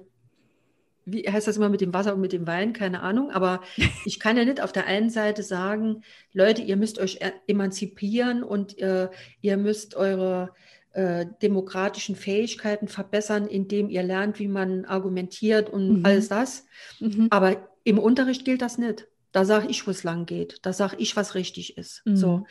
wie 1.06 1.24
heißt 1.24 1.48
das 1.48 1.58
immer 1.58 1.70
mit 1.70 1.82
dem 1.82 1.94
Wasser 1.94 2.14
und 2.14 2.22
mit 2.22 2.34
dem 2.34 2.46
Wein, 2.48 2.74
keine 2.74 3.02
Ahnung, 3.02 3.32
aber 3.32 3.62
ich 4.06 4.20
kann 4.20 4.38
ja 4.38 4.46
nicht 4.46 4.62
auf 4.62 4.72
der 4.72 4.86
einen 4.86 5.10
Seite 5.10 5.44
sagen, 5.44 6.04
Leute, 6.34 6.62
ihr 6.62 6.78
müsst 6.78 7.00
euch 7.00 7.20
emanzipieren 7.48 8.44
und 8.44 8.78
äh, 8.80 9.10
ihr 9.42 9.58
müsst 9.58 9.96
eure 9.96 10.52
äh, 10.92 11.26
demokratischen 11.42 12.16
Fähigkeiten 12.16 12.88
verbessern, 12.88 13.48
indem 13.48 13.90
ihr 13.90 14.04
lernt, 14.04 14.40
wie 14.40 14.48
man 14.48 14.86
argumentiert 14.86 15.70
und 15.70 16.00
mhm. 16.00 16.06
alles 16.06 16.28
das. 16.28 16.66
Mhm. 17.00 17.28
Aber 17.30 17.70
im 17.84 18.00
Unterricht 18.00 18.44
gilt 18.44 18.62
das 18.62 18.78
nicht. 18.78 19.08
Da 19.32 19.46
sage 19.46 19.68
ich, 19.70 19.86
wo 19.86 19.92
es 19.92 20.04
lang 20.04 20.26
geht. 20.26 20.60
Da 20.64 20.74
sage 20.74 20.96
ich, 20.98 21.16
was 21.16 21.36
richtig 21.36 21.78
ist. 21.78 22.02
Mhm. 22.06 22.18
So. 22.18 22.46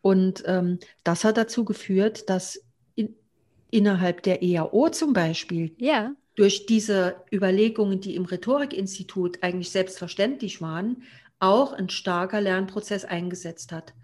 Und 0.00 0.42
ähm, 0.46 0.78
das 1.04 1.24
hat 1.24 1.36
dazu 1.36 1.64
geführt, 1.64 2.30
dass 2.30 2.64
innerhalb 3.70 4.22
der 4.22 4.42
EAO 4.42 4.88
zum 4.90 5.12
Beispiel, 5.12 5.74
ja. 5.78 6.12
durch 6.34 6.66
diese 6.66 7.16
Überlegungen, 7.32 8.00
die 8.00 8.14
im 8.14 8.24
Rhetorikinstitut 8.24 9.42
eigentlich 9.42 9.70
selbstverständlich 9.70 10.60
waren, 10.60 11.02
auch 11.40 11.72
ein 11.72 11.88
starker 11.88 12.40
Lernprozess 12.40 13.04
eingesetzt 13.04 13.72
hat. 13.72 13.94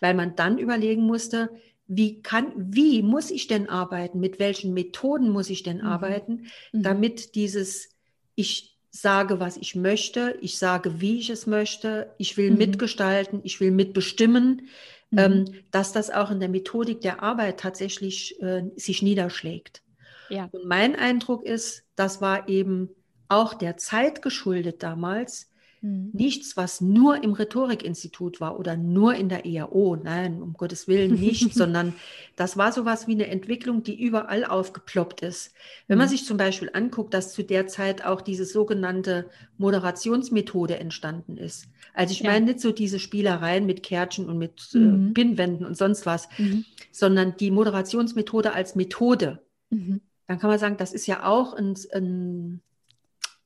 Weil 0.00 0.14
man 0.14 0.36
dann 0.36 0.58
überlegen 0.58 1.02
musste, 1.02 1.50
wie 1.86 2.22
kann, 2.22 2.52
wie 2.56 3.02
muss 3.02 3.30
ich 3.30 3.46
denn 3.46 3.68
arbeiten, 3.68 4.20
mit 4.20 4.38
welchen 4.38 4.72
Methoden 4.72 5.30
muss 5.30 5.50
ich 5.50 5.62
denn 5.62 5.78
mhm. 5.78 5.86
arbeiten, 5.86 6.46
mhm. 6.72 6.82
damit 6.82 7.34
dieses, 7.34 7.90
ich 8.34 8.78
sage, 8.90 9.40
was 9.40 9.56
ich 9.56 9.74
möchte, 9.74 10.36
ich 10.40 10.58
sage, 10.58 11.00
wie 11.00 11.18
ich 11.18 11.30
es 11.30 11.46
möchte, 11.46 12.14
ich 12.18 12.36
will 12.36 12.50
mhm. 12.50 12.58
mitgestalten, 12.58 13.40
ich 13.42 13.60
will 13.60 13.70
mitbestimmen, 13.70 14.68
mhm. 15.12 15.54
dass 15.70 15.92
das 15.92 16.10
auch 16.10 16.30
in 16.30 16.40
der 16.40 16.48
Methodik 16.48 17.00
der 17.00 17.22
Arbeit 17.22 17.60
tatsächlich 17.60 18.40
äh, 18.42 18.64
sich 18.76 19.02
niederschlägt. 19.02 19.82
Ja. 20.28 20.48
Und 20.50 20.66
mein 20.66 20.96
Eindruck 20.96 21.44
ist, 21.44 21.84
das 21.94 22.20
war 22.20 22.48
eben 22.48 22.88
auch 23.28 23.54
der 23.54 23.76
Zeit 23.76 24.22
geschuldet 24.22 24.82
damals, 24.82 25.50
Mhm. 25.82 26.10
Nichts, 26.12 26.56
was 26.56 26.80
nur 26.80 27.24
im 27.24 27.32
Rhetorikinstitut 27.32 28.40
war 28.40 28.58
oder 28.58 28.76
nur 28.76 29.14
in 29.14 29.28
der 29.28 29.44
EAO. 29.44 29.96
Nein, 29.96 30.40
um 30.40 30.52
Gottes 30.52 30.86
Willen 30.86 31.18
nicht, 31.18 31.52
sondern 31.54 31.92
das 32.36 32.56
war 32.56 32.72
sowas 32.72 33.08
wie 33.08 33.12
eine 33.12 33.26
Entwicklung, 33.26 33.82
die 33.82 34.00
überall 34.00 34.44
aufgeploppt 34.44 35.22
ist. 35.22 35.52
Wenn 35.88 35.98
man 35.98 36.06
mhm. 36.06 36.10
sich 36.10 36.24
zum 36.24 36.36
Beispiel 36.36 36.70
anguckt, 36.72 37.12
dass 37.12 37.32
zu 37.32 37.42
der 37.42 37.66
Zeit 37.66 38.04
auch 38.04 38.20
diese 38.20 38.44
sogenannte 38.44 39.28
Moderationsmethode 39.58 40.78
entstanden 40.78 41.36
ist. 41.36 41.66
Also 41.94 42.12
ich 42.12 42.20
ja. 42.20 42.30
meine 42.30 42.46
nicht 42.46 42.60
so 42.60 42.70
diese 42.70 43.00
Spielereien 43.00 43.66
mit 43.66 43.82
Kärtchen 43.82 44.28
und 44.28 44.38
mit 44.38 44.70
äh, 44.74 44.78
mhm. 44.78 45.10
äh, 45.10 45.12
Pinnwänden 45.14 45.66
und 45.66 45.76
sonst 45.76 46.06
was, 46.06 46.28
mhm. 46.38 46.64
sondern 46.92 47.36
die 47.36 47.50
Moderationsmethode 47.50 48.54
als 48.54 48.76
Methode. 48.76 49.42
Mhm. 49.70 50.00
Dann 50.28 50.38
kann 50.38 50.48
man 50.48 50.60
sagen, 50.60 50.76
das 50.76 50.92
ist 50.92 51.06
ja 51.08 51.26
auch 51.26 51.54
ein, 51.54 51.74
ein 51.92 52.62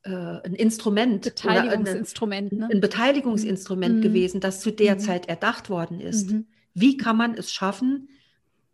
äh, 0.06 0.46
ein 0.46 0.54
Instrument, 0.54 1.22
Beteiligungsinstrument, 1.22 2.52
eine, 2.52 2.60
ne? 2.60 2.68
ein 2.72 2.80
Beteiligungsinstrument 2.80 3.96
mhm. 3.96 4.02
gewesen, 4.02 4.40
das 4.40 4.60
zu 4.60 4.70
der 4.70 4.94
mhm. 4.94 5.00
Zeit 5.00 5.28
erdacht 5.28 5.68
worden 5.68 6.00
ist. 6.00 6.30
Mhm. 6.30 6.46
Wie 6.74 6.96
kann 6.96 7.16
man 7.16 7.34
es 7.34 7.52
schaffen, 7.52 8.08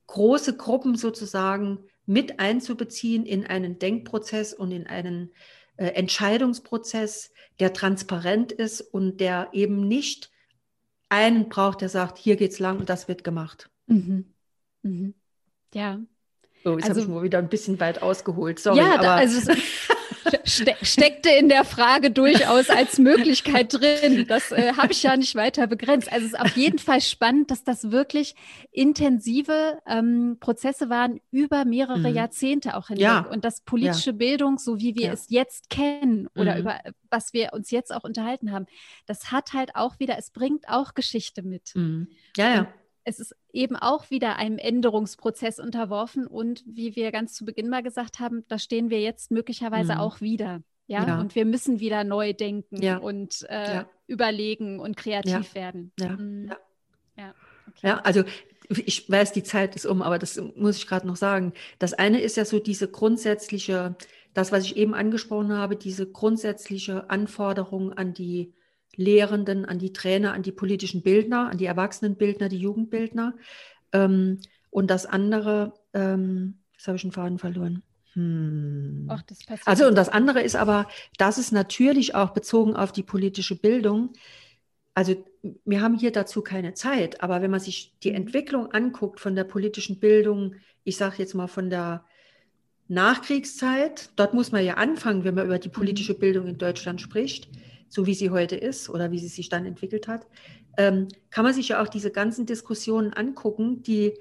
große 0.07 0.57
Gruppen 0.57 0.97
sozusagen 0.97 1.79
mit 2.05 2.39
einzubeziehen 2.41 3.25
in 3.25 3.47
einen 3.47 3.79
Denkprozess 3.79 4.53
und 4.53 4.73
in 4.73 4.87
einen 4.87 5.31
äh, 5.77 5.87
Entscheidungsprozess, 5.87 7.33
der 7.61 7.73
transparent 7.73 8.53
ist 8.53 8.81
und 8.81 9.19
der 9.21 9.49
eben 9.53 9.89
nicht 9.89 10.31
einen 11.09 11.49
braucht, 11.49 11.81
der 11.81 11.89
sagt, 11.89 12.19
hier 12.19 12.37
geht's 12.37 12.59
lang 12.59 12.79
und 12.79 12.89
das 12.89 13.09
wird 13.09 13.25
gemacht. 13.25 13.71
Mhm. 13.87 14.27
Mhm. 14.83 15.15
Ja. 15.75 16.01
So, 16.65 16.75
jetzt 16.75 16.89
also, 16.89 17.01
habe 17.01 17.01
ich 17.01 17.15
mal 17.15 17.23
wieder 17.23 17.39
ein 17.39 17.49
bisschen 17.49 17.81
weit 17.81 18.03
ausgeholt. 18.03 18.59
Sorry, 18.59 18.79
ja, 18.79 18.99
aber 18.99 19.13
also 19.13 19.53
ste 20.45 20.75
steckte 20.83 21.31
in 21.31 21.49
der 21.49 21.65
Frage 21.65 22.11
durchaus 22.11 22.71
als 22.71 22.99
Möglichkeit 22.99 23.73
drin. 23.73 24.27
Das 24.29 24.53
äh, 24.53 24.73
habe 24.77 24.93
ich 24.93 25.03
ja 25.03 25.17
nicht 25.17 25.35
weiter 25.35 25.67
begrenzt. 25.67 26.13
Also 26.13 26.27
es 26.27 26.33
ist 26.33 26.41
auf 26.41 26.57
jeden 26.57 26.79
Fall 26.79 27.01
spannend, 27.01 27.51
dass 27.51 27.65
das 27.65 27.91
wirklich 27.91 28.35
intensive 28.71 29.79
ähm, 29.87 30.37
Prozesse 30.41 30.89
waren 30.89 31.21
über 31.31 31.65
mehrere 31.65 32.11
mhm. 32.11 32.15
Jahrzehnte 32.15 32.77
auch 32.77 32.89
hinweg. 32.89 33.05
Ja. 33.05 33.21
Und 33.21 33.45
dass 33.45 33.63
politische 33.63 34.11
ja. 34.11 34.17
Bildung, 34.17 34.59
so 34.59 34.79
wie 34.79 34.95
wir 34.97 35.07
ja. 35.07 35.13
es 35.13 35.27
jetzt 35.29 35.71
kennen 35.71 36.29
oder 36.35 36.55
mhm. 36.55 36.61
über 36.61 36.81
was 37.11 37.33
wir 37.33 37.51
uns 37.53 37.71
jetzt 37.71 37.95
auch 37.95 38.05
unterhalten 38.05 38.53
haben, 38.53 38.67
das 39.07 39.31
hat 39.31 39.53
halt 39.53 39.77
auch 39.77 39.99
wieder, 39.99 40.17
es 40.19 40.31
bringt 40.31 40.69
auch 40.69 40.95
Geschichte 40.95 41.43
mit. 41.43 41.73
Mhm. 41.75 42.09
Ja, 42.37 42.55
ja. 42.55 42.61
Und 42.61 42.69
es 43.05 43.19
ist 43.19 43.35
eben 43.53 43.77
auch 43.77 44.11
wieder 44.11 44.37
einem 44.37 44.59
Änderungsprozess 44.59 45.59
unterworfen 45.59 46.27
und 46.27 46.63
wie 46.67 46.97
wir 46.97 47.11
ganz 47.13 47.35
zu 47.35 47.45
Beginn 47.45 47.69
mal 47.69 47.83
gesagt 47.83 48.21
haben, 48.21 48.45
da 48.49 48.59
stehen 48.59 48.91
wir 48.91 49.01
jetzt 49.01 49.31
möglicherweise 49.31 49.95
mhm. 49.95 50.01
auch 50.01 50.21
wieder. 50.21 50.63
Ja? 50.87 51.07
ja? 51.07 51.21
und 51.21 51.35
wir 51.35 51.45
müssen 51.45 51.81
wieder 51.81 52.05
neu 52.05 52.33
denken 52.33 52.83
ja. 52.83 52.99
und 52.99 53.47
äh, 53.49 53.75
ja. 53.75 53.87
überlegen 54.07 54.79
und 54.81 54.97
kreativ 54.97 55.55
werden. 55.55 55.93
Ja, 55.99 56.09
mhm. 56.11 56.53
ja. 57.17 57.35
Okay. 57.69 57.87
ja 57.87 57.99
also 58.01 58.25
ich 58.69 59.11
weiß, 59.11 59.33
die 59.33 59.43
Zeit 59.43 59.77
ist 59.77 59.87
um, 59.87 60.03
aber 60.03 60.19
das 60.19 60.41
muss 60.57 60.77
ich 60.77 60.87
gerade 60.87 61.07
noch 61.07 61.17
sagen. 61.17 61.53
Das 61.79 61.95
eine 61.95 62.21
ist 62.21 62.37
ja 62.37 62.45
so 62.45 62.59
diese 62.59 62.89
grundsätzliche, 62.89 63.97
das, 64.35 64.53
was 64.53 64.65
ich 64.65 64.77
eben 64.77 64.95
angesprochen 64.95 65.53
habe, 65.53 65.77
diese 65.77 66.11
grundsätzliche 66.11 67.11
Anforderung 67.11 67.93
an 67.93 68.15
die 68.15 68.55
Lehrenden, 68.97 69.65
an 69.65 69.79
die 69.79 69.93
Trainer, 69.93 70.33
an 70.33 70.43
die 70.43 70.53
politischen 70.53 71.03
Bildner, 71.03 71.51
an 71.51 71.59
die 71.59 71.67
Erwachsenenbildner, 71.67 72.49
die 72.49 72.59
Jugendbildner. 72.59 73.35
Ähm, 73.93 74.41
und 74.71 74.91
das 74.91 75.07
andere, 75.07 75.75
ähm, 75.95 76.59
das 76.77 76.89
habe 76.89 76.97
ich 76.97 77.05
einen 77.05 77.13
Faden 77.13 77.39
verloren. 77.39 77.83
Hm. 78.15 79.09
Das 79.27 79.39
also 79.65 79.87
und 79.87 79.95
das 79.95 80.09
andere 80.09 80.43
ist 80.43 80.57
aber, 80.57 80.89
das 81.17 81.39
ist 81.39 81.53
natürlich 81.53 82.15
auch 82.15 82.31
bezogen 82.31 82.77
auf 82.77 82.93
die 82.93 83.03
politische 83.03 83.57
Bildung. 83.57 84.13
Also 84.95 85.25
wir 85.65 85.81
haben 85.81 85.99
hier 85.99 86.13
dazu 86.13 86.43
keine 86.43 86.75
Zeit, 86.75 87.23
aber 87.23 87.41
wenn 87.41 87.51
man 87.51 87.61
sich 87.61 87.95
die 88.03 88.11
mhm. 88.11 88.17
Entwicklung 88.17 88.71
anguckt 88.73 89.21
von 89.21 89.35
der 89.35 89.45
politischen 89.45 89.99
Bildung, 89.99 90.57
ich 90.85 90.97
sage 90.97 91.17
jetzt 91.19 91.35
mal 91.35 91.47
von 91.47 91.71
der 91.71 92.05
Nachkriegszeit, 92.89 94.11
dort 94.17 94.35
muss 94.35 94.53
man 94.53 94.65
ja 94.65 94.75
anfangen, 94.75 95.25
wenn 95.25 95.35
man 95.35 95.47
über 95.47 95.59
die 95.59 95.69
mhm. 95.69 95.73
politische 95.73 96.15
Bildung 96.15 96.47
in 96.47 96.59
Deutschland 96.59 97.01
spricht, 97.01 97.49
so 97.93 98.07
wie 98.07 98.15
sie 98.15 98.31
heute 98.31 98.57
ist 98.57 98.89
oder 98.89 99.11
wie 99.11 99.19
sie 99.19 99.29
sich 99.29 99.51
dann 99.51 99.67
entwickelt 99.67 100.09
hat, 100.09 100.27
ähm, 100.79 101.09
kann 101.29 101.45
man 101.45 101.53
sich 101.53 101.69
ja 101.69 101.83
auch 101.83 101.89
diese 101.89 102.11
ganzen 102.11 102.47
Diskussionen 102.47 103.13
angucken, 103.13 103.83
die 103.83 104.15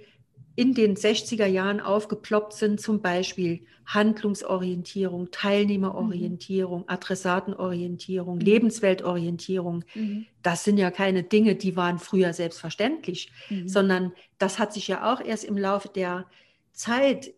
in 0.57 0.73
den 0.73 0.97
60er 0.97 1.45
Jahren 1.45 1.79
aufgeploppt 1.79 2.51
sind, 2.51 2.81
zum 2.81 3.01
Beispiel 3.01 3.61
Handlungsorientierung, 3.85 5.31
Teilnehmerorientierung, 5.31 6.81
mhm. 6.81 6.89
Adressatenorientierung, 6.89 8.35
mhm. 8.35 8.41
Lebensweltorientierung. 8.41 9.85
Mhm. 9.95 10.25
Das 10.43 10.65
sind 10.65 10.77
ja 10.77 10.91
keine 10.91 11.23
Dinge, 11.23 11.55
die 11.55 11.77
waren 11.77 11.97
früher 11.97 12.33
selbstverständlich, 12.33 13.31
mhm. 13.49 13.69
sondern 13.69 14.11
das 14.37 14.59
hat 14.59 14.73
sich 14.73 14.89
ja 14.89 15.13
auch 15.13 15.21
erst 15.21 15.45
im 15.45 15.57
Laufe 15.57 15.87
der 15.87 16.25
Zeit 16.73 17.33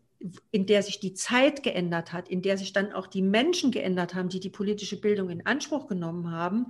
in 0.51 0.65
der 0.65 0.84
sich 0.84 0.99
die 0.99 1.13
Zeit 1.13 1.63
geändert 1.63 2.13
hat, 2.13 2.30
in 2.30 2.41
der 2.41 2.57
sich 2.57 2.74
dann 2.74 2.93
auch 2.93 3.07
die 3.07 3.21
Menschen 3.21 3.71
geändert 3.71 4.15
haben, 4.15 4.30
die 4.30 4.39
die 4.39 4.49
politische 4.49 4.99
Bildung 4.99 5.30
in 5.30 5.45
Anspruch 5.45 5.88
genommen 5.88 6.32
haben, 6.32 6.67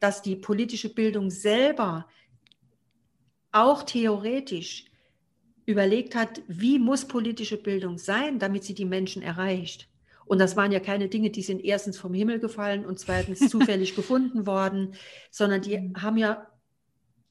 dass 0.00 0.22
die 0.22 0.36
politische 0.36 0.92
Bildung 0.92 1.30
selber 1.30 2.06
auch 3.52 3.82
theoretisch 3.82 4.86
überlegt 5.66 6.14
hat, 6.14 6.42
wie 6.48 6.78
muss 6.78 7.06
politische 7.06 7.56
Bildung 7.56 7.98
sein, 7.98 8.38
damit 8.38 8.64
sie 8.64 8.74
die 8.74 8.84
Menschen 8.84 9.22
erreicht. 9.22 9.88
Und 10.26 10.38
das 10.38 10.56
waren 10.56 10.72
ja 10.72 10.80
keine 10.80 11.08
Dinge, 11.08 11.30
die 11.30 11.42
sind 11.42 11.64
erstens 11.64 11.98
vom 11.98 12.14
Himmel 12.14 12.38
gefallen 12.38 12.84
und 12.86 12.98
zweitens 12.98 13.40
zufällig 13.48 13.94
gefunden 13.96 14.46
worden, 14.46 14.94
sondern 15.30 15.62
die 15.62 15.78
mhm. 15.78 16.02
haben 16.02 16.16
ja 16.16 16.46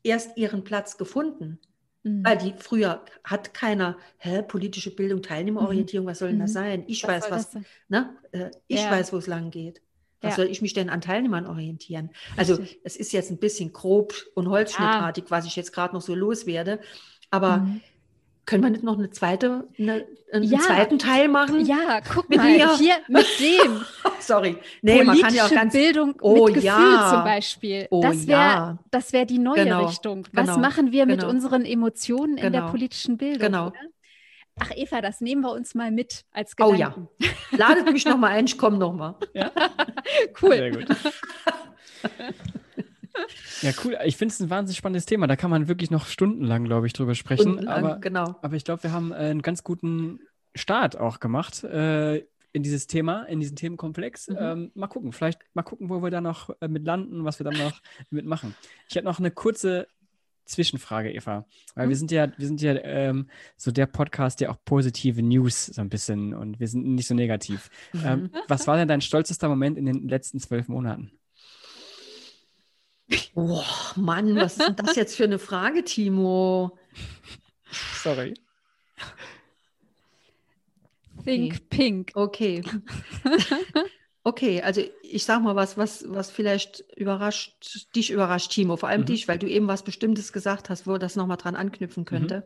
erst 0.03 0.37
ihren 0.37 0.63
Platz 0.63 0.97
gefunden. 0.97 1.59
Mhm. 2.03 2.25
Weil 2.25 2.37
die 2.37 2.53
früher 2.57 3.03
hat 3.23 3.53
keiner, 3.53 3.97
hä, 4.17 4.41
politische 4.41 4.95
Bildung, 4.95 5.21
Teilnehmerorientierung, 5.21 6.07
was 6.07 6.19
soll 6.19 6.29
denn 6.29 6.39
das 6.39 6.51
mhm. 6.51 6.55
sein? 6.55 6.83
Ich 6.87 7.03
was 7.03 7.29
weiß, 7.29 7.31
was, 7.31 7.63
ne? 7.89 8.15
Äh, 8.31 8.51
ich 8.67 8.81
ja. 8.81 8.91
weiß, 8.91 9.11
wo 9.13 9.17
es 9.17 9.27
lang 9.27 9.51
geht. 9.51 9.81
Was 10.21 10.31
ja. 10.31 10.35
soll 10.37 10.47
ich 10.47 10.61
mich 10.61 10.73
denn 10.73 10.89
an 10.89 11.01
Teilnehmern 11.01 11.45
orientieren? 11.45 12.09
Also 12.35 12.55
Richtig. 12.55 12.81
es 12.83 12.97
ist 12.97 13.13
jetzt 13.13 13.31
ein 13.31 13.39
bisschen 13.39 13.71
grob 13.71 14.13
und 14.35 14.49
holzschnittartig, 14.49 15.25
ja. 15.25 15.31
was 15.31 15.45
ich 15.45 15.55
jetzt 15.55 15.71
gerade 15.71 15.93
noch 15.93 16.01
so 16.01 16.13
loswerde. 16.13 16.79
Aber 17.31 17.57
mhm. 17.57 17.81
Können 18.49 18.63
wir 18.63 18.71
nicht 18.71 18.83
noch 18.83 18.97
eine 18.97 19.11
zweite, 19.11 19.67
eine, 19.77 20.07
einen 20.33 20.43
ja, 20.43 20.57
zweiten 20.57 20.97
Teil 20.97 21.27
machen? 21.27 21.63
Ja, 21.67 22.01
guck 22.01 22.27
mit 22.29 22.39
mal, 22.39 22.47
mir. 22.47 22.75
hier 22.77 22.95
mit 23.07 23.27
dem. 23.39 23.85
Sorry. 24.19 24.57
Nee, 24.81 25.03
man 25.03 25.21
kann 25.21 25.35
ja 25.35 25.45
auch 25.45 25.51
ganz 25.51 25.71
Bildung 25.71 26.15
oh, 26.19 26.47
mit 26.47 26.55
Gefühl 26.55 26.65
ja. 26.65 27.11
zum 27.11 27.23
Beispiel. 27.23 27.87
Oh, 27.91 28.01
das 28.01 28.25
wäre 28.25 28.39
ja. 28.39 28.79
das 28.89 29.13
wär 29.13 29.25
die 29.25 29.37
neue 29.37 29.65
genau. 29.65 29.85
Richtung. 29.85 30.27
Was 30.33 30.47
genau. 30.47 30.57
machen 30.57 30.91
wir 30.91 31.05
mit 31.05 31.19
genau. 31.19 31.31
unseren 31.31 31.63
Emotionen 31.63 32.37
in 32.37 32.51
der 32.51 32.61
genau. 32.61 32.71
politischen 32.71 33.17
Bildung? 33.17 33.39
Genau. 33.39 33.67
Oder? 33.67 33.79
Ach 34.61 34.71
Eva, 34.75 35.01
das 35.01 35.21
nehmen 35.21 35.41
wir 35.41 35.51
uns 35.51 35.75
mal 35.75 35.91
mit 35.91 36.25
als 36.31 36.55
Gedanken. 36.55 37.07
Oh 37.21 37.23
ja. 37.23 37.55
Ladet 37.55 37.93
mich 37.93 38.05
noch 38.05 38.17
mal 38.17 38.31
ein, 38.31 38.45
ich 38.45 38.57
komme 38.57 38.79
noch 38.79 38.93
mal. 38.93 39.15
Ja? 39.35 39.51
cool. 40.41 40.55
Sehr 40.55 40.71
gut. 40.71 40.87
Ja, 43.61 43.71
cool. 43.83 43.97
Ich 44.05 44.17
finde 44.17 44.33
es 44.33 44.39
ein 44.39 44.49
wahnsinnig 44.49 44.77
spannendes 44.77 45.05
Thema. 45.05 45.27
Da 45.27 45.35
kann 45.35 45.49
man 45.49 45.67
wirklich 45.67 45.91
noch 45.91 46.07
stundenlang, 46.07 46.63
glaube 46.63 46.87
ich, 46.87 46.93
drüber 46.93 47.15
sprechen. 47.15 47.67
aber, 47.67 47.99
genau. 47.99 48.35
aber 48.41 48.55
ich 48.55 48.63
glaube, 48.63 48.83
wir 48.83 48.91
haben 48.91 49.11
äh, 49.11 49.15
einen 49.15 49.41
ganz 49.41 49.63
guten 49.63 50.19
Start 50.55 50.97
auch 50.97 51.19
gemacht 51.19 51.63
äh, 51.63 52.23
in 52.51 52.63
dieses 52.63 52.87
Thema, 52.87 53.23
in 53.23 53.39
diesen 53.39 53.55
Themenkomplex. 53.55 54.29
Mhm. 54.29 54.37
Ähm, 54.39 54.71
mal 54.75 54.87
gucken, 54.87 55.11
vielleicht 55.11 55.39
mal 55.53 55.63
gucken, 55.63 55.89
wo 55.89 56.01
wir 56.01 56.09
da 56.09 56.21
noch 56.21 56.49
äh, 56.61 56.67
mit 56.67 56.85
landen, 56.85 57.23
was 57.23 57.39
wir 57.39 57.43
dann 57.43 57.57
noch 57.57 57.81
mitmachen. 58.09 58.55
Ich 58.87 58.95
hätte 58.95 59.05
noch 59.05 59.19
eine 59.19 59.31
kurze 59.31 59.87
Zwischenfrage, 60.45 61.11
Eva. 61.13 61.45
Weil 61.75 61.85
mhm. 61.85 61.89
wir 61.89 61.95
sind 61.95 62.11
ja, 62.11 62.31
wir 62.37 62.47
sind 62.47 62.61
ja 62.61 62.73
ähm, 62.83 63.29
so 63.55 63.71
der 63.71 63.85
Podcast, 63.85 64.41
der 64.41 64.51
auch 64.51 64.57
positive 64.65 65.21
News 65.21 65.67
so 65.67 65.81
ein 65.81 65.89
bisschen 65.89 66.33
und 66.33 66.59
wir 66.59 66.67
sind 66.67 66.85
nicht 66.87 67.07
so 67.07 67.13
negativ. 67.13 67.69
Mhm. 67.93 68.01
Ähm, 68.03 68.29
was 68.47 68.65
war 68.67 68.75
denn 68.75 68.87
dein 68.87 69.01
stolzester 69.01 69.47
Moment 69.47 69.77
in 69.77 69.85
den 69.85 70.07
letzten 70.07 70.39
zwölf 70.39 70.67
Monaten? 70.67 71.11
Boah, 73.33 73.65
Mann, 73.95 74.35
was 74.35 74.57
ist 74.57 74.67
denn 74.67 74.75
das 74.75 74.95
jetzt 74.95 75.15
für 75.15 75.23
eine 75.23 75.39
Frage, 75.39 75.83
Timo? 75.83 76.77
Sorry. 77.71 78.33
Think 81.23 81.53
okay. 81.53 81.65
pink. 81.69 82.11
Okay. 82.15 82.63
Okay, 84.23 84.61
also 84.61 84.81
ich 85.01 85.23
sag 85.23 85.41
mal 85.41 85.55
was, 85.55 85.77
was, 85.77 86.05
was 86.07 86.29
vielleicht 86.29 86.83
überrascht, 86.97 87.87
dich 87.95 88.11
überrascht, 88.11 88.51
Timo, 88.51 88.75
vor 88.75 88.89
allem 88.89 89.01
mhm. 89.01 89.05
dich, 89.05 89.27
weil 89.27 89.39
du 89.39 89.47
eben 89.47 89.67
was 89.67 89.83
Bestimmtes 89.83 90.33
gesagt 90.33 90.69
hast, 90.69 90.85
wo 90.85 90.97
das 90.97 91.15
nochmal 91.15 91.37
dran 91.37 91.55
anknüpfen 91.55 92.03
könnte. 92.03 92.39
Mhm. 92.39 92.43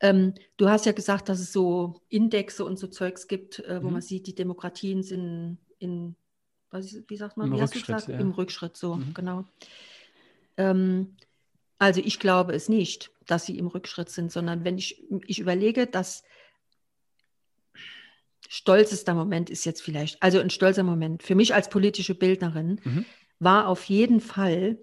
Ähm, 0.00 0.34
du 0.56 0.68
hast 0.68 0.86
ja 0.86 0.92
gesagt, 0.92 1.28
dass 1.28 1.40
es 1.40 1.52
so 1.52 2.00
Indexe 2.08 2.64
und 2.64 2.78
so 2.78 2.86
Zeugs 2.86 3.28
gibt, 3.28 3.60
äh, 3.60 3.82
wo 3.82 3.88
mhm. 3.88 3.92
man 3.92 4.02
sieht, 4.02 4.26
die 4.26 4.34
Demokratien 4.34 5.02
sind 5.02 5.58
in 5.78 6.16
wie 6.74 7.16
sagt 7.16 7.36
man, 7.36 7.48
Im 7.48 7.56
wie 7.56 7.60
Rückschritt, 7.62 8.08
ja. 8.08 8.18
Im 8.18 8.30
Rückschritt, 8.32 8.76
so, 8.76 8.96
mhm. 8.96 9.14
genau. 9.14 9.44
Ähm, 10.56 11.16
also 11.78 12.00
ich 12.00 12.18
glaube 12.18 12.52
es 12.54 12.68
nicht, 12.68 13.10
dass 13.26 13.46
sie 13.46 13.58
im 13.58 13.66
Rückschritt 13.66 14.10
sind, 14.10 14.32
sondern 14.32 14.64
wenn 14.64 14.78
ich, 14.78 15.02
ich 15.26 15.38
überlege, 15.38 15.86
dass 15.86 16.24
stolzester 18.48 19.14
Moment 19.14 19.50
ist 19.50 19.64
jetzt 19.64 19.82
vielleicht, 19.82 20.22
also 20.22 20.38
ein 20.38 20.50
stolzer 20.50 20.82
Moment 20.82 21.22
für 21.22 21.34
mich 21.34 21.54
als 21.54 21.68
politische 21.68 22.14
Bildnerin 22.14 22.80
mhm. 22.84 23.04
war 23.38 23.68
auf 23.68 23.84
jeden 23.84 24.20
Fall 24.20 24.78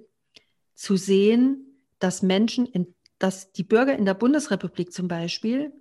zu 0.75 0.97
sehen, 0.97 1.77
dass 1.99 2.21
Menschen, 2.21 2.65
in, 2.65 2.93
dass 3.19 3.51
die 3.51 3.63
Bürger 3.63 3.95
in 3.95 4.05
der 4.05 4.15
Bundesrepublik 4.15 4.91
zum 4.91 5.07
Beispiel 5.07 5.71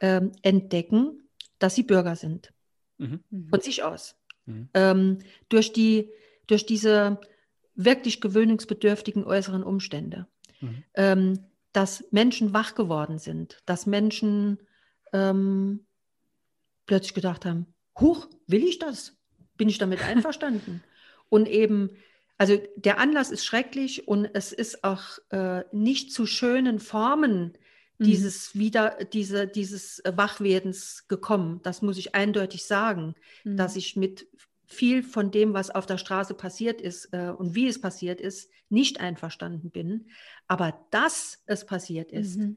ähm, 0.00 0.32
entdecken, 0.42 1.28
dass 1.58 1.74
sie 1.74 1.82
Bürger 1.82 2.16
sind. 2.16 2.52
Mhm. 2.98 3.20
Von 3.50 3.60
sich 3.60 3.82
aus. 3.82 4.16
Mhm. 4.46 4.68
Ähm, 4.74 5.18
durch, 5.48 5.72
die, 5.72 6.10
durch 6.46 6.66
diese 6.66 7.20
wirklich 7.74 8.20
gewöhnungsbedürftigen 8.20 9.24
äußeren 9.24 9.62
Umstände. 9.62 10.26
Mhm. 10.60 10.84
Ähm, 10.94 11.38
dass 11.72 12.04
Menschen 12.12 12.54
wach 12.54 12.76
geworden 12.76 13.18
sind, 13.18 13.60
dass 13.66 13.86
Menschen 13.86 14.58
ähm, 15.12 15.86
plötzlich 16.86 17.14
gedacht 17.14 17.44
haben, 17.44 17.66
huch, 17.98 18.28
will 18.46 18.62
ich 18.62 18.78
das? 18.78 19.16
Bin 19.56 19.68
ich 19.68 19.78
damit 19.78 20.02
einverstanden? 20.02 20.84
und 21.28 21.48
eben, 21.48 21.90
also 22.38 22.60
der 22.76 22.98
Anlass 22.98 23.30
ist 23.30 23.44
schrecklich 23.44 24.06
und 24.06 24.26
es 24.34 24.52
ist 24.52 24.84
auch 24.84 25.18
äh, 25.30 25.64
nicht 25.72 26.12
zu 26.12 26.26
schönen 26.26 26.78
Formen 26.78 27.54
dieses 28.04 28.54
wieder, 28.54 28.98
diese, 29.12 29.46
dieses 29.46 30.02
Wachwerdens 30.04 31.06
gekommen. 31.08 31.60
Das 31.62 31.82
muss 31.82 31.98
ich 31.98 32.14
eindeutig 32.14 32.66
sagen, 32.66 33.14
mhm. 33.44 33.56
dass 33.56 33.76
ich 33.76 33.96
mit 33.96 34.26
viel 34.66 35.02
von 35.02 35.30
dem, 35.30 35.54
was 35.54 35.70
auf 35.70 35.86
der 35.86 35.98
Straße 35.98 36.34
passiert 36.34 36.80
ist 36.80 37.12
äh, 37.12 37.30
und 37.30 37.54
wie 37.54 37.66
es 37.66 37.80
passiert 37.80 38.20
ist, 38.20 38.50
nicht 38.68 39.00
einverstanden 39.00 39.70
bin. 39.70 40.06
Aber 40.48 40.86
dass 40.90 41.42
es 41.46 41.66
passiert 41.66 42.12
ist, 42.12 42.38
mhm. 42.38 42.56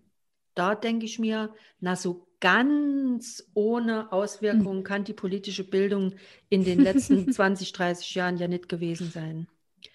da 0.56 0.76
denke 0.76 1.06
ich 1.06 1.20
mir, 1.20 1.54
na 1.80 1.96
so 1.96 2.28
ganz 2.40 3.50
ohne 3.54 4.12
Auswirkungen 4.12 4.80
mhm. 4.80 4.84
kann 4.84 5.04
die 5.04 5.14
politische 5.14 5.64
Bildung 5.64 6.16
in 6.50 6.64
den 6.64 6.80
letzten 6.80 7.32
20, 7.32 7.74
30 7.74 8.16
Jahren 8.16 8.38
ja 8.38 8.48
nicht 8.48 8.70
gewesen 8.70 9.10
sein. 9.12 9.48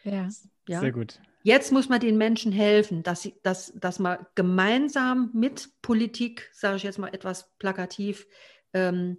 Ja, 0.05 0.29
ja? 0.69 0.81
sehr 0.81 0.93
gut. 0.93 1.21
Jetzt 1.43 1.73
muss 1.73 1.89
man 1.89 2.01
den 2.01 2.19
Menschen 2.19 2.53
helfen, 2.53 3.03
dass, 3.03 3.23
sie, 3.23 3.35
dass, 3.43 3.73
dass 3.75 3.99
man 3.99 4.27
gemeinsam 4.35 5.31
mit 5.33 5.71
Politik, 5.83 6.51
sage 6.53 6.77
ich 6.77 6.83
jetzt 6.85 6.99
mal 6.99 7.13
etwas 7.13 7.51
plakativ, 7.59 8.27
ähm, 8.73 9.19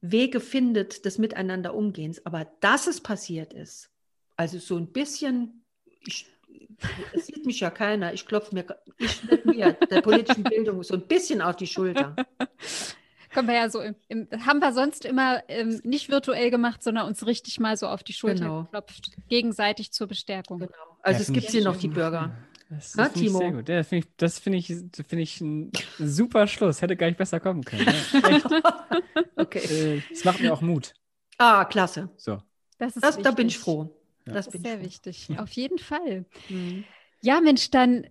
Wege 0.00 0.40
findet 0.40 1.04
des 1.04 1.18
Miteinander 1.18 1.74
Umgehens. 1.74 2.24
Aber 2.26 2.46
dass 2.60 2.86
es 2.86 3.00
passiert 3.00 3.52
ist, 3.52 3.90
also 4.36 4.58
so 4.58 4.76
ein 4.76 4.92
bisschen, 4.92 5.64
ich, 6.06 6.26
es 7.12 7.26
sieht 7.26 7.46
mich 7.46 7.60
ja 7.60 7.70
keiner, 7.70 8.12
ich 8.12 8.26
klopfe 8.26 8.54
mir, 8.54 8.66
ich 8.98 9.22
mir 9.44 9.72
der 9.72 10.02
politischen 10.02 10.42
Bildung 10.42 10.82
so 10.82 10.94
ein 10.94 11.06
bisschen 11.06 11.40
auf 11.40 11.56
die 11.56 11.66
Schulter. 11.66 12.16
Können 13.34 13.48
wir 13.48 13.54
ja 13.54 13.68
so, 13.68 13.80
im, 13.80 13.94
im, 14.08 14.28
haben 14.46 14.60
wir 14.60 14.72
sonst 14.72 15.04
immer 15.04 15.42
ähm, 15.48 15.80
nicht 15.84 16.08
virtuell 16.08 16.50
gemacht, 16.50 16.82
sondern 16.82 17.06
uns 17.06 17.26
richtig 17.26 17.60
mal 17.60 17.76
so 17.76 17.88
auf 17.88 18.02
die 18.02 18.12
Schulter 18.12 18.44
genau. 18.44 18.62
geklopft, 18.62 19.10
gegenseitig 19.28 19.92
zur 19.92 20.06
Bestärkung. 20.06 20.60
Genau. 20.60 20.72
Also 21.02 21.18
ja, 21.18 21.22
es 21.22 21.32
gibt 21.32 21.50
hier 21.50 21.64
noch 21.64 21.76
die 21.76 21.88
Bürger. 21.88 22.32
Das, 22.70 22.92
das 22.92 23.12
finde 23.12 23.26
ich 23.26 23.32
sehr 23.32 23.52
gut. 23.52 23.68
Ja, 23.68 23.82
find 23.82 24.04
ich, 24.04 24.10
das 24.16 24.38
finde 24.38 24.58
ich, 24.58 24.66
find 24.66 25.12
ich 25.12 25.40
ein 25.40 25.72
super 25.98 26.46
Schluss. 26.46 26.80
Hätte 26.80 26.96
gar 26.96 27.08
nicht 27.08 27.18
besser 27.18 27.40
kommen 27.40 27.64
können. 27.64 27.86
Ja, 28.12 28.62
okay. 29.36 30.02
Es 30.10 30.22
äh, 30.22 30.24
macht 30.24 30.40
mir 30.40 30.52
auch 30.52 30.60
Mut. 30.60 30.94
Ah, 31.38 31.64
klasse. 31.64 32.10
So. 32.16 32.38
Das 32.78 32.96
ist 32.96 33.04
das, 33.04 33.18
da 33.18 33.32
bin 33.32 33.48
ich 33.48 33.58
froh. 33.58 33.94
Das, 34.24 34.46
das 34.46 34.54
ist 34.54 34.62
sehr 34.62 34.80
wichtig. 34.80 35.28
Auf 35.36 35.50
jeden 35.52 35.78
Fall. 35.78 36.24
Mhm. 36.48 36.84
Ja, 37.20 37.40
Mensch, 37.40 37.70
dann 37.70 38.06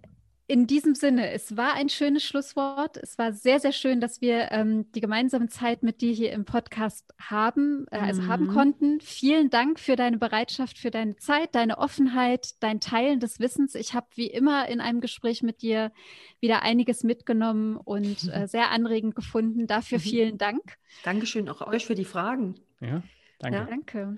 in 0.46 0.68
diesem 0.68 0.94
Sinne, 0.94 1.32
es 1.32 1.56
war 1.56 1.74
ein 1.74 1.88
schönes 1.88 2.24
Schlusswort. 2.24 2.98
Es 2.98 3.18
war 3.18 3.32
sehr, 3.32 3.62
sehr 3.62 3.72
schön, 3.72 4.02
dass 4.02 4.20
wir 4.20 4.52
ähm, 4.52 4.92
die 4.92 5.00
gemeinsame 5.00 5.48
Zeit 5.48 5.84
mit 5.84 6.02
dir 6.02 6.12
hier 6.12 6.34
im 6.34 6.44
Podcast 6.44 7.14
haben, 7.18 7.86
äh, 7.92 7.98
also 7.98 8.24
mhm. 8.24 8.28
haben 8.28 8.48
konnten. 8.48 9.00
Vielen 9.00 9.50
Dank 9.50 9.80
für 9.80 9.96
deine 9.96 10.18
Bereitschaft, 10.18 10.78
für 10.78 10.92
deine 10.92 11.16
Zeit, 11.16 11.56
deine 11.56 11.78
Offenheit, 11.78 12.62
dein 12.62 12.82
Teilen 12.82 13.22
des 13.22 13.40
Wissens. 13.40 13.74
Ich 13.74 13.94
habe 13.94 14.08
wie 14.16 14.28
immer 14.28 14.68
in 14.68 14.82
einem 14.82 15.00
Gespräch 15.00 15.44
mit 15.44 15.62
dir 15.62 15.94
wieder 16.42 16.62
einiges 16.62 17.04
mitgenommen 17.04 17.78
und 17.78 18.30
äh, 18.34 18.48
sehr 18.48 18.72
anregend 18.72 19.16
gefunden. 19.16 19.66
Dafür 19.66 19.98
mhm. 19.98 20.04
vielen 20.04 20.38
Dank. 20.38 20.78
Dankeschön 21.04 21.48
auch 21.48 21.66
euch 21.66 21.86
für 21.86 21.96
die 21.96 22.06
Fragen. 22.06 22.56
Ja. 22.82 23.02
Danke. 23.44 23.58
Ja, 23.58 23.66
danke. 23.66 24.18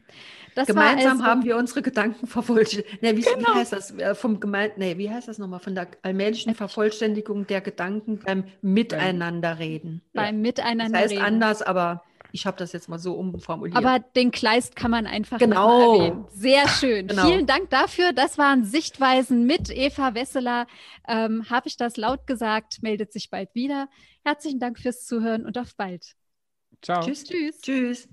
Das 0.53 0.67
Gemeinsam 0.67 1.13
also, 1.13 1.23
haben 1.25 1.43
wir 1.43 1.57
unsere 1.57 1.81
Gedanken 1.81 2.27
vervollständigt. 2.27 3.01
Nee, 3.01 3.17
wie, 3.17 3.21
genau. 3.21 3.53
wie, 3.53 3.59
heißt 3.59 3.73
das? 3.73 3.91
Äh, 3.91 4.15
vom 4.15 4.39
Gemein 4.39 4.71
nee, 4.77 4.97
wie 4.97 5.09
heißt 5.09 5.27
das 5.27 5.37
nochmal? 5.37 5.59
Von 5.59 5.75
der 5.75 5.87
allmählichen 6.03 6.55
Vervollständigung 6.55 7.47
der 7.47 7.61
Gedanken 7.61 8.19
beim 8.19 8.45
Miteinanderreden. 8.61 10.01
Beim 10.13 10.35
ja. 10.35 10.41
Miteinander 10.41 11.01
Das 11.01 11.11
heißt 11.11 11.21
anders, 11.21 11.61
aber 11.61 12.03
ich 12.35 12.45
habe 12.45 12.57
das 12.57 12.73
jetzt 12.73 12.89
mal 12.89 12.99
so 12.99 13.13
umformuliert. 13.13 13.77
Aber 13.77 13.99
den 13.99 14.29
Kleist 14.29 14.75
kann 14.75 14.91
man 14.91 15.07
einfach 15.07 15.39
genau. 15.39 15.95
erwähnen. 15.95 16.25
Sehr 16.31 16.67
schön. 16.67 17.07
Genau. 17.07 17.27
Vielen 17.27 17.45
Dank 17.45 17.69
dafür. 17.69 18.11
Das 18.11 18.37
waren 18.37 18.65
Sichtweisen 18.65 19.45
mit 19.45 19.69
Eva 19.69 20.13
Wesseler. 20.15 20.67
Ähm, 21.07 21.49
habe 21.49 21.69
ich 21.69 21.77
das 21.77 21.95
laut 21.95 22.27
gesagt, 22.27 22.83
meldet 22.83 23.13
sich 23.13 23.29
bald 23.29 23.55
wieder. 23.55 23.87
Herzlichen 24.25 24.59
Dank 24.59 24.79
fürs 24.79 25.05
Zuhören 25.05 25.45
und 25.45 25.57
auf 25.57 25.75
bald. 25.77 26.15
Ciao. 26.81 27.01
Tschüss. 27.05 27.23
Tschüss. 27.23 27.61
Tschüss. 27.61 28.09